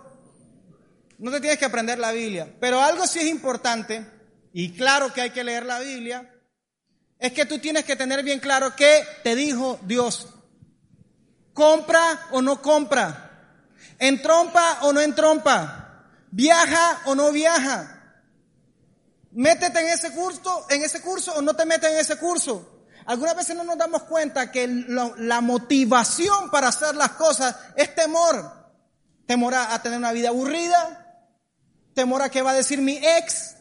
no 1.18 1.32
te 1.32 1.40
tienes 1.40 1.58
que 1.58 1.66
aprender 1.66 2.00
la 2.00 2.12
Biblia. 2.12 2.56
Pero 2.60 2.82
algo 2.82 3.08
sí 3.08 3.20
es 3.20 3.28
importante, 3.28 4.06
y 4.54 4.74
claro 4.74 5.12
que 5.14 5.22
hay 5.22 5.30
que 5.32 5.44
leer 5.44 5.66
la 5.66 5.80
Biblia, 5.80 6.30
es 7.20 7.32
que 7.32 7.46
tú 7.46 7.60
tienes 7.60 7.86
que 7.86 7.96
tener 7.96 8.24
bien 8.24 8.40
claro 8.40 8.76
qué 8.76 9.04
te 9.24 9.36
dijo 9.36 9.80
Dios. 9.84 10.28
¿Compra 11.54 12.28
o 12.32 12.42
no 12.42 12.62
compra? 12.62 13.32
¿Entrompa 14.00 14.80
o 14.82 14.94
no 14.94 15.00
entrompa? 15.02 16.06
¿Viaja 16.32 17.02
o 17.06 17.16
no 17.16 17.32
viaja? 17.32 17.94
Métete 19.32 19.80
en 19.80 19.88
ese 19.88 20.12
curso, 20.12 20.66
en 20.70 20.84
ese 20.84 21.02
curso 21.02 21.34
o 21.34 21.42
no 21.42 21.56
te 21.56 21.66
metes 21.66 21.92
en 21.92 21.98
ese 21.98 22.18
curso. 22.18 22.86
Algunas 23.06 23.36
veces 23.36 23.56
no 23.56 23.64
nos 23.64 23.78
damos 23.78 24.04
cuenta 24.04 24.52
que 24.52 24.68
la 24.68 25.42
motivación 25.42 26.50
para 26.50 26.70
hacer 26.70 26.96
las 26.96 27.12
cosas 27.12 27.56
es 27.76 27.94
temor. 27.94 28.64
Temor 29.26 29.56
a, 29.56 29.82
tener 29.82 29.98
una 29.98 30.12
vida 30.12 30.30
aburrida. 30.30 31.22
Temor 31.94 32.22
a 32.22 32.30
qué 32.30 32.42
va 32.42 32.52
a 32.52 32.56
decir 32.56 32.82
mi 32.82 32.98
ex. 32.98 33.56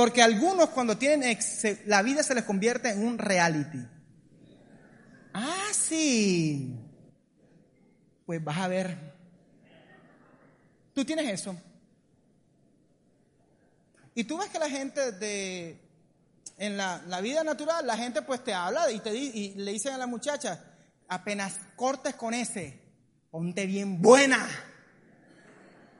Porque 0.00 0.22
algunos 0.22 0.70
cuando 0.70 0.96
tienen 0.96 1.38
la 1.84 2.00
vida 2.00 2.22
se 2.22 2.34
les 2.34 2.44
convierte 2.44 2.88
en 2.88 3.06
un 3.06 3.18
reality. 3.18 3.86
Ah, 5.34 5.68
sí. 5.72 6.74
Pues 8.24 8.42
vas 8.42 8.56
a 8.56 8.68
ver. 8.68 8.96
Tú 10.94 11.04
tienes 11.04 11.28
eso. 11.28 11.54
Y 14.14 14.24
tú 14.24 14.38
ves 14.38 14.48
que 14.48 14.58
la 14.58 14.70
gente 14.70 15.12
de, 15.12 15.78
en 16.56 16.78
la, 16.78 17.02
la, 17.06 17.20
vida 17.20 17.44
natural, 17.44 17.86
la 17.86 17.98
gente 17.98 18.22
pues 18.22 18.42
te 18.42 18.54
habla 18.54 18.90
y, 18.90 19.00
te, 19.00 19.14
y 19.14 19.52
le 19.56 19.72
dicen 19.72 19.92
a 19.92 19.98
la 19.98 20.06
muchacha, 20.06 20.64
apenas 21.08 21.58
cortes 21.76 22.14
con 22.14 22.32
ese, 22.32 22.80
ponte 23.30 23.66
bien 23.66 24.00
buena 24.00 24.48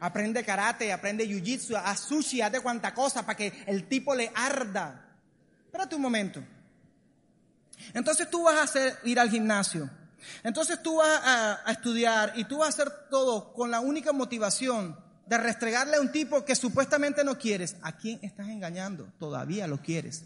aprende 0.01 0.45
karate, 0.45 0.93
aprende 0.93 1.27
jiu-jitsu, 1.27 1.77
haz 1.77 2.01
sushi, 2.01 2.41
haz 2.41 2.53
de 2.53 2.61
cuanta 2.61 2.93
cosa 2.95 3.25
para 3.25 3.37
que 3.37 3.65
el 3.67 3.87
tipo 3.89 4.15
le 4.15 4.33
arda. 4.35 5.07
Espérate 5.67 5.95
un 5.95 6.03
momento. 6.03 6.43
Entonces 7.95 8.29
tú 8.31 8.45
vas 8.45 8.57
a 8.57 8.63
hacer, 8.63 8.99
ir 9.05 9.21
al 9.21 9.31
gimnasio. 9.31 9.89
Entonces 10.43 10.83
tú 10.83 10.97
vas 10.97 11.21
a, 11.25 11.61
a, 11.65 11.73
estudiar 11.73 12.33
y 12.37 12.45
tú 12.45 12.59
vas 12.59 12.67
a 12.67 12.83
hacer 12.83 12.93
todo 13.11 13.53
con 13.53 13.71
la 13.71 13.81
única 13.81 14.13
motivación 14.13 14.99
de 15.27 15.39
restregarle 15.39 15.97
a 15.97 16.01
un 16.01 16.11
tipo 16.11 16.45
que 16.45 16.55
supuestamente 16.55 17.23
no 17.25 17.39
quieres. 17.39 17.77
¿A 17.83 17.93
quién 17.93 18.19
estás 18.23 18.49
engañando? 18.49 19.07
Todavía 19.19 19.67
lo 19.67 19.79
quieres. 19.81 20.25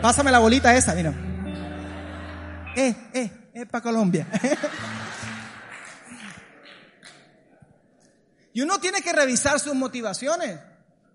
Pásame 0.00 0.30
la 0.30 0.38
bolita 0.38 0.74
esa, 0.76 0.94
mira. 0.94 1.12
Eh, 2.76 2.94
eh, 3.12 3.47
es 3.54 3.66
para 3.66 3.82
Colombia. 3.82 4.26
y 8.52 8.60
uno 8.60 8.78
tiene 8.80 9.02
que 9.02 9.12
revisar 9.12 9.58
sus 9.60 9.74
motivaciones. 9.74 10.58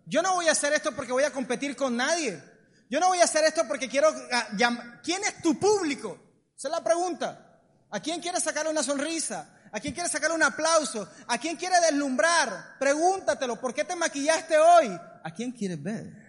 Yo 0.05 0.21
no 0.21 0.33
voy 0.33 0.47
a 0.47 0.51
hacer 0.51 0.73
esto 0.73 0.91
porque 0.95 1.11
voy 1.11 1.23
a 1.23 1.31
competir 1.31 1.75
con 1.75 1.95
nadie. 1.95 2.41
Yo 2.89 2.99
no 2.99 3.07
voy 3.07 3.19
a 3.19 3.23
hacer 3.23 3.43
esto 3.45 3.63
porque 3.67 3.89
quiero 3.89 4.13
llamar. 4.55 5.01
¿Quién 5.01 5.23
es 5.23 5.41
tu 5.41 5.59
público? 5.59 6.19
Esa 6.55 6.67
es 6.67 6.71
la 6.71 6.83
pregunta. 6.83 7.59
¿A 7.89 7.99
quién 7.99 8.21
quieres 8.21 8.43
sacarle 8.43 8.71
una 8.71 8.83
sonrisa? 8.83 9.49
¿A 9.71 9.79
quién 9.79 9.93
quieres 9.93 10.11
sacarle 10.11 10.35
un 10.35 10.43
aplauso? 10.43 11.07
¿A 11.27 11.37
quién 11.37 11.55
quiere 11.55 11.79
deslumbrar? 11.81 12.77
Pregúntatelo. 12.79 13.59
¿Por 13.59 13.73
qué 13.73 13.83
te 13.83 13.95
maquillaste 13.95 14.57
hoy? 14.57 14.87
¿A 15.23 15.33
quién 15.33 15.51
quieres 15.51 15.81
ver? 15.81 16.22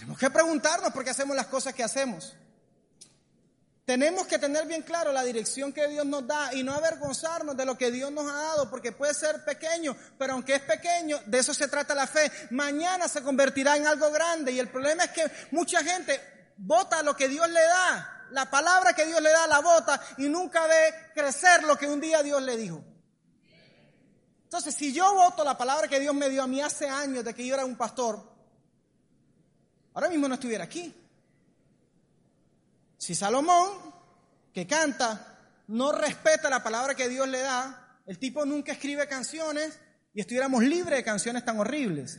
Tenemos 0.00 0.18
que 0.18 0.30
preguntarnos 0.30 0.94
por 0.94 1.04
qué 1.04 1.10
hacemos 1.10 1.36
las 1.36 1.48
cosas 1.48 1.74
que 1.74 1.84
hacemos. 1.84 2.32
Tenemos 3.84 4.26
que 4.26 4.38
tener 4.38 4.66
bien 4.66 4.80
claro 4.80 5.12
la 5.12 5.22
dirección 5.22 5.74
que 5.74 5.86
Dios 5.88 6.06
nos 6.06 6.26
da 6.26 6.54
y 6.54 6.62
no 6.62 6.72
avergonzarnos 6.72 7.54
de 7.54 7.66
lo 7.66 7.76
que 7.76 7.90
Dios 7.90 8.10
nos 8.10 8.24
ha 8.32 8.34
dado, 8.34 8.70
porque 8.70 8.92
puede 8.92 9.12
ser 9.12 9.44
pequeño, 9.44 9.94
pero 10.18 10.32
aunque 10.32 10.54
es 10.54 10.62
pequeño, 10.62 11.20
de 11.26 11.38
eso 11.38 11.52
se 11.52 11.68
trata 11.68 11.94
la 11.94 12.06
fe. 12.06 12.32
Mañana 12.48 13.08
se 13.08 13.22
convertirá 13.22 13.76
en 13.76 13.86
algo 13.86 14.10
grande 14.10 14.52
y 14.52 14.58
el 14.58 14.70
problema 14.70 15.04
es 15.04 15.10
que 15.10 15.30
mucha 15.50 15.84
gente 15.84 16.18
vota 16.56 17.02
lo 17.02 17.14
que 17.14 17.28
Dios 17.28 17.46
le 17.50 17.60
da, 17.60 18.26
la 18.30 18.48
palabra 18.48 18.94
que 18.94 19.04
Dios 19.04 19.20
le 19.20 19.30
da 19.30 19.46
la 19.46 19.58
vota 19.58 20.00
y 20.16 20.30
nunca 20.30 20.66
ve 20.66 20.94
crecer 21.12 21.64
lo 21.64 21.76
que 21.76 21.86
un 21.86 22.00
día 22.00 22.22
Dios 22.22 22.40
le 22.40 22.56
dijo. 22.56 22.82
Entonces, 24.44 24.74
si 24.74 24.94
yo 24.94 25.14
voto 25.14 25.44
la 25.44 25.58
palabra 25.58 25.88
que 25.88 26.00
Dios 26.00 26.14
me 26.14 26.30
dio 26.30 26.42
a 26.42 26.46
mí 26.46 26.62
hace 26.62 26.88
años 26.88 27.22
de 27.22 27.34
que 27.34 27.46
yo 27.46 27.52
era 27.52 27.66
un 27.66 27.76
pastor, 27.76 28.29
ahora 30.00 30.10
mismo 30.10 30.28
no 30.28 30.34
estuviera 30.34 30.64
aquí. 30.64 30.94
Si 32.96 33.14
Salomón, 33.14 33.68
que 34.52 34.66
canta, 34.66 35.38
no 35.68 35.92
respeta 35.92 36.48
la 36.48 36.62
palabra 36.62 36.94
que 36.94 37.08
Dios 37.08 37.28
le 37.28 37.40
da, 37.40 37.98
el 38.06 38.18
tipo 38.18 38.46
nunca 38.46 38.72
escribe 38.72 39.06
canciones 39.06 39.78
y 40.14 40.20
estuviéramos 40.20 40.62
libres 40.62 40.96
de 40.98 41.04
canciones 41.04 41.44
tan 41.44 41.60
horribles. 41.60 42.18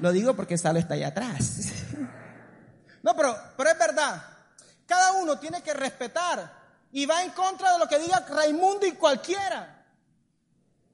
Lo 0.00 0.12
digo 0.12 0.34
porque 0.34 0.56
Salo 0.56 0.78
está 0.78 0.94
allá 0.94 1.08
atrás. 1.08 1.58
No, 3.02 3.14
pero, 3.14 3.36
pero 3.54 3.70
es 3.70 3.78
verdad. 3.78 4.24
Cada 4.86 5.12
uno 5.12 5.38
tiene 5.38 5.62
que 5.62 5.74
respetar 5.74 6.50
y 6.90 7.04
va 7.04 7.22
en 7.22 7.32
contra 7.32 7.74
de 7.74 7.78
lo 7.78 7.86
que 7.86 7.98
diga 7.98 8.24
Raimundo 8.26 8.86
y 8.86 8.92
cualquiera. 8.92 9.84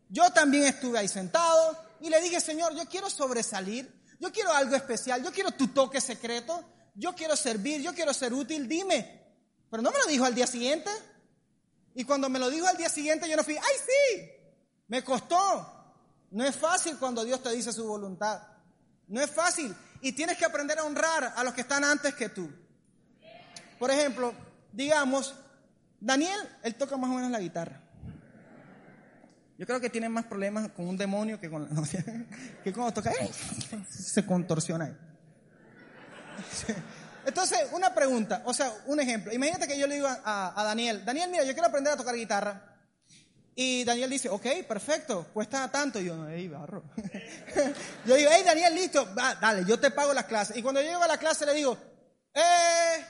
Yo 0.08 0.28
también 0.32 0.64
estuve 0.64 0.98
ahí 0.98 1.06
sentado 1.06 1.84
y 2.00 2.10
le 2.10 2.20
dije, 2.20 2.40
Señor, 2.40 2.74
yo 2.74 2.84
quiero 2.86 3.08
sobresalir. 3.08 3.99
Yo 4.20 4.30
quiero 4.30 4.52
algo 4.52 4.76
especial, 4.76 5.24
yo 5.24 5.32
quiero 5.32 5.50
tu 5.52 5.68
toque 5.68 6.00
secreto, 6.00 6.62
yo 6.94 7.14
quiero 7.14 7.34
servir, 7.34 7.80
yo 7.80 7.94
quiero 7.94 8.12
ser 8.12 8.34
útil, 8.34 8.68
dime. 8.68 9.18
Pero 9.70 9.82
no 9.82 9.90
me 9.90 9.98
lo 9.98 10.06
dijo 10.06 10.26
al 10.26 10.34
día 10.34 10.46
siguiente. 10.46 10.90
Y 11.94 12.04
cuando 12.04 12.28
me 12.28 12.38
lo 12.38 12.50
dijo 12.50 12.66
al 12.66 12.76
día 12.76 12.88
siguiente 12.88 13.28
yo 13.28 13.36
no 13.36 13.42
fui, 13.42 13.56
ay 13.56 13.76
sí, 13.86 14.30
me 14.88 15.02
costó. 15.02 15.96
No 16.30 16.44
es 16.44 16.54
fácil 16.54 16.98
cuando 16.98 17.24
Dios 17.24 17.42
te 17.42 17.50
dice 17.50 17.72
su 17.72 17.86
voluntad. 17.86 18.42
No 19.08 19.20
es 19.20 19.30
fácil. 19.30 19.74
Y 20.02 20.12
tienes 20.12 20.36
que 20.36 20.44
aprender 20.44 20.78
a 20.78 20.84
honrar 20.84 21.32
a 21.34 21.42
los 21.42 21.54
que 21.54 21.62
están 21.62 21.82
antes 21.82 22.14
que 22.14 22.28
tú. 22.28 22.48
Por 23.78 23.90
ejemplo, 23.90 24.34
digamos, 24.70 25.34
Daniel, 25.98 26.40
él 26.62 26.74
toca 26.74 26.96
más 26.96 27.10
o 27.10 27.14
menos 27.14 27.30
la 27.30 27.40
guitarra. 27.40 27.82
Yo 29.60 29.66
creo 29.66 29.78
que 29.78 29.90
tiene 29.90 30.08
más 30.08 30.24
problemas 30.24 30.70
con 30.70 30.88
un 30.88 30.96
demonio 30.96 31.38
que 31.38 31.50
con 31.50 31.68
la 31.68 31.68
que 32.64 32.72
cuando 32.72 32.94
toca, 32.94 33.12
se 33.90 34.24
contorsiona 34.24 34.86
ahí. 34.86 34.96
Entonces, 37.26 37.68
una 37.72 37.94
pregunta, 37.94 38.40
o 38.46 38.54
sea, 38.54 38.72
un 38.86 39.00
ejemplo. 39.00 39.34
Imagínate 39.34 39.68
que 39.68 39.78
yo 39.78 39.86
le 39.86 39.96
digo 39.96 40.08
a, 40.08 40.58
a, 40.58 40.64
Daniel, 40.64 41.04
Daniel, 41.04 41.28
mira, 41.30 41.44
yo 41.44 41.52
quiero 41.52 41.68
aprender 41.68 41.92
a 41.92 41.96
tocar 41.98 42.14
guitarra. 42.14 42.78
Y 43.54 43.84
Daniel 43.84 44.08
dice, 44.08 44.30
ok, 44.30 44.46
perfecto, 44.66 45.26
cuesta 45.34 45.70
tanto. 45.70 46.00
Y 46.00 46.06
yo, 46.06 46.26
hey, 46.26 46.48
barro. 46.48 46.82
yo 48.06 48.14
digo, 48.14 48.30
hey, 48.32 48.42
Daniel, 48.42 48.74
listo, 48.74 49.14
va, 49.14 49.34
dale, 49.34 49.66
yo 49.66 49.78
te 49.78 49.90
pago 49.90 50.14
las 50.14 50.24
clases. 50.24 50.56
Y 50.56 50.62
cuando 50.62 50.80
yo 50.80 50.88
llego 50.88 51.02
a 51.02 51.06
la 51.06 51.18
clase 51.18 51.44
le 51.44 51.52
digo, 51.52 51.76
eh, 52.32 53.04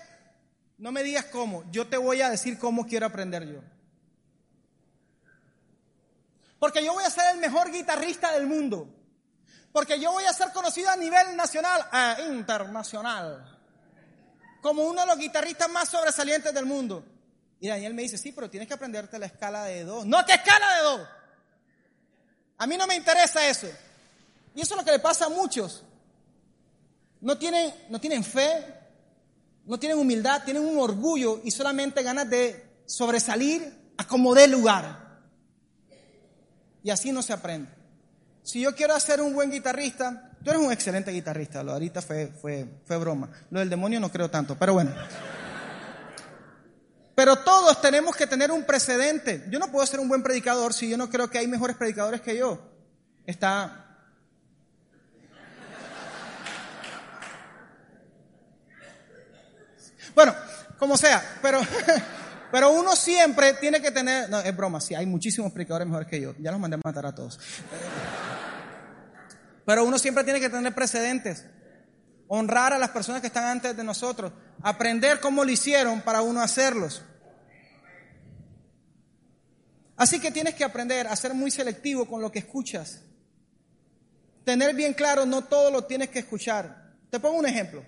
no 0.79 0.91
me 0.91 1.05
digas 1.05 1.27
cómo, 1.27 1.63
yo 1.71 1.87
te 1.87 1.97
voy 1.97 2.23
a 2.23 2.29
decir 2.29 2.59
cómo 2.59 2.89
quiero 2.89 3.07
aprender 3.07 3.47
yo. 3.47 3.61
Porque 6.61 6.85
yo 6.85 6.93
voy 6.93 7.03
a 7.03 7.11
ser 7.11 7.35
el 7.35 7.41
mejor 7.41 7.73
guitarrista 7.73 8.33
del 8.33 8.47
mundo. 8.47 8.87
Porque 9.73 9.99
yo 9.99 10.13
voy 10.13 10.25
a 10.25 10.33
ser 10.33 10.53
conocido 10.53 10.91
a 10.91 10.97
nivel 10.97 11.35
nacional 11.35 11.89
e 12.19 12.27
internacional. 12.27 13.59
Como 14.61 14.83
uno 14.83 15.01
de 15.01 15.07
los 15.07 15.19
guitarristas 15.19 15.71
más 15.71 15.89
sobresalientes 15.89 16.53
del 16.53 16.67
mundo. 16.67 17.03
Y 17.61 17.69
Daniel 17.69 17.95
me 17.95 18.03
dice, 18.03 18.19
sí, 18.19 18.33
pero 18.33 18.51
tienes 18.51 18.69
que 18.69 18.75
aprenderte 18.75 19.19
la 19.19 19.27
escala 19.27 19.65
de 19.65 19.85
do. 19.85 20.05
No, 20.05 20.25
¿qué 20.27 20.35
escala 20.35 20.77
de 20.77 20.83
do? 20.83 21.09
A 22.59 22.67
mí 22.67 22.77
no 22.77 22.87
me 22.87 22.95
interesa 22.95 23.47
eso. 23.49 23.69
Y 24.55 24.61
eso 24.61 24.75
es 24.75 24.79
lo 24.79 24.85
que 24.85 24.93
le 24.93 24.99
pasa 24.99 25.27
a 25.27 25.29
muchos. 25.31 25.83
No 27.23 27.39
tienen, 27.39 27.75
no 27.89 27.99
tienen 27.99 28.23
fe, 28.23 28.67
no 29.65 29.79
tienen 29.79 29.99
humildad, 29.99 30.43
tienen 30.45 30.67
un 30.67 30.79
orgullo 30.79 31.41
y 31.43 31.51
solamente 31.51 32.03
ganas 32.03 32.29
de 32.29 32.83
sobresalir 32.85 33.93
acomodé 33.97 34.47
lugar. 34.47 35.10
Y 36.83 36.91
así 36.91 37.13
no 37.13 37.23
se 37.23 37.33
aprende. 37.33 37.71
Si 38.43 38.61
yo 38.61 38.75
quiero 38.75 38.99
ser 38.99 39.21
un 39.21 39.35
buen 39.35 39.51
guitarrista, 39.51 40.31
tú 40.43 40.51
eres 40.51 40.63
un 40.63 40.73
excelente 40.73 41.11
guitarrista, 41.11 41.63
lo 41.63 41.73
ahorita 41.73 42.01
fue, 42.01 42.29
fue, 42.41 42.67
fue 42.87 42.97
broma. 42.97 43.31
Lo 43.51 43.61
del 43.61 43.69
demonio 43.69 44.01
no 44.01 44.11
creo 44.11 44.31
tanto, 44.31 44.57
pero 44.59 44.73
bueno. 44.73 44.93
Pero 47.15 47.37
todos 47.37 47.81
tenemos 47.83 48.17
que 48.17 48.27
tener 48.27 48.51
un 48.51 48.65
precedente. 48.65 49.45
Yo 49.51 49.59
no 49.59 49.71
puedo 49.71 49.85
ser 49.87 50.01
un 50.01 50.09
buen 50.09 50.23
predicador 50.23 50.73
si 50.73 50.89
yo 50.89 50.97
no 50.97 51.11
creo 51.11 51.29
que 51.29 51.39
hay 51.39 51.47
mejores 51.47 51.77
predicadores 51.77 52.23
que 52.23 52.39
yo. 52.39 52.59
Está 53.27 53.81
Bueno, 60.15 60.35
como 60.79 60.97
sea, 60.97 61.23
pero, 61.41 61.61
pero 62.51 62.73
uno 62.73 62.97
siempre 62.97 63.55
tiene 63.55 63.81
que 63.81 63.91
tener, 63.91 64.29
no, 64.29 64.41
es 64.41 64.57
broma, 64.57 64.81
sí, 64.81 64.95
hay 64.95 65.07
muchísimos 65.07 65.53
predicadores 65.53 65.87
mejores 65.87 66.09
que 66.09 66.21
yo, 66.21 66.35
ya 66.39 66.51
los 66.51 66.61
mandé 66.61 66.77
a 66.77 66.81
matar 66.83 67.07
a 67.07 67.15
todos. 67.15 67.39
Pero 69.65 69.85
uno 69.85 69.99
siempre 69.99 70.25
tiene 70.25 70.41
que 70.41 70.49
tener 70.49 70.75
precedentes, 70.75 71.47
honrar 72.29 72.73
a 72.73 72.79
las 72.79 72.91
personas 72.91 73.21
que 73.21 73.29
están 73.29 73.45
antes 73.45 73.77
de 73.77 73.85
nosotros, 73.85 74.33
aprender 74.63 75.21
cómo 75.21 75.45
lo 75.45 75.51
hicieron 75.51 76.01
para 76.01 76.23
uno 76.23 76.41
hacerlos. 76.41 77.03
Así 79.97 80.19
que 80.19 80.31
tienes 80.31 80.55
que 80.55 80.65
aprender 80.65 81.07
a 81.07 81.15
ser 81.15 81.35
muy 81.35 81.51
selectivo 81.51 82.07
con 82.07 82.23
lo 82.23 82.33
que 82.33 82.39
escuchas. 82.39 83.03
Tener 84.45 84.75
bien 84.75 84.95
claro, 84.95 85.27
no 85.27 85.45
todo 85.45 85.71
lo 85.71 85.85
tienes 85.85 86.09
que 86.09 86.21
escuchar. 86.21 86.95
Te 87.11 87.21
pongo 87.21 87.39
un 87.39 87.47
ejemplo. 87.47 87.85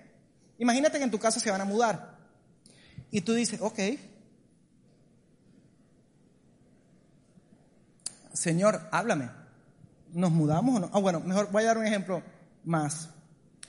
Imagínate 0.59 0.99
que 0.99 1.03
en 1.03 1.11
tu 1.11 1.17
casa 1.17 1.39
se 1.39 1.49
van 1.49 1.61
a 1.61 1.65
mudar. 1.65 2.19
Y 3.09 3.21
tú 3.21 3.33
dices, 3.33 3.59
ok, 3.59 3.79
Señor, 8.33 8.81
háblame. 8.91 9.29
¿Nos 10.11 10.31
mudamos 10.31 10.75
o 10.75 10.79
no? 10.79 10.89
Ah, 10.93 10.99
bueno, 10.99 11.19
mejor 11.19 11.51
voy 11.51 11.63
a 11.63 11.67
dar 11.67 11.77
un 11.77 11.85
ejemplo 11.85 12.21
más, 12.63 13.09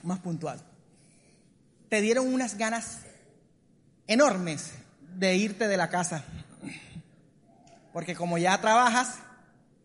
más 0.03 0.19
puntual. 0.19 0.59
Te 1.89 2.01
dieron 2.01 2.33
unas 2.33 2.57
ganas 2.57 3.01
enormes 4.07 4.73
de 5.15 5.35
irte 5.35 5.67
de 5.67 5.77
la 5.77 5.89
casa. 5.89 6.23
Porque 7.93 8.15
como 8.15 8.37
ya 8.37 8.59
trabajas, 8.59 9.19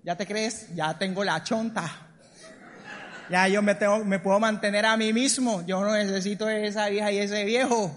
ya 0.03 0.17
te 0.17 0.27
crees, 0.27 0.75
ya 0.75 0.99
tengo 0.99 1.23
la 1.25 1.43
chonta. 1.45 1.89
Ya 3.31 3.47
yo 3.47 3.63
me, 3.63 3.77
tengo, 3.77 4.05
me 4.05 4.19
puedo 4.19 4.41
mantener 4.41 4.85
a 4.87 4.97
mí 4.97 5.13
mismo. 5.13 5.65
Yo 5.67 5.81
no 5.85 5.93
necesito 5.93 6.49
esa 6.49 6.89
vieja 6.89 7.13
y 7.13 7.19
ese 7.19 7.45
viejo. 7.45 7.97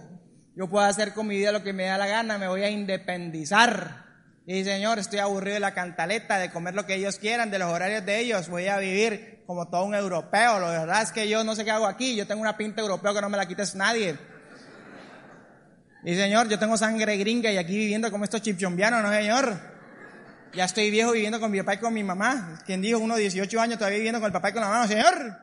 Yo 0.55 0.69
puedo 0.69 0.85
hacer 0.85 1.13
con 1.13 1.27
mi 1.27 1.37
vida 1.37 1.51
lo 1.51 1.63
que 1.63 1.73
me 1.73 1.85
da 1.85 1.97
la 1.97 2.07
gana. 2.07 2.37
Me 2.37 2.47
voy 2.47 2.61
a 2.61 2.69
independizar. 2.69 4.02
Y 4.45 4.65
Señor, 4.65 4.99
estoy 4.99 5.19
aburrido 5.19 5.53
de 5.53 5.61
la 5.61 5.73
cantaleta, 5.73 6.37
de 6.37 6.51
comer 6.51 6.75
lo 6.75 6.85
que 6.85 6.95
ellos 6.95 7.17
quieran, 7.17 7.49
de 7.49 7.59
los 7.59 7.71
horarios 7.71 8.05
de 8.05 8.19
ellos. 8.19 8.49
Voy 8.49 8.67
a 8.67 8.77
vivir 8.77 9.43
como 9.47 9.69
todo 9.69 9.85
un 9.85 9.95
europeo. 9.95 10.59
Lo 10.59 10.67
verdad 10.67 11.01
es 11.01 11.13
que 11.13 11.29
yo 11.29 11.45
no 11.45 11.55
sé 11.55 11.63
qué 11.63 11.71
hago 11.71 11.87
aquí. 11.87 12.15
Yo 12.15 12.27
tengo 12.27 12.41
una 12.41 12.57
pinta 12.57 12.81
europeo 12.81 13.13
que 13.13 13.21
no 13.21 13.29
me 13.29 13.37
la 13.37 13.45
quites 13.45 13.73
nadie. 13.75 14.17
Y 16.03 16.15
Señor, 16.15 16.49
yo 16.49 16.59
tengo 16.59 16.75
sangre 16.75 17.15
gringa 17.15 17.49
y 17.51 17.57
aquí 17.57 17.77
viviendo 17.77 18.11
como 18.11 18.25
estos 18.25 18.41
chipchombianos, 18.41 19.01
¿no, 19.01 19.09
Señor? 19.11 19.57
Ya 20.53 20.65
estoy 20.65 20.91
viejo 20.91 21.13
viviendo 21.13 21.39
con 21.39 21.49
mi 21.49 21.59
papá 21.59 21.75
y 21.75 21.77
con 21.77 21.93
mi 21.93 22.03
mamá. 22.03 22.59
Quien 22.65 22.81
dijo, 22.81 22.99
uno 22.99 23.15
de 23.15 23.21
18 23.21 23.61
años 23.61 23.77
todavía 23.77 23.99
viviendo 23.99 24.19
con 24.19 24.27
el 24.27 24.33
papá 24.33 24.49
y 24.49 24.53
con 24.53 24.61
la 24.61 24.67
mamá. 24.67 24.87
Señor, 24.89 25.37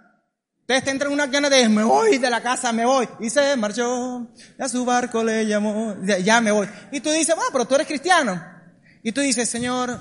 ustedes 0.61 0.85
te 0.85 0.91
entran 0.91 1.11
una 1.11 1.27
ganas 1.27 1.51
de, 1.51 1.67
me 1.71 1.85
voy 1.85 2.19
de 2.19 2.29
la 2.29 2.43
casa, 2.43 2.71
me 2.71 2.85
voy. 2.85 3.09
Y 3.19 3.31
se 3.31 3.57
marchó, 3.57 4.31
a 4.59 4.69
su 4.69 4.85
barco 4.85 5.25
le 5.25 5.47
llamó, 5.47 5.97
ya 6.03 6.43
me 6.43 6.51
voy. 6.51 6.69
Y 6.93 7.01
tú 7.01 7.11
dices, 7.11 7.35
bueno, 7.35 7.51
pero 7.51 7.65
tú 7.65 7.77
eres 7.77 7.87
cristiano. 7.87 8.50
Y 9.03 9.13
tú 9.13 9.21
dices, 9.21 9.49
Señor, 9.49 9.99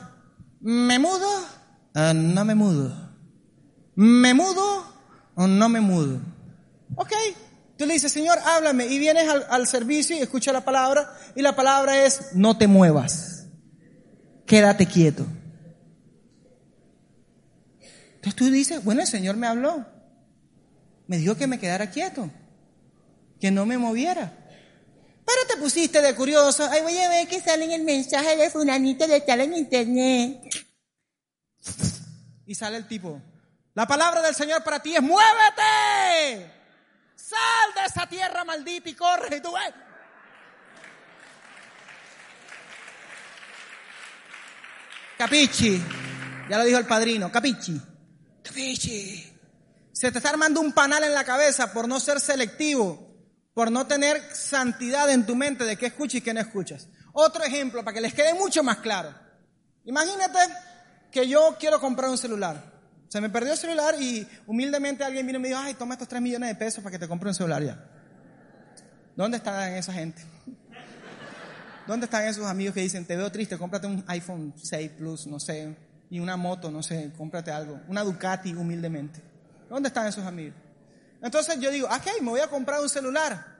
¿me 0.59 0.99
mudo? 0.99 1.27
o 1.95 2.13
no 2.13 2.45
me 2.45 2.55
mudo. 2.55 3.09
¿Me 3.95 4.33
mudo 4.33 4.85
o 5.35 5.47
no 5.47 5.69
me 5.69 5.81
mudo? 5.81 6.19
Ok. 6.95 7.11
Tú 7.77 7.85
le 7.85 7.93
dices, 7.93 8.11
Señor, 8.11 8.37
háblame. 8.45 8.87
Y 8.87 8.99
vienes 8.99 9.29
al, 9.29 9.45
al 9.49 9.67
servicio 9.67 10.15
y 10.15 10.19
escuchas 10.19 10.53
la 10.53 10.65
palabra. 10.65 11.13
Y 11.35 11.41
la 11.41 11.55
palabra 11.55 12.05
es, 12.05 12.35
no 12.35 12.57
te 12.57 12.67
muevas 12.67 13.39
quédate 14.49 14.87
quieto. 14.87 15.25
Entonces 18.15 18.35
tú 18.35 18.49
dices, 18.49 18.83
bueno, 18.83 19.01
el 19.01 19.07
Señor 19.07 19.37
me 19.37 19.45
habló. 19.45 19.85
Me 21.07 21.17
dijo 21.17 21.35
que 21.35 21.47
me 21.47 21.59
quedara 21.59 21.91
quieto, 21.91 22.29
que 23.39 23.51
no 23.51 23.65
me 23.67 23.77
moviera. 23.77 24.33
Pero 25.29 25.47
te 25.47 25.57
pusiste 25.57 26.01
de 26.01 26.15
curioso. 26.15 26.67
Ay, 26.71 26.81
voy 26.81 26.97
a 26.97 27.07
ver 27.07 27.27
que 27.27 27.39
sale 27.39 27.65
en 27.65 27.71
el 27.71 27.83
mensaje 27.83 28.35
de 28.35 28.49
Funanito 28.49 29.05
de 29.05 29.21
tal 29.21 29.41
en 29.41 29.53
internet. 29.53 30.41
Y 32.47 32.55
sale 32.55 32.77
el 32.77 32.87
tipo. 32.87 33.21
La 33.75 33.85
palabra 33.85 34.23
del 34.23 34.33
Señor 34.33 34.63
para 34.63 34.81
ti 34.81 34.95
es 34.95 35.03
muévete. 35.03 36.51
Sal 37.15 37.73
de 37.75 37.85
esa 37.85 38.07
tierra 38.07 38.43
maldita 38.43 38.89
y 38.89 38.95
corre. 38.95 39.37
Y 39.37 39.41
tú 39.41 39.53
ves. 39.53 39.73
Capichi. 45.15 45.79
Ya 46.49 46.57
lo 46.57 46.63
dijo 46.63 46.79
el 46.79 46.87
padrino. 46.87 47.31
Capichi. 47.31 47.79
Capichi. 48.41 49.31
Se 49.93 50.11
te 50.11 50.17
está 50.17 50.31
armando 50.31 50.59
un 50.59 50.73
panal 50.73 51.03
en 51.03 51.13
la 51.13 51.23
cabeza 51.23 51.71
por 51.71 51.87
no 51.87 51.99
ser 51.99 52.19
selectivo, 52.19 53.08
por 53.59 53.73
no 53.73 53.85
tener 53.85 54.21
santidad 54.33 55.11
en 55.11 55.25
tu 55.25 55.35
mente 55.35 55.65
de 55.65 55.75
qué 55.75 55.87
escuchas 55.87 56.15
y 56.15 56.21
qué 56.21 56.33
no 56.33 56.39
escuchas. 56.39 56.87
Otro 57.11 57.43
ejemplo 57.43 57.83
para 57.83 57.93
que 57.93 57.99
les 57.99 58.13
quede 58.13 58.33
mucho 58.33 58.63
más 58.63 58.77
claro. 58.77 59.13
Imagínate 59.83 60.39
que 61.11 61.27
yo 61.27 61.57
quiero 61.59 61.77
comprar 61.81 62.09
un 62.09 62.17
celular. 62.17 62.63
Se 63.09 63.19
me 63.19 63.29
perdió 63.29 63.51
el 63.51 63.57
celular 63.57 64.01
y 64.01 64.25
humildemente 64.47 65.03
alguien 65.03 65.27
vino 65.27 65.39
y 65.39 65.41
me 65.41 65.47
dijo, 65.49 65.59
ay, 65.59 65.73
toma 65.73 65.95
estos 65.95 66.07
3 66.07 66.21
millones 66.21 66.47
de 66.47 66.55
pesos 66.55 66.81
para 66.81 66.93
que 66.93 66.99
te 66.99 67.09
compre 67.09 67.27
un 67.27 67.35
celular 67.35 67.61
ya. 67.61 67.85
¿Dónde 69.17 69.35
está 69.35 69.77
esa 69.77 69.91
gente? 69.91 70.21
¿Dónde 71.85 72.05
están 72.05 72.23
esos 72.27 72.45
amigos 72.45 72.73
que 72.73 72.79
dicen, 72.79 73.03
te 73.03 73.17
veo 73.17 73.29
triste, 73.29 73.57
cómprate 73.57 73.87
un 73.87 74.05
iPhone 74.07 74.53
6 74.55 74.91
Plus, 74.91 75.27
no 75.27 75.37
sé, 75.37 75.75
y 76.09 76.21
una 76.21 76.37
moto, 76.37 76.71
no 76.71 76.81
sé, 76.81 77.11
cómprate 77.17 77.51
algo, 77.51 77.81
una 77.89 78.05
Ducati 78.05 78.53
humildemente? 78.53 79.21
¿Dónde 79.69 79.89
están 79.89 80.07
esos 80.07 80.25
amigos? 80.25 80.68
Entonces 81.21 81.59
yo 81.59 81.71
digo, 81.71 81.87
ok, 81.87 82.21
me 82.21 82.29
voy 82.29 82.41
a 82.41 82.47
comprar 82.47 82.81
un 82.81 82.89
celular. 82.89 83.57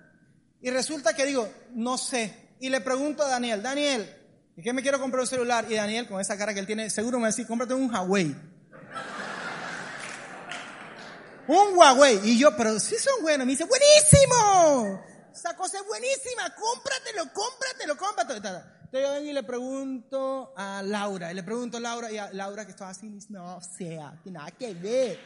Y 0.61 0.69
resulta 0.69 1.13
que 1.13 1.25
digo, 1.25 1.51
no 1.73 1.97
sé. 1.97 2.49
Y 2.59 2.69
le 2.69 2.81
pregunto 2.81 3.23
a 3.23 3.29
Daniel, 3.29 3.61
Daniel, 3.61 4.15
¿y 4.55 4.61
qué 4.61 4.73
me 4.73 4.81
quiero 4.81 4.99
comprar 4.99 5.21
un 5.21 5.27
celular? 5.27 5.65
Y 5.69 5.75
Daniel, 5.75 6.07
con 6.07 6.19
esa 6.19 6.37
cara 6.37 6.53
que 6.53 6.59
él 6.59 6.67
tiene, 6.67 6.89
seguro 6.89 7.19
me 7.19 7.27
dice, 7.27 7.45
cómprate 7.45 7.73
un 7.73 7.93
Huawei. 7.93 8.27
un 11.47 11.77
Huawei. 11.77 12.19
Y 12.23 12.37
yo, 12.37 12.55
pero 12.55 12.79
si 12.79 12.97
son 12.97 13.21
buenos. 13.21 13.45
Me 13.45 13.53
dice, 13.53 13.65
buenísimo 13.65 15.03
esa 15.39 15.55
cosa 15.55 15.79
es 15.79 15.87
buenísima, 15.87 16.53
cómpratelo, 16.55 17.33
cómpratelo, 17.33 17.97
cómpratelo. 17.97 18.37
Entonces 18.37 19.07
yo 19.07 19.11
vengo 19.11 19.29
y 19.29 19.33
le 19.33 19.43
pregunto 19.43 20.53
a 20.57 20.81
Laura, 20.83 21.31
y 21.31 21.35
le 21.35 21.43
pregunto 21.43 21.77
a 21.77 21.79
Laura, 21.79 22.11
y 22.11 22.17
a 22.17 22.31
Laura 22.33 22.65
que 22.65 22.71
estaba 22.71 22.91
así, 22.91 23.17
no, 23.29 23.57
o 23.57 23.61
sea, 23.61 24.19
que 24.23 24.31
nada 24.31 24.51
que 24.51 24.73
ver. 24.73 25.19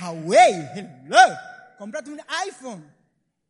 Huawei, 0.00 0.70
hello, 0.74 1.18
cómprate 1.78 2.10
un 2.10 2.20
iPhone. 2.46 2.84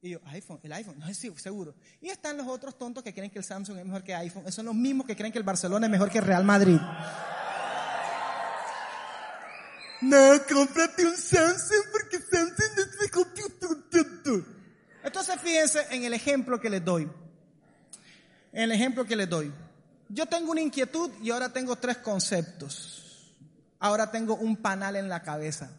Y 0.00 0.10
yo, 0.10 0.20
iPhone, 0.26 0.60
el 0.62 0.72
iPhone, 0.74 0.98
no 0.98 1.08
es 1.08 1.18
seguro. 1.18 1.74
Y 2.00 2.08
están 2.08 2.36
los 2.36 2.46
otros 2.46 2.78
tontos 2.78 3.02
que 3.02 3.12
creen 3.12 3.30
que 3.30 3.38
el 3.38 3.44
Samsung 3.44 3.78
es 3.78 3.84
mejor 3.84 4.04
que 4.04 4.14
iPhone. 4.14 4.42
Esos 4.42 4.56
son 4.56 4.66
los 4.66 4.74
mismos 4.74 5.06
que 5.06 5.16
creen 5.16 5.32
que 5.32 5.38
el 5.38 5.44
Barcelona 5.44 5.86
es 5.86 5.90
mejor 5.90 6.10
que 6.10 6.20
Real 6.20 6.44
Madrid. 6.44 6.78
No, 10.00 10.40
cómprate 10.48 11.04
un 11.04 11.16
Samsung 11.16 11.86
porque 11.90 12.18
Samsung 12.20 12.76
no 12.76 12.82
es 12.82 13.10
que 13.10 13.18
entonces 15.08 15.40
fíjense 15.40 15.86
en 15.90 16.04
el 16.04 16.12
ejemplo 16.12 16.60
que 16.60 16.68
les 16.68 16.84
doy. 16.84 17.10
En 18.52 18.62
el 18.64 18.72
ejemplo 18.72 19.06
que 19.06 19.16
les 19.16 19.28
doy. 19.28 19.52
Yo 20.08 20.26
tengo 20.26 20.52
una 20.52 20.60
inquietud 20.60 21.10
y 21.22 21.30
ahora 21.30 21.52
tengo 21.52 21.76
tres 21.76 21.98
conceptos. 21.98 23.34
Ahora 23.78 24.10
tengo 24.10 24.34
un 24.34 24.56
panal 24.56 24.96
en 24.96 25.08
la 25.08 25.22
cabeza. 25.22 25.70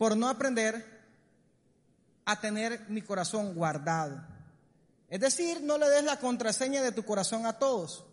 Por 0.00 0.16
no 0.16 0.30
aprender 0.30 0.82
a 2.24 2.40
tener 2.40 2.88
mi 2.88 3.02
corazón 3.02 3.54
guardado. 3.54 4.18
Es 5.10 5.20
decir, 5.20 5.60
no 5.60 5.76
le 5.76 5.90
des 5.90 6.02
la 6.04 6.18
contraseña 6.18 6.80
de 6.80 6.90
tu 6.90 7.04
corazón 7.04 7.44
a 7.44 7.58
todos. 7.58 8.06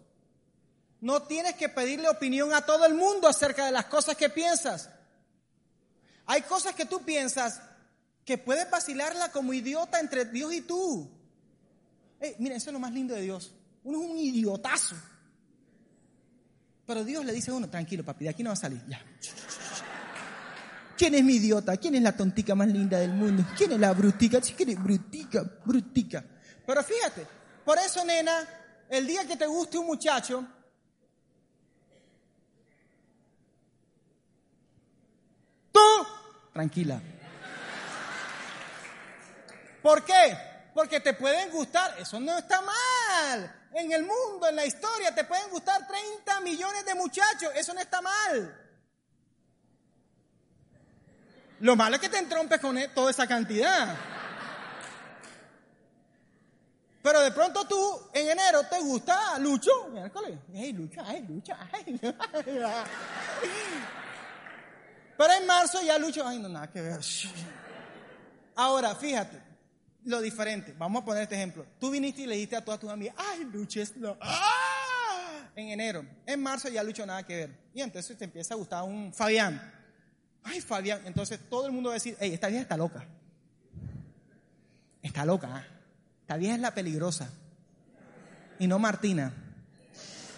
No 0.99 1.23
tienes 1.23 1.55
que 1.55 1.69
pedirle 1.69 2.09
opinión 2.09 2.53
a 2.53 2.65
todo 2.65 2.85
el 2.85 2.93
mundo 2.93 3.29
acerca 3.29 3.65
de 3.65 3.71
las 3.71 3.85
cosas 3.85 4.17
que 4.17 4.27
piensas. 4.27 4.89
Hay 6.25 6.41
cosas 6.41 6.75
que 6.75 6.83
tú 6.83 7.03
piensas 7.05 7.61
que 8.25 8.37
puedes 8.37 8.69
vacilarla 8.69 9.31
como 9.31 9.53
idiota 9.53 10.01
entre 10.01 10.25
Dios 10.25 10.53
y 10.53 10.61
tú. 10.63 11.09
Hey, 12.19 12.35
mira, 12.39 12.57
eso 12.57 12.69
es 12.69 12.73
lo 12.73 12.79
más 12.79 12.91
lindo 12.91 13.15
de 13.15 13.21
Dios. 13.21 13.53
Uno 13.85 14.03
es 14.03 14.09
un 14.09 14.17
idiotazo. 14.17 14.97
Pero 16.85 17.05
Dios 17.05 17.23
le 17.23 17.31
dice 17.31 17.51
a 17.51 17.53
uno, 17.53 17.69
tranquilo 17.69 18.03
papi, 18.03 18.25
de 18.25 18.31
aquí 18.31 18.43
no 18.43 18.49
va 18.49 18.55
a 18.55 18.57
salir. 18.57 18.81
Ya. 18.89 19.01
¿Quién 20.97 21.13
es 21.13 21.23
mi 21.23 21.35
idiota? 21.35 21.77
¿Quién 21.77 21.95
es 21.95 22.01
la 22.01 22.17
tontica 22.17 22.55
más 22.55 22.67
linda 22.67 22.97
del 22.97 23.11
mundo? 23.11 23.43
¿Quién 23.55 23.71
es 23.73 23.79
la 23.79 23.93
brutica? 23.93 24.41
¿Quién 24.41 24.69
es 24.69 24.83
brutica? 24.83 25.43
Brutica. 25.63 26.23
Pero 26.65 26.83
fíjate, 26.83 27.27
por 27.63 27.77
eso, 27.77 28.03
nena, 28.03 28.33
el 28.89 29.05
día 29.05 29.27
que 29.27 29.37
te 29.37 29.45
guste 29.45 29.77
un 29.77 29.85
muchacho, 29.85 30.43
tú, 35.71 35.79
tranquila. 36.51 36.99
¿Por 39.83 40.03
qué? 40.03 40.37
Porque 40.73 40.99
te 40.99 41.13
pueden 41.13 41.51
gustar, 41.51 41.95
eso 41.99 42.19
no 42.19 42.37
está 42.39 42.59
mal. 42.61 43.67
En 43.73 43.91
el 43.91 44.01
mundo, 44.01 44.47
en 44.49 44.55
la 44.55 44.65
historia, 44.65 45.13
te 45.13 45.25
pueden 45.25 45.49
gustar 45.51 45.87
30 45.87 46.41
millones 46.41 46.83
de 46.85 46.95
muchachos, 46.95 47.51
eso 47.55 47.73
no 47.75 47.79
está 47.79 48.01
mal. 48.01 48.66
Lo 51.59 51.75
malo 51.75 51.95
es 51.95 52.01
que 52.01 52.09
te 52.09 52.19
entrompes 52.19 52.59
con 52.59 52.77
e- 52.77 52.87
toda 52.89 53.11
esa 53.11 53.27
cantidad. 53.27 53.95
Pero 57.01 57.21
de 57.21 57.31
pronto 57.31 57.65
tú, 57.65 58.01
en 58.13 58.29
enero, 58.29 58.63
te 58.69 58.79
gusta 58.79 59.39
Lucho. 59.39 59.71
Miércoles. 59.91 60.37
Ay, 60.53 60.73
Lucho, 60.73 61.01
ay, 61.05 61.25
Lucho, 61.27 61.53
ay. 61.71 61.99
Pero 65.17 65.33
en 65.33 65.47
marzo 65.47 65.81
ya 65.81 65.97
Lucho, 65.97 66.27
ay, 66.27 66.37
no, 66.39 66.49
nada 66.49 66.69
que 66.69 66.81
ver. 66.81 66.99
Ahora, 68.55 68.93
fíjate, 68.95 69.41
lo 70.03 70.21
diferente. 70.21 70.75
Vamos 70.77 71.01
a 71.01 71.05
poner 71.05 71.23
este 71.23 71.35
ejemplo. 71.35 71.65
Tú 71.79 71.89
viniste 71.91 72.23
y 72.23 72.27
le 72.27 72.35
dijiste 72.35 72.55
a 72.57 72.63
todas 72.65 72.79
tus 72.79 72.89
amigas, 72.89 73.15
ay, 73.17 73.45
Lucho 73.45 73.81
es 73.81 73.95
lo... 73.97 74.17
En 75.55 75.69
enero. 75.69 76.05
En 76.25 76.43
marzo 76.43 76.69
ya 76.69 76.83
Lucho 76.83 77.05
nada 77.05 77.23
que 77.23 77.35
ver. 77.35 77.57
Y 77.73 77.81
entonces 77.81 78.15
te 78.17 78.25
empieza 78.25 78.53
a 78.53 78.57
gustar 78.57 78.83
un 78.83 79.11
Fabián. 79.13 79.76
Ay, 80.43 80.61
Fabián. 80.61 81.01
Entonces 81.05 81.39
todo 81.49 81.65
el 81.65 81.71
mundo 81.71 81.89
va 81.89 81.93
a 81.93 81.99
decir, 81.99 82.15
hey, 82.19 82.31
esta 82.33 82.47
vieja 82.47 82.61
está 82.61 82.77
loca. 82.77 83.05
Está 85.01 85.25
loca. 85.25 85.47
¿ah? 85.51 85.65
Esta 86.21 86.37
vieja 86.37 86.55
es 86.55 86.61
la 86.61 86.73
peligrosa. 86.73 87.29
Y 88.59 88.67
no 88.67 88.79
Martina. 88.79 89.33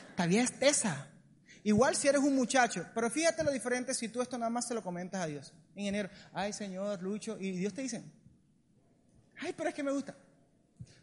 Esta 0.10 0.26
vieja 0.26 0.44
es 0.44 0.60
tesa. 0.60 1.08
Igual 1.64 1.96
si 1.96 2.08
eres 2.08 2.22
un 2.22 2.36
muchacho. 2.36 2.86
Pero 2.94 3.10
fíjate 3.10 3.44
lo 3.44 3.52
diferente 3.52 3.94
si 3.94 4.10
tú 4.10 4.22
esto 4.22 4.38
nada 4.38 4.50
más 4.50 4.68
se 4.68 4.74
lo 4.74 4.84
comentas 4.84 5.22
a 5.22 5.28
Dios. 5.28 5.54
En 5.76 5.88
enero, 5.88 6.10
ay, 6.34 6.54
Señor, 6.54 7.02
Lucho. 7.02 7.38
Y 7.40 7.52
Dios 7.52 7.74
te 7.74 7.82
dice, 7.82 8.04
ay, 9.40 9.54
pero 9.56 9.70
es 9.70 9.76
que 9.76 9.84
me 9.84 9.92
gusta. 9.92 10.16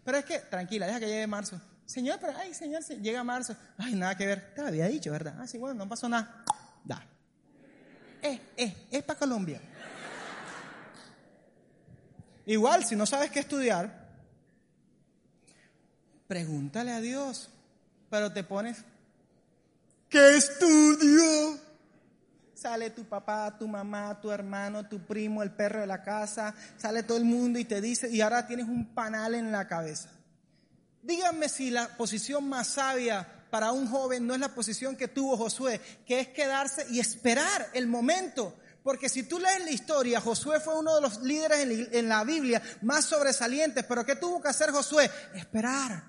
Pero 0.04 0.18
es 0.18 0.24
que, 0.24 0.38
tranquila, 0.38 0.86
deja 0.86 1.00
que 1.00 1.06
llegue 1.06 1.26
marzo. 1.26 1.60
Señor, 1.84 2.18
pero, 2.20 2.36
ay, 2.36 2.54
Señor, 2.54 2.84
llega 2.84 3.22
marzo. 3.24 3.56
Ay, 3.78 3.94
nada 3.94 4.16
que 4.16 4.26
ver. 4.26 4.54
Te 4.54 4.60
había 4.60 4.86
dicho, 4.86 5.10
¿verdad? 5.12 5.36
Ah, 5.38 5.46
sí, 5.46 5.58
bueno, 5.58 5.74
no 5.74 5.88
pasó 5.88 6.08
nada. 6.08 6.44
Da. 6.84 7.06
Eh, 8.26 8.40
eh, 8.56 8.86
es 8.90 9.02
para 9.04 9.18
Colombia. 9.20 9.60
Igual, 12.46 12.84
si 12.84 12.96
no 12.96 13.06
sabes 13.06 13.30
qué 13.30 13.38
estudiar, 13.38 14.08
pregúntale 16.26 16.92
a 16.92 17.00
Dios. 17.00 17.50
Pero 18.10 18.32
te 18.32 18.42
pones, 18.42 18.78
¿qué 20.08 20.36
estudio? 20.36 21.60
Sale 22.54 22.90
tu 22.90 23.04
papá, 23.04 23.56
tu 23.56 23.68
mamá, 23.68 24.20
tu 24.20 24.30
hermano, 24.32 24.88
tu 24.88 24.98
primo, 25.06 25.42
el 25.42 25.52
perro 25.52 25.80
de 25.80 25.86
la 25.86 26.02
casa, 26.02 26.54
sale 26.76 27.04
todo 27.04 27.18
el 27.18 27.24
mundo 27.24 27.60
y 27.60 27.64
te 27.64 27.80
dice, 27.80 28.10
y 28.10 28.22
ahora 28.22 28.46
tienes 28.46 28.66
un 28.66 28.86
panal 28.94 29.36
en 29.36 29.52
la 29.52 29.68
cabeza. 29.68 30.10
Díganme 31.02 31.48
si 31.48 31.70
la 31.70 31.88
posición 31.96 32.48
más 32.48 32.68
sabia 32.68 33.35
para 33.50 33.72
un 33.72 33.88
joven 33.88 34.26
no 34.26 34.34
es 34.34 34.40
la 34.40 34.54
posición 34.54 34.96
que 34.96 35.08
tuvo 35.08 35.36
Josué, 35.36 35.80
que 36.06 36.20
es 36.20 36.28
quedarse 36.28 36.86
y 36.90 37.00
esperar 37.00 37.70
el 37.72 37.86
momento. 37.86 38.54
Porque 38.82 39.08
si 39.08 39.24
tú 39.24 39.40
lees 39.40 39.64
la 39.64 39.72
historia, 39.72 40.20
Josué 40.20 40.60
fue 40.60 40.78
uno 40.78 40.94
de 40.94 41.00
los 41.00 41.20
líderes 41.22 41.88
en 41.92 42.08
la, 42.08 42.22
Biblia 42.22 42.62
más 42.82 43.04
sobresalientes, 43.04 43.84
pero 43.84 44.06
¿qué 44.06 44.14
tuvo 44.14 44.40
que 44.40 44.48
hacer 44.48 44.70
Josué? 44.70 45.10
Esperar. 45.34 46.04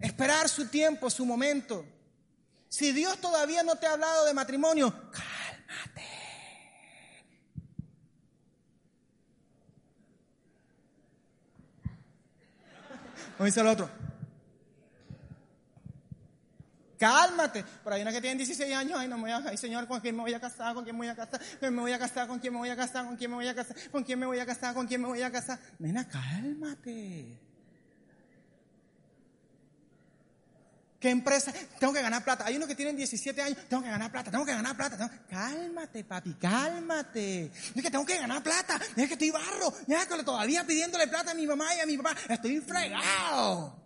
Esperar 0.00 0.48
su 0.48 0.66
tiempo, 0.66 1.08
su 1.10 1.24
momento. 1.24 1.86
Si 2.68 2.92
Dios 2.92 3.20
todavía 3.20 3.62
no 3.62 3.76
te 3.76 3.86
ha 3.86 3.92
hablado 3.92 4.24
de 4.24 4.34
matrimonio, 4.34 4.92
cálmate. 5.12 6.08
Como 13.36 13.46
dice 13.46 13.60
el 13.60 13.66
otro. 13.68 13.99
Cálmate. 17.00 17.64
Pero 17.82 17.96
hay 17.96 18.02
una 18.02 18.12
que 18.12 18.20
tiene 18.20 18.36
16 18.36 18.74
años, 18.74 18.98
ay, 19.00 19.08
no 19.08 19.16
me 19.16 19.22
voy 19.22 19.30
a, 19.30 19.42
ay, 19.48 19.56
señor, 19.56 19.88
¿con 19.88 20.00
quién 20.00 20.14
me 20.14 20.20
voy 20.20 20.34
a 20.34 20.38
casar? 20.38 20.74
¿Con 20.74 20.84
quién 20.84 20.94
me 20.94 21.06
voy 21.06 21.08
a 21.08 21.16
casar? 21.16 21.40
¿Con 21.40 21.58
quién 21.58 21.74
me 21.74 21.80
voy 21.80 21.92
a 21.92 21.98
casar? 21.98 22.28
¿Con 22.28 22.38
quién 22.38 22.52
me 22.52 22.58
voy 22.58 22.68
a 22.68 22.76
casar? 22.76 23.06
¿Con 23.06 23.16
quién 23.16 23.30
me 23.30 23.36
voy 23.36 23.48
a 23.48 23.54
casar? 23.54 23.76
¿Con 23.90 24.04
quién 24.04 24.20
me 24.20 24.26
voy 24.26 24.38
a 24.38 24.46
casar? 24.46 24.74
¿Con 24.74 24.86
quién 24.86 25.00
me 25.00 25.08
voy 25.08 25.22
a 25.22 25.32
casar? 25.32 25.58
Nena, 25.78 26.06
cálmate. 26.06 27.40
¿Qué 31.00 31.08
empresa? 31.08 31.54
Tengo 31.78 31.94
que 31.94 32.02
ganar 32.02 32.22
plata. 32.22 32.44
Hay 32.44 32.56
unos 32.56 32.68
que 32.68 32.74
tienen 32.74 32.94
17 32.96 33.40
años. 33.40 33.56
Tengo 33.66 33.82
que 33.82 33.88
ganar 33.88 34.12
plata, 34.12 34.30
tengo 34.30 34.44
que 34.44 34.52
ganar 34.52 34.76
plata. 34.76 35.10
Cálmate, 35.30 36.04
papi, 36.04 36.34
cálmate. 36.34 37.50
Es 37.74 37.82
que 37.82 37.90
tengo 37.90 38.04
que 38.04 38.18
ganar 38.18 38.42
plata. 38.42 38.78
Es 38.94 39.08
que 39.08 39.14
estoy 39.14 39.30
barro. 39.30 39.72
Miércoles 39.86 40.26
todavía 40.26 40.66
pidiéndole 40.66 41.06
plata 41.06 41.30
a 41.30 41.34
mi 41.34 41.46
mamá 41.46 41.74
y 41.74 41.80
a 41.80 41.86
mi 41.86 41.96
papá. 41.96 42.14
Estoy 42.28 42.60
fregado. 42.60 43.82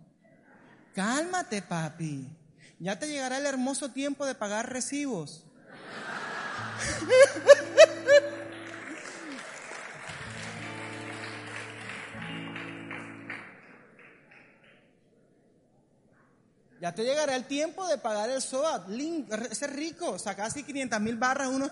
Cálmate, 0.93 1.61
papi. 1.61 2.44
Ya 2.79 2.99
te 2.99 3.07
llegará 3.07 3.37
el 3.37 3.45
hermoso 3.45 3.89
tiempo 3.91 4.25
de 4.25 4.35
pagar 4.35 4.71
recibos. 4.71 5.43
Ya 16.81 16.93
te 16.93 17.03
llegará 17.03 17.35
el 17.35 17.45
tiempo 17.45 17.87
de 17.87 17.97
pagar 17.97 18.29
el 18.29 18.41
SOAT. 18.41 18.89
Es 19.49 19.67
rico, 19.71 20.19
saca 20.19 20.43
casi 20.43 20.61
500 20.63 20.99
mil 20.99 21.15
barras 21.15 21.47
uno. 21.47 21.71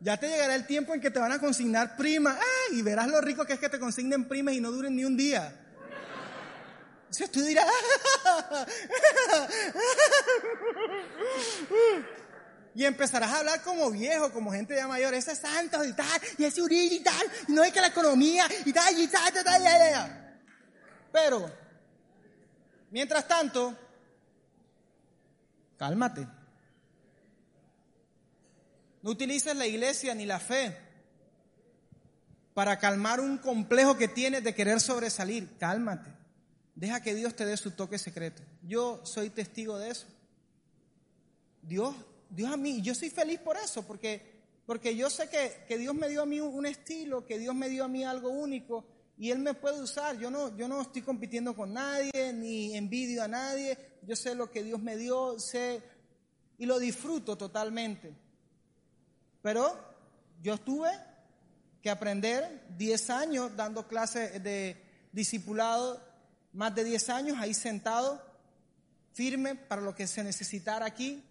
ya 0.00 0.16
te 0.16 0.28
llegará 0.28 0.54
el 0.56 0.66
tiempo 0.66 0.94
en 0.94 1.00
que 1.00 1.10
te 1.10 1.20
van 1.20 1.32
a 1.32 1.38
consignar 1.38 1.96
primas. 1.96 2.36
¡Ay! 2.36 2.78
Y 2.78 2.82
verás 2.82 3.06
lo 3.08 3.20
rico 3.20 3.44
que 3.44 3.52
es 3.52 3.60
que 3.60 3.68
te 3.68 3.78
consignen 3.78 4.26
primas 4.26 4.54
y 4.54 4.60
no 4.60 4.72
duren 4.72 4.96
ni 4.96 5.04
un 5.04 5.16
día. 5.16 5.67
Entonces 7.08 7.30
tú 7.30 7.40
dirás. 7.42 7.66
Y 12.74 12.84
empezarás 12.84 13.32
a 13.32 13.38
hablar 13.38 13.62
como 13.62 13.90
viejo, 13.90 14.30
como 14.30 14.52
gente 14.52 14.76
ya 14.76 14.86
mayor, 14.86 15.12
ese 15.14 15.32
es 15.32 15.38
Santos 15.38 15.84
y 15.86 15.94
tal, 15.94 16.20
y 16.36 16.44
ese 16.44 16.62
Uribe 16.62 16.94
y 16.94 17.02
tal, 17.02 17.26
y 17.48 17.52
no 17.52 17.64
es 17.64 17.72
que 17.72 17.80
la 17.80 17.88
economía 17.88 18.46
y 18.64 18.72
tal, 18.72 18.96
y 18.96 19.08
tal, 19.08 19.28
y 19.28 19.32
tal, 19.32 19.40
y 19.40 19.44
tal, 19.44 19.62
y 19.62 19.92
tal. 19.92 20.40
Pero, 21.10 21.50
mientras 22.90 23.26
tanto, 23.26 23.76
cálmate. 25.76 26.28
No 29.02 29.10
utilices 29.10 29.56
la 29.56 29.66
iglesia 29.66 30.14
ni 30.14 30.26
la 30.26 30.38
fe 30.38 30.78
para 32.54 32.78
calmar 32.78 33.18
un 33.18 33.38
complejo 33.38 33.96
que 33.96 34.08
tienes 34.08 34.44
de 34.44 34.54
querer 34.54 34.80
sobresalir. 34.80 35.56
Cálmate. 35.58 36.17
Deja 36.78 37.02
que 37.02 37.12
Dios 37.12 37.34
te 37.34 37.44
dé 37.44 37.56
su 37.56 37.72
toque 37.72 37.98
secreto. 37.98 38.40
Yo 38.62 39.04
soy 39.04 39.30
testigo 39.30 39.76
de 39.78 39.90
eso. 39.90 40.06
Dios, 41.60 41.92
Dios 42.30 42.52
a 42.52 42.56
mí, 42.56 42.80
yo 42.82 42.94
soy 42.94 43.10
feliz 43.10 43.40
por 43.40 43.56
eso, 43.56 43.82
porque, 43.82 44.22
porque 44.64 44.94
yo 44.94 45.10
sé 45.10 45.28
que, 45.28 45.64
que 45.66 45.76
Dios 45.76 45.92
me 45.92 46.08
dio 46.08 46.22
a 46.22 46.26
mí 46.26 46.38
un, 46.38 46.54
un 46.54 46.66
estilo, 46.66 47.26
que 47.26 47.36
Dios 47.36 47.52
me 47.52 47.68
dio 47.68 47.82
a 47.82 47.88
mí 47.88 48.04
algo 48.04 48.28
único 48.30 48.86
y 49.18 49.32
Él 49.32 49.40
me 49.40 49.54
puede 49.54 49.82
usar. 49.82 50.20
Yo 50.20 50.30
no, 50.30 50.56
yo 50.56 50.68
no 50.68 50.80
estoy 50.80 51.02
compitiendo 51.02 51.56
con 51.56 51.72
nadie, 51.72 52.32
ni 52.32 52.76
envidio 52.76 53.24
a 53.24 53.28
nadie. 53.28 53.76
Yo 54.02 54.14
sé 54.14 54.36
lo 54.36 54.48
que 54.48 54.62
Dios 54.62 54.80
me 54.80 54.96
dio, 54.96 55.36
sé 55.40 55.82
y 56.58 56.66
lo 56.66 56.78
disfruto 56.78 57.36
totalmente. 57.36 58.14
Pero 59.42 59.76
yo 60.40 60.58
tuve 60.58 60.92
que 61.82 61.90
aprender 61.90 62.68
10 62.76 63.10
años 63.10 63.56
dando 63.56 63.88
clases 63.88 64.40
de 64.44 64.80
discipulado, 65.10 66.07
más 66.58 66.74
de 66.74 66.82
10 66.82 67.10
años 67.10 67.36
ahí 67.38 67.54
sentado, 67.54 68.20
firme 69.12 69.54
para 69.54 69.80
lo 69.80 69.94
que 69.94 70.08
se 70.08 70.24
necesitara 70.24 70.86
aquí. 70.86 71.22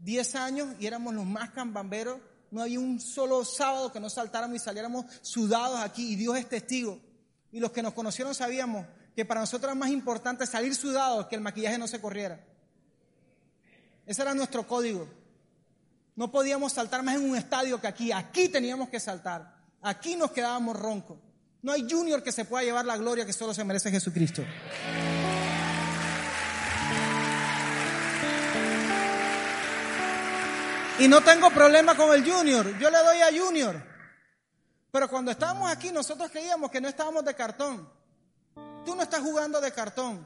10 0.00 0.34
años 0.34 0.68
y 0.78 0.86
éramos 0.86 1.14
los 1.14 1.24
más 1.24 1.52
cambamberos. 1.52 2.20
No 2.50 2.60
había 2.60 2.78
un 2.78 3.00
solo 3.00 3.46
sábado 3.46 3.90
que 3.90 3.98
no 3.98 4.10
saltáramos 4.10 4.56
y 4.56 4.58
saliéramos 4.58 5.06
sudados 5.22 5.80
aquí 5.80 6.12
y 6.12 6.16
Dios 6.16 6.36
es 6.36 6.46
testigo. 6.50 7.00
Y 7.50 7.60
los 7.60 7.72
que 7.72 7.82
nos 7.82 7.94
conocieron 7.94 8.34
sabíamos 8.34 8.86
que 9.14 9.24
para 9.24 9.40
nosotros 9.40 9.70
era 9.70 9.74
más 9.74 9.88
importante 9.88 10.46
salir 10.46 10.74
sudados 10.74 11.28
que 11.28 11.36
el 11.36 11.40
maquillaje 11.40 11.78
no 11.78 11.88
se 11.88 11.98
corriera. 11.98 12.38
Ese 14.04 14.20
era 14.20 14.34
nuestro 14.34 14.66
código. 14.66 15.08
No 16.14 16.30
podíamos 16.30 16.74
saltar 16.74 17.02
más 17.02 17.14
en 17.14 17.30
un 17.30 17.36
estadio 17.38 17.80
que 17.80 17.86
aquí. 17.86 18.12
Aquí 18.12 18.50
teníamos 18.50 18.90
que 18.90 19.00
saltar. 19.00 19.56
Aquí 19.80 20.14
nos 20.14 20.30
quedábamos 20.30 20.78
roncos. 20.78 21.25
No 21.66 21.72
hay 21.72 21.84
junior 21.90 22.22
que 22.22 22.30
se 22.30 22.44
pueda 22.44 22.62
llevar 22.62 22.84
la 22.84 22.96
gloria 22.96 23.26
que 23.26 23.32
solo 23.32 23.52
se 23.52 23.64
merece 23.64 23.90
Jesucristo. 23.90 24.40
Y 31.00 31.08
no 31.08 31.24
tengo 31.24 31.50
problema 31.50 31.96
con 31.96 32.14
el 32.14 32.24
junior. 32.24 32.78
Yo 32.78 32.88
le 32.88 32.98
doy 32.98 33.20
a 33.20 33.36
junior. 33.36 33.82
Pero 34.92 35.08
cuando 35.08 35.32
estábamos 35.32 35.68
aquí, 35.68 35.90
nosotros 35.90 36.30
creíamos 36.30 36.70
que 36.70 36.80
no 36.80 36.86
estábamos 36.86 37.24
de 37.24 37.34
cartón. 37.34 37.90
Tú 38.84 38.94
no 38.94 39.02
estás 39.02 39.18
jugando 39.18 39.60
de 39.60 39.72
cartón. 39.72 40.24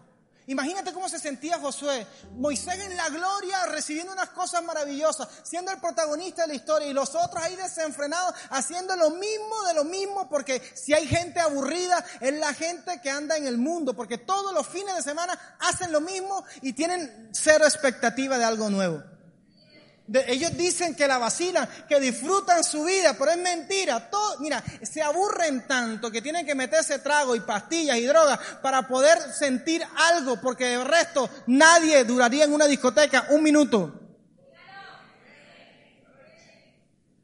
Imagínate 0.51 0.93
cómo 0.93 1.09
se 1.09 1.21
sentía 1.21 1.61
Josué. 1.61 2.05
Moisés 2.33 2.81
en 2.81 2.97
la 2.97 3.09
gloria, 3.09 3.67
recibiendo 3.67 4.13
unas 4.13 4.31
cosas 4.31 4.65
maravillosas, 4.65 5.29
siendo 5.45 5.71
el 5.71 5.79
protagonista 5.79 6.43
de 6.43 6.49
la 6.49 6.55
historia 6.55 6.89
y 6.89 6.93
los 6.93 7.15
otros 7.15 7.41
ahí 7.41 7.55
desenfrenados, 7.55 8.35
haciendo 8.51 8.97
lo 8.97 9.11
mismo 9.11 9.63
de 9.69 9.75
lo 9.75 9.85
mismo, 9.85 10.29
porque 10.29 10.61
si 10.75 10.93
hay 10.93 11.07
gente 11.07 11.39
aburrida, 11.39 12.05
es 12.21 12.35
la 12.35 12.53
gente 12.53 13.01
que 13.01 13.11
anda 13.13 13.37
en 13.37 13.47
el 13.47 13.59
mundo, 13.59 13.95
porque 13.95 14.19
todos 14.19 14.53
los 14.53 14.67
fines 14.67 14.97
de 14.97 15.03
semana 15.03 15.39
hacen 15.61 15.93
lo 15.93 16.01
mismo 16.01 16.45
y 16.63 16.73
tienen 16.73 17.31
cero 17.33 17.65
expectativa 17.65 18.37
de 18.37 18.45
algo 18.45 18.69
nuevo 18.71 19.05
ellos 20.13 20.57
dicen 20.57 20.95
que 20.95 21.07
la 21.07 21.19
vacilan, 21.19 21.69
que 21.89 22.01
disfrutan 22.01 22.65
su 22.65 22.85
vida, 22.85 23.15
pero 23.19 23.31
es 23.31 23.39
mentira. 23.39 24.11
Todo, 24.11 24.41
mira, 24.41 24.63
se 24.83 25.03
aburren 25.03 25.67
tanto 25.67 26.11
que 26.11 26.21
tienen 26.21 26.45
que 26.45 26.55
meterse 26.55 26.99
trago 26.99 27.37
y 27.37 27.41
pastillas 27.41 27.97
y 27.99 28.07
drogas 28.07 28.39
para 28.61 28.89
poder 28.89 29.19
sentir 29.33 29.87
algo, 29.97 30.41
porque 30.41 30.75
el 30.75 30.85
resto 30.85 31.31
nadie 31.47 32.05
duraría 32.05 32.45
en 32.45 32.53
una 32.53 32.67
discoteca 32.67 33.27
un 33.31 33.43
minuto. 33.43 33.95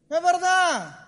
Es 0.08 0.22
verdad. 0.22 1.00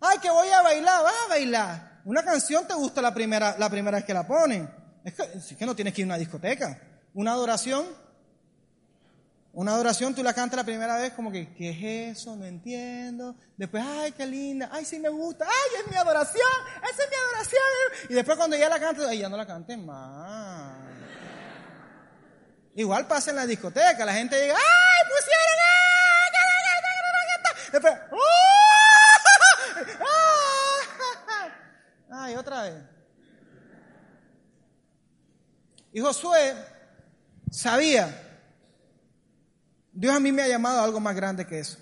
Ay, 0.00 0.18
que 0.18 0.30
voy 0.30 0.48
a 0.48 0.62
bailar, 0.62 1.04
va 1.04 1.10
a 1.10 1.28
bailar. 1.28 2.00
Una 2.04 2.22
canción 2.22 2.66
te 2.66 2.72
gusta 2.72 3.02
la 3.02 3.12
primera, 3.12 3.56
la 3.58 3.68
primera 3.68 3.98
vez 3.98 4.06
que 4.06 4.14
la 4.14 4.26
ponen. 4.26 4.70
Es 5.04 5.14
que, 5.14 5.22
es 5.22 5.56
que 5.56 5.66
no 5.66 5.76
tienes 5.76 5.92
que 5.92 6.00
ir 6.00 6.06
a 6.06 6.08
una 6.08 6.18
discoteca. 6.18 6.80
Una 7.12 7.32
adoración 7.32 7.84
una 9.52 9.72
adoración 9.72 10.14
tú 10.14 10.22
la 10.22 10.32
cantas 10.32 10.56
la 10.56 10.64
primera 10.64 10.96
vez 10.96 11.12
como 11.14 11.32
que, 11.32 11.52
¿qué 11.54 11.70
es 11.70 12.18
eso? 12.18 12.36
No 12.36 12.44
entiendo. 12.44 13.34
Después, 13.56 13.82
ay, 13.84 14.12
qué 14.12 14.26
linda. 14.26 14.68
Ay, 14.70 14.84
sí 14.84 14.98
me 14.98 15.08
gusta. 15.08 15.46
Ay, 15.46 15.80
es 15.80 15.90
mi 15.90 15.96
adoración. 15.96 16.46
Esa 16.76 17.02
es 17.02 17.10
mi 17.10 17.16
adoración. 17.16 18.10
Y 18.10 18.14
después 18.14 18.36
cuando 18.36 18.56
ya 18.56 18.68
la 18.68 18.78
cantas, 18.78 19.06
ay, 19.06 19.18
ya 19.18 19.28
no 19.28 19.36
la 19.36 19.46
cantes 19.46 19.78
más. 19.78 20.74
Igual 22.74 23.06
pasa 23.08 23.30
en 23.30 23.36
la 23.36 23.46
discoteca. 23.46 24.04
La 24.04 24.14
gente 24.14 24.38
llega, 24.38 24.54
ay, 24.54 25.08
pusieron. 25.08 25.48
Después, 27.72 27.94
ay, 32.10 32.36
otra 32.36 32.62
vez. 32.62 32.74
Y 35.92 36.00
Josué 36.00 36.54
sabía 37.50 38.27
Dios 39.98 40.14
a 40.14 40.20
mí 40.20 40.30
me 40.30 40.42
ha 40.42 40.46
llamado 40.46 40.78
a 40.78 40.84
algo 40.84 41.00
más 41.00 41.16
grande 41.16 41.44
que 41.44 41.58
eso. 41.58 41.76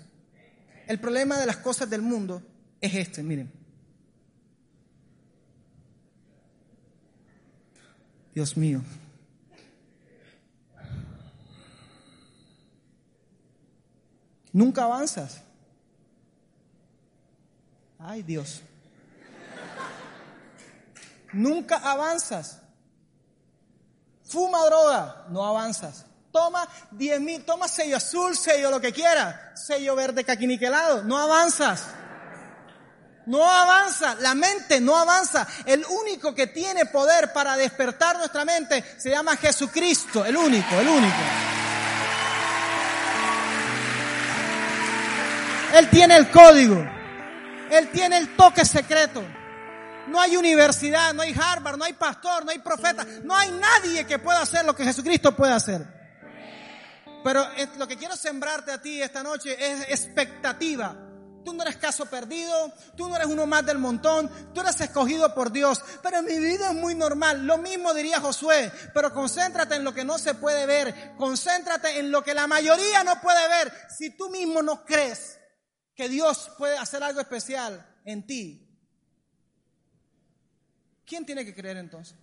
El 0.87 0.99
problema 0.99 1.37
de 1.37 1.45
las 1.45 1.57
cosas 1.57 1.87
del 1.87 2.01
mundo 2.01 2.41
es 2.81 2.95
este, 2.95 3.21
miren. 3.21 3.51
Dios 8.33 8.57
mío. 8.57 8.81
Nunca 14.51 14.85
avanzas. 14.85 15.43
Ay 17.99 18.23
Dios. 18.23 18.63
Nunca 21.33 21.77
avanzas. 21.77 22.63
Fuma 24.23 24.65
droga, 24.65 25.27
no 25.29 25.45
avanzas. 25.45 26.06
Toma 26.31 26.67
10 26.91 27.21
mil, 27.21 27.43
toma 27.45 27.67
sello 27.67 27.97
azul, 27.97 28.35
sello 28.35 28.69
lo 28.69 28.81
que 28.81 28.91
quiera, 28.91 29.53
sello 29.55 29.95
verde 29.95 30.23
caquiniquelado, 30.23 31.03
no 31.03 31.17
avanzas. 31.17 31.85
No 33.27 33.49
avanza, 33.49 34.15
la 34.21 34.33
mente 34.35 34.79
no 34.79 34.95
avanza. 34.95 35.45
El 35.65 35.85
único 35.85 36.33
que 36.33 36.47
tiene 36.47 36.85
poder 36.85 37.33
para 37.33 37.57
despertar 37.57 38.17
nuestra 38.17 38.45
mente 38.45 38.83
se 38.97 39.09
llama 39.09 39.35
Jesucristo, 39.35 40.23
el 40.23 40.37
único, 40.37 40.79
el 40.79 40.87
único. 40.87 41.17
Él 45.73 45.89
tiene 45.89 46.15
el 46.15 46.31
código, 46.31 46.77
Él 47.69 47.89
tiene 47.91 48.17
el 48.17 48.35
toque 48.37 48.63
secreto. 48.63 49.21
No 50.07 50.21
hay 50.21 50.37
universidad, 50.37 51.13
no 51.13 51.21
hay 51.21 51.35
Harvard, 51.37 51.77
no 51.77 51.83
hay 51.83 51.93
pastor, 51.93 52.45
no 52.45 52.51
hay 52.51 52.59
profeta, 52.59 53.05
no 53.23 53.35
hay 53.35 53.51
nadie 53.51 54.05
que 54.05 54.19
pueda 54.19 54.41
hacer 54.41 54.63
lo 54.63 54.73
que 54.73 54.85
Jesucristo 54.85 55.35
puede 55.35 55.51
hacer. 55.51 55.96
Pero 57.27 57.45
lo 57.77 57.85
que 57.89 57.97
quiero 57.97 58.15
sembrarte 58.15 58.71
a 58.71 58.81
ti 58.81 59.01
esta 59.01 59.21
noche 59.21 59.57
es 59.59 59.81
expectativa. 59.89 60.95
Tú 61.43 61.53
no 61.53 61.61
eres 61.61 61.75
caso 61.75 62.05
perdido, 62.05 62.71
tú 62.95 63.09
no 63.09 63.17
eres 63.17 63.27
uno 63.27 63.45
más 63.45 63.65
del 63.65 63.79
montón, 63.79 64.31
tú 64.53 64.61
eres 64.61 64.79
escogido 64.79 65.35
por 65.35 65.51
Dios. 65.51 65.83
Pero 66.01 66.21
mi 66.23 66.39
vida 66.39 66.69
es 66.69 66.75
muy 66.75 66.95
normal. 66.95 67.45
Lo 67.45 67.57
mismo 67.57 67.93
diría 67.93 68.21
Josué, 68.21 68.71
pero 68.93 69.13
concéntrate 69.13 69.75
en 69.75 69.83
lo 69.83 69.93
que 69.93 70.05
no 70.05 70.17
se 70.17 70.35
puede 70.35 70.65
ver, 70.65 71.17
concéntrate 71.17 71.99
en 71.99 72.11
lo 72.11 72.23
que 72.23 72.33
la 72.33 72.47
mayoría 72.47 73.03
no 73.03 73.19
puede 73.19 73.45
ver. 73.49 73.73
Si 73.89 74.11
tú 74.11 74.29
mismo 74.29 74.61
no 74.61 74.85
crees 74.85 75.37
que 75.95 76.07
Dios 76.07 76.49
puede 76.57 76.77
hacer 76.77 77.03
algo 77.03 77.19
especial 77.19 77.93
en 78.05 78.25
ti, 78.25 78.73
¿quién 81.05 81.25
tiene 81.25 81.43
que 81.43 81.53
creer 81.53 81.75
entonces? 81.75 82.15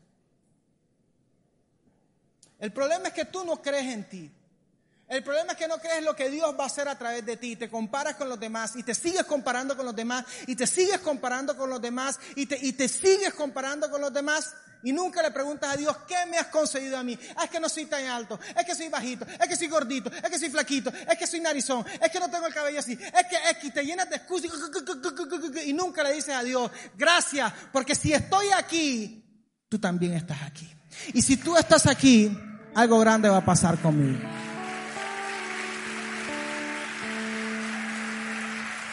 El 2.58 2.72
problema 2.72 3.08
es 3.08 3.12
que 3.12 3.26
tú 3.26 3.44
no 3.44 3.60
crees 3.60 3.92
en 3.92 4.08
ti. 4.08 4.34
El 5.08 5.22
problema 5.22 5.52
es 5.52 5.58
que 5.58 5.68
no 5.68 5.78
crees 5.78 6.02
lo 6.02 6.16
que 6.16 6.30
Dios 6.30 6.54
va 6.58 6.64
a 6.64 6.66
hacer 6.66 6.88
a 6.88 6.98
través 6.98 7.24
de 7.26 7.36
ti. 7.36 7.56
Te 7.56 7.68
comparas 7.68 8.16
con 8.16 8.28
los 8.28 8.40
demás 8.40 8.74
y 8.76 8.82
te 8.82 8.94
sigues 8.94 9.24
comparando 9.24 9.76
con 9.76 9.84
los 9.84 9.94
demás 9.94 10.24
y 10.46 10.56
te 10.56 10.66
sigues 10.66 10.98
comparando 11.00 11.56
con 11.56 11.68
los 11.68 11.80
demás 11.80 12.18
y 12.36 12.46
te, 12.46 12.58
y 12.60 12.72
te 12.72 12.88
sigues 12.88 13.34
comparando 13.34 13.90
con 13.90 14.00
los 14.00 14.12
demás. 14.12 14.54
Y 14.82 14.92
nunca 14.92 15.22
le 15.22 15.30
preguntas 15.30 15.72
a 15.72 15.76
Dios, 15.76 15.96
¿qué 16.06 16.14
me 16.30 16.36
has 16.36 16.48
concedido 16.48 16.98
a 16.98 17.02
mí? 17.02 17.18
Ah, 17.36 17.44
es 17.44 17.50
que 17.50 17.58
no 17.58 17.70
soy 17.70 17.86
tan 17.86 18.04
alto, 18.06 18.38
es 18.54 18.66
que 18.66 18.74
soy 18.74 18.88
bajito, 18.88 19.24
es 19.24 19.48
que 19.48 19.56
soy 19.56 19.68
gordito, 19.68 20.10
es 20.12 20.30
que 20.30 20.38
soy 20.38 20.50
flaquito, 20.50 20.90
es 20.90 21.18
que 21.18 21.26
soy 21.26 21.40
narizón, 21.40 21.86
es 22.02 22.10
que 22.10 22.20
no 22.20 22.28
tengo 22.28 22.46
el 22.46 22.52
cabello 22.52 22.80
así, 22.80 22.92
es 22.92 23.26
que, 23.26 23.36
es 23.50 23.56
que 23.62 23.70
te 23.70 23.82
llenas 23.82 24.10
de 24.10 24.16
excusas 24.16 24.50
y 25.64 25.72
nunca 25.72 26.02
le 26.02 26.12
dices 26.12 26.34
a 26.34 26.42
Dios, 26.42 26.70
gracias, 26.98 27.50
porque 27.72 27.94
si 27.94 28.12
estoy 28.12 28.48
aquí, 28.50 29.24
tú 29.70 29.78
también 29.78 30.12
estás 30.12 30.42
aquí. 30.42 30.70
Y 31.14 31.22
si 31.22 31.38
tú 31.38 31.56
estás 31.56 31.86
aquí, 31.86 32.36
algo 32.74 32.98
grande 32.98 33.30
va 33.30 33.38
a 33.38 33.44
pasar 33.44 33.78
conmigo. 33.78 34.33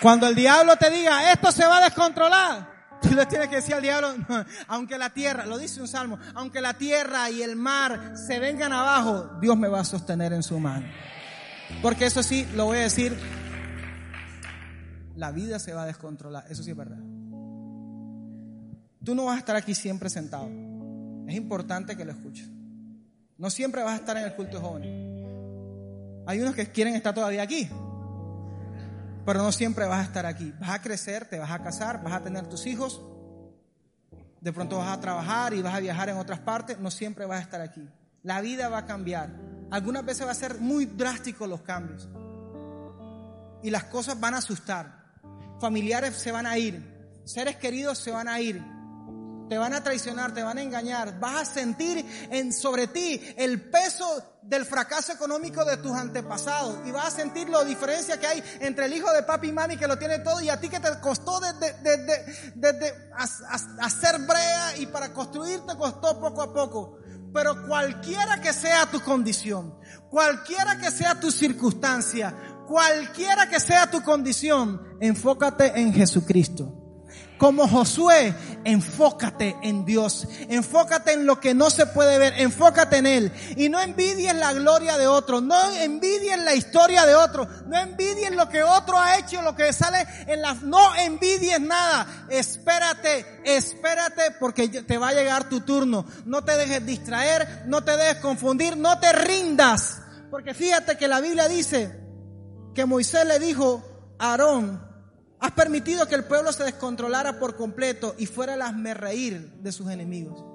Cuando 0.02 0.28
el 0.28 0.34
diablo 0.34 0.76
te 0.78 0.90
diga, 0.90 1.32
esto 1.32 1.52
se 1.52 1.64
va 1.66 1.78
a 1.78 1.84
descontrolar, 1.84 2.72
tú 3.02 3.14
le 3.14 3.26
tienes 3.28 3.50
que 3.50 3.58
decir 3.58 3.76
al 3.76 3.84
diablo, 3.84 4.16
aunque 4.68 4.98
la 4.98 5.12
tierra, 5.12 5.46
lo 5.46 5.60
dice 5.60 5.80
un 5.80 5.88
salmo, 5.88 6.18
aunque 6.34 6.60
la 6.60 6.74
tierra 6.74 7.30
y 7.30 7.44
el 7.44 7.56
mar 7.56 8.14
se 8.18 8.40
vengan 8.40 8.74
abajo, 8.74 9.38
Dios 9.40 9.56
me 9.56 9.68
va 9.68 9.82
a 9.82 9.86
sostener 9.86 10.34
en 10.34 10.42
su 10.42 10.60
mano. 10.60 10.88
Porque 11.84 12.06
eso 12.06 12.24
sí, 12.24 12.48
lo 12.56 12.66
voy 12.66 12.80
a 12.80 12.82
decir, 12.82 13.16
la 15.16 15.32
vida 15.32 15.60
se 15.60 15.74
va 15.74 15.84
a 15.84 15.86
descontrolar, 15.86 16.46
eso 16.50 16.64
sí 16.64 16.72
es 16.72 16.78
verdad. 16.78 17.00
Tú 19.04 19.16
no 19.16 19.26
vas 19.26 19.36
a 19.36 19.40
estar 19.40 19.56
aquí 19.56 19.76
siempre 19.76 20.10
sentado. 20.10 20.50
Es 21.28 21.36
importante 21.36 21.96
que 21.96 22.06
lo 22.06 22.12
escuches. 22.12 22.48
No 23.38 23.50
siempre 23.50 23.84
vas 23.84 23.94
a 23.94 23.96
estar 23.98 24.18
en 24.18 24.24
el 24.24 24.36
culto 24.36 24.58
de 24.58 24.64
jóvenes. 24.64 26.26
Hay 26.28 26.40
unos 26.40 26.56
que 26.56 26.68
quieren 26.72 26.96
estar 26.96 27.14
todavía 27.14 27.44
aquí 27.44 27.70
pero 29.26 29.42
no 29.42 29.52
siempre 29.52 29.86
vas 29.86 30.00
a 30.00 30.04
estar 30.04 30.26
aquí. 30.26 30.54
Vas 30.60 30.72
a 30.72 30.82
crecer, 30.82 31.26
te 31.26 31.40
vas 31.40 31.52
a 31.52 31.62
casar, 31.62 32.04
vas 32.04 32.14
a 32.14 32.22
tener 32.22 32.48
tus 32.48 32.66
hijos, 32.66 33.02
de 34.42 34.52
pronto 34.52 34.80
vas 34.80 34.90
a 34.90 35.00
trabajar 35.00 35.54
y 35.54 35.62
vas 35.62 35.76
a 35.76 35.80
viajar 35.80 36.10
en 36.10 36.18
otras 36.18 36.40
partes, 36.40 36.80
no 36.80 36.90
siempre 36.90 37.26
vas 37.26 37.40
a 37.40 37.44
estar 37.44 37.62
aquí. 37.62 37.88
La 38.24 38.42
vida 38.42 38.70
va 38.70 38.80
a 38.80 38.86
cambiar. 38.86 39.30
Algunas 39.70 40.04
veces 40.04 40.26
va 40.26 40.32
a 40.32 40.36
ser 40.36 40.60
muy 40.60 40.86
drástico 40.86 41.48
los 41.48 41.62
cambios. 41.62 42.10
Y 43.64 43.70
las 43.70 43.86
cosas 43.86 44.20
van 44.20 44.34
a 44.34 44.38
asustar. 44.38 45.02
Familiares 45.60 46.16
se 46.16 46.32
van 46.32 46.48
a 46.48 46.58
ir, 46.58 46.84
seres 47.24 47.56
queridos 47.58 48.00
se 48.00 48.10
van 48.10 48.28
a 48.28 48.42
ir, 48.42 48.64
te 49.52 49.58
van 49.58 49.74
a 49.74 49.84
traicionar, 49.84 50.34
te 50.34 50.44
van 50.44 50.60
a 50.60 50.62
engañar, 50.62 51.20
vas 51.20 51.42
a 51.42 51.54
sentir 51.56 52.06
en, 52.32 52.54
sobre 52.54 52.88
ti 52.88 53.22
el 53.36 53.60
peso 53.70 54.24
del 54.42 54.64
fracaso 54.64 55.12
económico 55.12 55.66
de 55.66 55.76
tus 55.76 55.92
antepasados 55.92 56.88
y 56.88 56.92
vas 56.92 57.08
a 57.08 57.12
sentir 57.12 57.50
la 57.50 57.62
diferencia 57.66 58.18
que 58.18 58.28
hay 58.28 58.42
entre 58.62 58.86
el 58.86 58.94
hijo 58.94 59.12
de 59.12 59.24
papi 59.24 59.50
y 59.50 59.52
mami 59.52 59.76
que 59.76 59.90
lo 59.90 59.98
tiene 59.98 60.20
todo 60.20 60.40
y 60.40 60.48
a 60.48 60.58
ti 60.58 60.70
que 60.70 60.80
te 60.80 60.88
costó 61.02 61.42
desde, 61.42 61.74
desde, 62.56 63.12
hacer 63.82 64.20
brea 64.20 64.78
y 64.78 64.86
para 64.86 65.12
construir 65.12 65.60
te 65.68 65.76
costó 65.76 66.18
poco 66.22 66.44
a 66.44 66.54
poco. 66.54 67.00
Pero 67.34 67.68
cualquiera 67.68 68.40
que 68.40 68.54
sea 68.54 68.86
tu 68.86 69.02
condición, 69.02 69.78
cualquiera 70.10 70.78
que 70.78 70.92
sea 70.92 71.20
tu 71.20 71.30
circunstancia, 71.30 72.34
cualquiera 72.70 73.50
que 73.50 73.60
sea 73.60 73.92
tu 73.92 74.02
condición, 74.02 74.82
enfócate 75.02 75.78
en 75.78 75.94
Jesucristo. 75.94 76.81
Como 77.42 77.68
Josué, 77.68 78.36
enfócate 78.66 79.56
en 79.64 79.84
Dios. 79.84 80.28
Enfócate 80.48 81.14
en 81.14 81.26
lo 81.26 81.40
que 81.40 81.56
no 81.56 81.72
se 81.72 81.88
puede 81.88 82.20
ver. 82.20 82.36
Enfócate 82.38 82.98
en 82.98 83.08
Él. 83.08 83.32
Y 83.56 83.68
no 83.68 83.82
envidies 83.82 84.36
la 84.36 84.54
gloria 84.54 84.96
de 85.00 85.08
otro. 85.08 85.42
No 85.42 85.60
envidies 85.72 86.38
la 86.38 86.54
historia 86.54 87.04
de 87.08 87.16
otro. 87.16 87.48
No 87.66 87.80
envidies 87.80 88.36
lo 88.36 88.48
que 88.48 88.62
otro 88.62 88.96
ha 88.96 89.18
hecho, 89.18 89.42
lo 89.42 89.56
que 89.56 89.74
sale 89.74 90.06
en 90.28 90.40
las... 90.40 90.62
No 90.62 90.96
envidies 90.96 91.60
nada. 91.60 92.28
Espérate, 92.30 93.26
espérate 93.44 94.36
porque 94.40 94.68
te 94.70 94.98
va 95.00 95.08
a 95.08 95.14
llegar 95.14 95.50
tu 95.50 95.62
turno. 95.62 96.06
No 96.26 96.44
te 96.44 96.56
dejes 96.58 96.86
distraer, 96.86 97.64
no 97.66 97.84
te 97.84 97.98
dejes 97.98 98.18
confundir, 98.18 98.78
no 98.78 99.00
te 99.00 99.12
rindas. 99.14 99.98
Porque 100.30 100.54
fíjate 100.54 100.96
que 100.96 101.08
la 101.08 101.20
Biblia 101.20 101.48
dice 101.48 102.00
que 102.76 102.86
Moisés 102.86 103.26
le 103.26 103.40
dijo 103.40 103.84
a 104.20 104.32
Aarón, 104.32 104.91
Has 105.42 105.52
permitido 105.54 106.08
que 106.08 106.14
el 106.14 106.26
pueblo 106.26 106.54
se 106.54 106.64
descontrolara 106.64 107.40
por 107.40 107.56
completo 107.56 108.14
y 108.20 108.28
fuera 108.28 108.54
el 108.54 108.96
reír 108.96 109.54
de 109.60 109.72
sus 109.72 109.90
enemigos. 109.90 110.46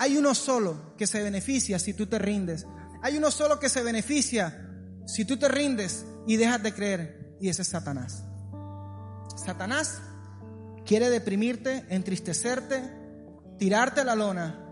Hay 0.00 0.18
uno 0.18 0.34
solo 0.34 0.96
que 0.96 1.06
se 1.06 1.22
beneficia 1.22 1.78
si 1.78 1.94
tú 1.94 2.06
te 2.06 2.18
rindes. 2.18 2.66
Hay 3.00 3.16
uno 3.16 3.30
solo 3.30 3.60
que 3.60 3.68
se 3.68 3.84
beneficia 3.84 4.68
si 5.06 5.24
tú 5.24 5.36
te 5.36 5.46
rindes 5.46 6.04
y 6.26 6.34
dejas 6.34 6.64
de 6.64 6.74
creer. 6.74 7.36
Y 7.40 7.48
ese 7.48 7.62
es 7.62 7.68
Satanás. 7.68 8.24
Satanás 9.36 10.00
quiere 10.84 11.08
deprimirte, 11.08 11.84
entristecerte, 11.88 12.82
tirarte 13.56 14.02
la 14.02 14.16
lona 14.16 14.64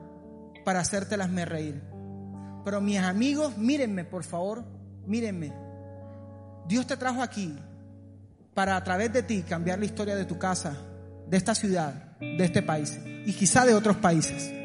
para 0.65 0.81
hacerte 0.81 1.17
las 1.17 1.31
reír. 1.31 1.81
Pero 2.65 2.81
mis 2.81 2.99
amigos, 2.99 3.57
mírenme 3.59 4.05
por 4.05 4.25
favor, 4.25 4.65
mírenme. 5.07 5.53
Dios 6.67 6.85
te 6.89 6.97
trajo 6.97 7.23
aquí 7.23 7.57
para 8.55 8.77
a 8.77 8.85
través 8.85 9.13
de 9.13 9.23
ti 9.23 9.43
cambiar 9.43 9.79
la 9.79 9.85
historia 9.85 10.17
de 10.17 10.25
tu 10.25 10.39
casa, 10.39 10.77
de 11.27 11.37
esta 11.37 11.55
ciudad, 11.55 12.17
de 12.21 12.45
este 12.45 12.63
país 12.63 12.99
y 13.05 13.33
quizá 13.33 13.67
de 13.67 13.75
otros 13.75 13.97
países. 13.97 14.64